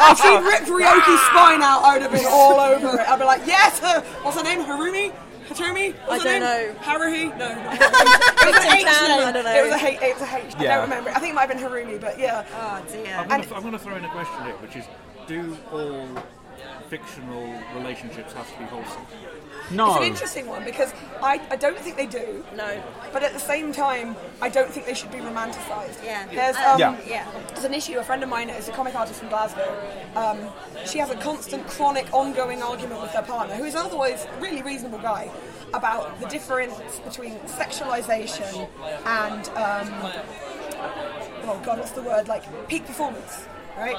[0.10, 3.08] if she'd ripped Ryoki's spine out, I'd have been all over it.
[3.08, 4.60] I'd be like, yes, her, what's her name?
[4.60, 5.12] Harumi?
[5.48, 5.94] Hatumi?
[6.06, 6.74] What's I don't know.
[6.80, 7.36] Haruhi?
[7.36, 7.48] No.
[7.48, 9.28] not it was a H Chan, name.
[9.28, 9.54] I don't know.
[9.54, 9.98] It was a H.
[10.02, 10.54] It was a H.
[10.56, 10.74] I Yeah.
[10.76, 11.10] don't remember.
[11.10, 12.44] I think it might have been Harumi, but yeah.
[12.54, 13.16] Oh dear.
[13.16, 14.84] I'm going, to, I'm going to throw in a question here, which is:
[15.26, 16.08] Do all
[16.88, 19.02] fictional relationships have to be wholesome?
[19.70, 19.90] No.
[19.90, 20.92] It's an interesting one because
[21.22, 22.44] I, I don't think they do.
[22.54, 22.82] No.
[23.12, 26.00] But at the same time, I don't think they should be romanticised.
[26.04, 26.26] Yeah.
[26.26, 26.96] There's, Um, Yeah.
[27.06, 27.26] yeah.
[27.48, 29.74] There's an issue, a friend of mine is a comic artist from Glasgow.
[30.16, 30.38] Um,
[30.86, 34.62] she has a constant, chronic, ongoing argument with her partner, who is otherwise a really
[34.62, 35.30] reasonable guy,
[35.72, 38.68] about the difference between sexualization
[39.06, 40.12] and, um,
[41.46, 42.28] oh god, what's the word?
[42.28, 43.96] Like peak performance, right?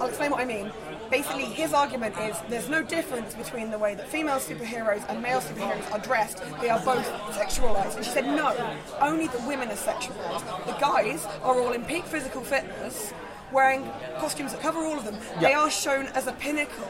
[0.00, 0.70] I'll explain what I mean.
[1.10, 5.40] Basically, his argument is there's no difference between the way that female superheroes and male
[5.40, 6.42] superheroes are dressed.
[6.60, 7.96] They are both sexualized.
[7.96, 10.66] And she said, no, only the women are sexualized.
[10.66, 13.12] The guys are all in peak physical fitness,
[13.52, 13.84] wearing
[14.18, 15.16] costumes that cover all of them.
[15.40, 16.86] They are shown as a pinnacle.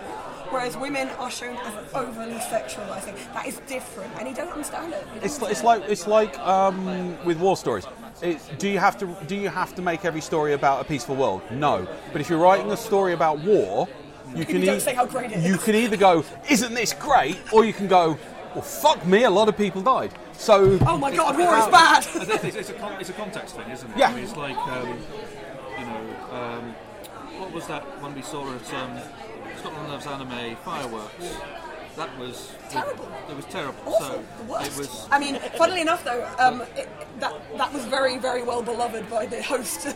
[0.50, 3.16] Whereas women are shown as overly sexualizing.
[3.32, 5.04] That is different, and he doesn't understand it.
[5.16, 7.86] It's, doesn't it's understand like it's like um, with war stories.
[8.22, 11.16] It's, do you have to do you have to make every story about a peaceful
[11.16, 11.42] world?
[11.50, 11.86] No.
[12.12, 13.88] But if you're writing a story about war,
[14.34, 16.92] you can You don't e- say how great it you can either go, "Isn't this
[16.92, 18.16] great?" or you can go,
[18.54, 22.06] "Well, fuck me, a lot of people died." So Oh my god, war is bad!
[22.14, 23.96] It's, it's, it's a, con- it's a context thing, isn't it?
[23.96, 24.08] Yeah.
[24.08, 24.88] I mean, it's like, um,
[25.78, 26.74] you know, um,
[27.38, 28.98] what was that one we saw at um,
[29.58, 31.36] Scotland Loves Anime Fireworks?
[31.96, 33.08] That was Terrible.
[33.30, 33.78] It was terrible.
[33.86, 34.70] Awful, So the worst.
[34.72, 35.08] it was.
[35.10, 36.88] I mean, funnily enough, though, um, it,
[37.20, 39.86] that that was very, very well beloved by the host.
[39.86, 39.90] I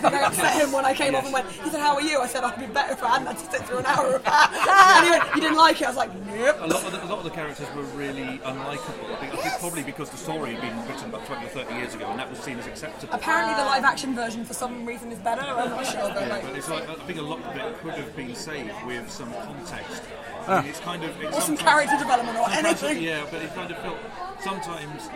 [0.00, 1.50] think I upset him when I came up and went.
[1.50, 3.50] He said, "How are you?" I said, "I'd be better if I hadn't had to
[3.50, 5.96] sit through an hour of that." and he went, "You didn't like it?" I was
[5.96, 9.12] like, "Nope." A lot, of the, a lot of the characters were really unlikable.
[9.12, 11.74] I think, I think probably because the story had been written about 20 or 30
[11.74, 13.14] years ago and that was seen as acceptable.
[13.14, 15.42] Apparently, the live-action version, for some reason, is better.
[15.42, 17.78] I'm not sure, but Yeah, like, but it's like, I think a lot of it
[17.80, 20.02] could have been saved with some context.
[20.46, 21.10] I mean, it's kind of.
[21.22, 23.02] It's or some character development or sometimes- anything.
[23.02, 23.98] Yeah, but it kind of felt
[24.42, 25.08] sometimes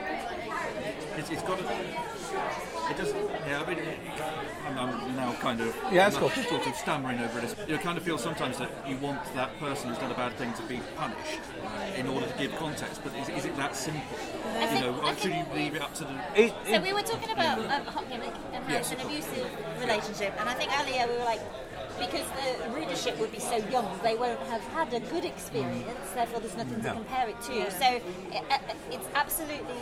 [1.16, 1.64] it's, it's got to.
[2.90, 3.16] It doesn't.
[3.46, 3.78] Yeah, I mean,
[4.66, 6.44] I'm, I'm now kind of Yeah, that's like, cool.
[6.44, 7.54] sort of stammering over this.
[7.68, 10.52] You kind of feel sometimes that you want that person who's done a bad thing
[10.54, 11.40] to be punished
[11.96, 13.02] in order to give context.
[13.04, 14.02] But is, is it that simple?
[14.72, 16.14] You know, I or should you leave it up to the?
[16.34, 18.90] it, So it- we were talking about um, hot gimmick and how Yes.
[18.92, 21.40] it's an abusive relationship, and I think earlier we were like,
[21.98, 25.84] because the readership would be so young, they won't have had a good experience.
[25.84, 26.14] Mm.
[26.14, 27.70] Therefore, there's nothing to compare it to.
[27.70, 28.02] So it,
[28.50, 28.58] uh,
[28.90, 29.76] it's absolutely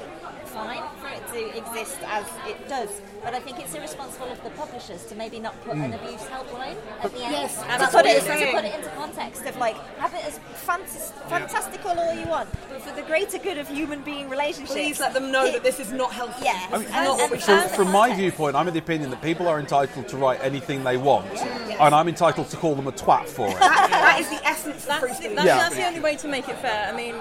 [0.47, 2.91] fine for it to exist as it does.
[3.23, 6.05] But I think it's irresponsible of the publishers to maybe not put an mm.
[6.05, 7.33] abuse helpline at the end.
[7.33, 11.13] Yes, to put it to put it into context of like have it as fantas-
[11.29, 14.73] fantastical all you want, but for the greater good of human being relationships.
[14.73, 16.45] Please let them know it- that this is not healthy.
[16.45, 16.67] Yeah.
[16.71, 19.11] This is And- not what we and- from, from my viewpoint, I'm of the opinion
[19.11, 21.77] that people are entitled to write anything they want, mm.
[21.81, 23.59] and I'm entitled to call them a twat for it.
[23.59, 25.35] That, that is the essence of free That's, speech.
[25.37, 25.57] that's, Yeah.
[25.59, 26.89] that's the only way to make it fair.
[26.93, 27.15] I mean,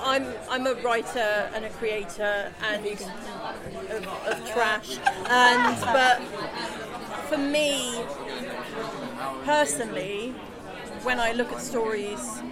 [0.00, 4.98] I'm I'm a writer and a creator and of, of trash,
[5.30, 6.20] and but
[7.28, 8.04] for me
[9.44, 10.30] personally,
[11.02, 12.42] when I look at stories,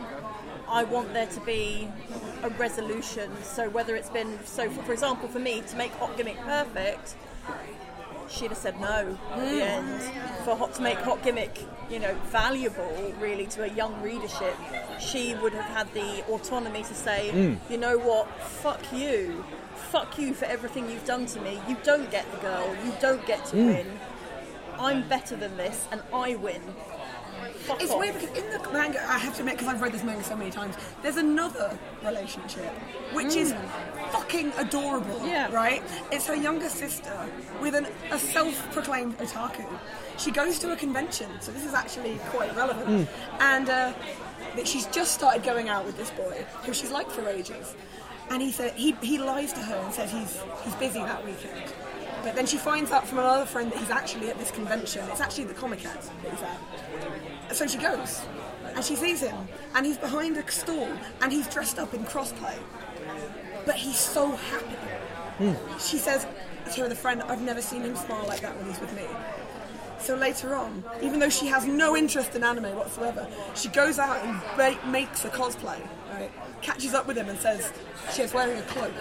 [0.69, 1.89] I want there to be
[2.43, 3.31] a resolution.
[3.43, 7.17] So whether it's been so, for, for example, for me to make Hot Gimmick perfect,
[8.29, 10.03] she'd have said no at the end.
[10.45, 14.57] For hot to make hot gimmick, you know, valuable really to a young readership,
[14.99, 17.73] she would have had the autonomy to say, hmm.
[17.73, 19.45] you know what, fuck you.
[19.75, 21.61] Fuck you for everything you've done to me.
[21.69, 22.75] You don't get the girl.
[22.85, 23.67] You don't get to hmm.
[23.67, 23.87] win.
[24.79, 26.63] I'm better than this, and I win.
[27.67, 28.01] Fuck It's off.
[28.01, 30.37] weird because in the manga, I have to admit, because I've read this manga so
[30.37, 32.73] many times, there's another relationship,
[33.13, 33.55] which is
[34.11, 35.27] fucking adorable.
[35.27, 35.53] Yeah.
[35.53, 35.83] Right?
[36.11, 37.29] It's her younger sister
[37.61, 39.67] with an, a self-proclaimed otaku.
[40.19, 43.09] She goes to a convention, so this is actually quite relevant.
[43.41, 43.93] And uh,
[44.65, 47.75] she's just started going out with this boy, who she's liked for ages.
[48.31, 51.73] And he said he, he lies to her and says he's he's busy that weekend.
[52.23, 55.05] But then she finds out from another friend that he's actually at this convention.
[55.11, 57.42] It's actually the Comic Con that he's at.
[57.53, 58.23] So she goes,
[58.75, 59.37] and she sees him,
[59.75, 60.89] and he's behind a stall,
[61.21, 62.57] and he's dressed up in crossplay.
[63.67, 64.77] But he's so happy.
[65.39, 65.79] Hmm.
[65.79, 66.27] She says
[66.75, 69.05] to the friend, I've never seen him smile like that when he's with me.
[69.99, 74.25] So later on, even though she has no interest in anime whatsoever, she goes out
[74.25, 75.81] and ma- makes a cosplay,
[76.11, 76.31] right?
[76.61, 77.73] Catches up with him and says,
[78.13, 78.93] she's wearing a cloak.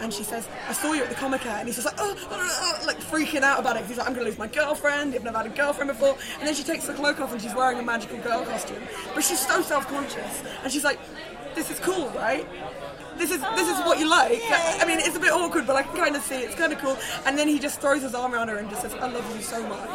[0.00, 1.58] And she says, I saw you at the Comic Con.
[1.58, 3.84] And he's just like, oh, oh, oh, oh," like freaking out about it.
[3.86, 5.14] He's like, I'm going to lose my girlfriend.
[5.14, 6.16] I've never had a girlfriend before.
[6.38, 8.82] And then she takes the cloak off and she's wearing a magical girl costume.
[9.14, 10.42] But she's so self conscious.
[10.62, 10.98] And she's like,
[11.54, 12.46] this is cool, right?
[13.18, 14.40] This is this is what you like.
[14.50, 16.78] I mean, it's a bit awkward, but I can kind of see it's kind of
[16.78, 16.96] cool.
[17.26, 19.42] And then he just throws his arm around her and just says, "I love you
[19.42, 19.88] so much."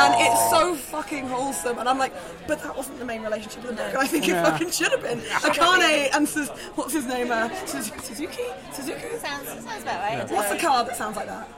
[0.00, 1.78] And it's so fucking wholesome.
[1.78, 2.12] And I'm like,
[2.46, 3.88] but that wasn't the main relationship in the book.
[3.94, 5.20] And I think it fucking should have been.
[5.20, 7.30] Akane and Suz- what's his name?
[7.30, 8.42] Uh, Suz- Suzuki.
[8.72, 9.00] Suzuki.
[9.18, 10.30] Sounds, sounds about right.
[10.30, 11.48] What's the car that sounds like that?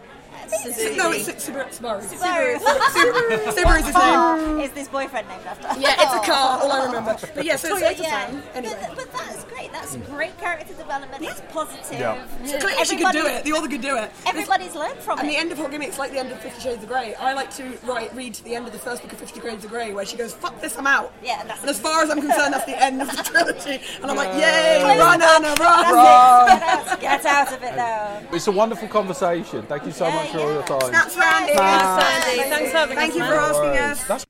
[0.48, 0.96] Suzuki.
[0.96, 1.68] No, it's Subaru.
[1.70, 2.02] Subaru.
[2.02, 2.58] Subaru.
[2.58, 3.52] Subaru.
[3.52, 3.94] Subaru is his
[4.46, 4.60] name.
[4.60, 5.80] Is this boyfriend named after?
[5.80, 6.60] Yeah, it's a car.
[6.62, 7.16] All I remember.
[7.22, 7.28] Oh.
[7.34, 8.76] But yeah, so it's Yeah, Anyway.
[8.88, 9.72] but, but that's great.
[9.72, 11.22] That's great character development.
[11.22, 11.98] It's positive.
[11.98, 12.26] Yeah.
[12.44, 13.44] So clearly she could do it.
[13.44, 14.10] The author could do it.
[14.26, 15.34] Everybody's learned from And it.
[15.36, 17.14] And the end of Hot Gimmick's like the end of Fifty Shades of Grey.
[17.16, 19.64] I like to write, read to the end of the first book of Fifty Shades
[19.64, 22.10] of Grey, where she goes, "Fuck this, I'm out." Yeah, that's- and as far as
[22.10, 23.80] I'm concerned, that's the end of the trilogy.
[24.02, 25.26] And I'm like, "Yay, run, the.
[25.26, 28.22] Anna, run!" Get out, of it now.
[28.32, 29.62] It's a wonderful conversation.
[29.66, 30.78] Thank you so much for all your yeah.
[30.78, 30.92] time.
[30.92, 31.52] That's Randy.
[31.54, 32.50] Thanks, Sandy.
[32.50, 33.30] Thanks for having Thank us, you man.
[33.30, 33.80] for asking Alright.
[33.80, 34.04] us.
[34.04, 34.26] That's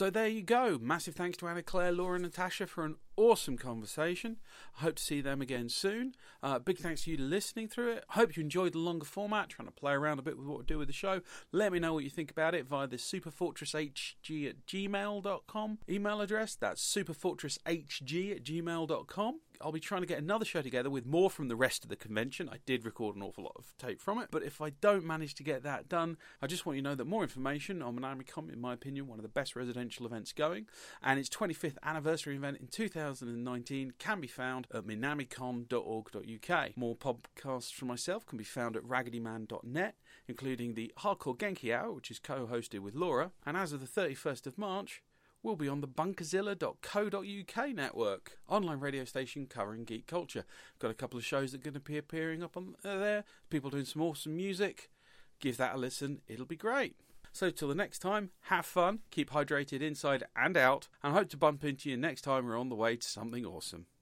[0.00, 0.78] So there you go.
[0.80, 4.38] Massive thanks to Anna Claire, Laura, and Natasha for an awesome conversation.
[4.78, 6.14] I hope to see them again soon.
[6.42, 8.04] Uh, big thanks to you listening through it.
[8.08, 10.58] I hope you enjoyed the longer format, trying to play around a bit with what
[10.60, 11.20] we do with the show.
[11.52, 16.54] Let me know what you think about it via the superfortresshg at gmail.com email address.
[16.54, 19.40] That's superfortresshg at gmail.com.
[19.60, 21.96] I'll be trying to get another show together with more from the rest of the
[21.96, 22.48] convention.
[22.48, 25.34] I did record an awful lot of tape from it, but if I don't manage
[25.34, 28.52] to get that done, I just want you to know that more information on MinamiCon,
[28.52, 30.66] in my opinion, one of the best residential events going,
[31.02, 36.76] and its 25th anniversary event in 2019 can be found at minamicon.org.uk.
[36.76, 39.94] More podcasts from myself can be found at raggedyman.net,
[40.26, 44.46] including the Hardcore Genki Hour, which is co-hosted with Laura, and as of the 31st
[44.46, 45.02] of March,
[45.42, 50.44] will be on the bunkerzilla.co.uk network, online radio station covering geek culture.
[50.78, 53.24] Got a couple of shows that are going to be appearing up on uh, there.
[53.48, 54.90] People doing some awesome music.
[55.40, 56.96] Give that a listen; it'll be great.
[57.32, 61.36] So till the next time, have fun, keep hydrated inside and out, and hope to
[61.36, 63.86] bump into you next time we're on the way to something awesome.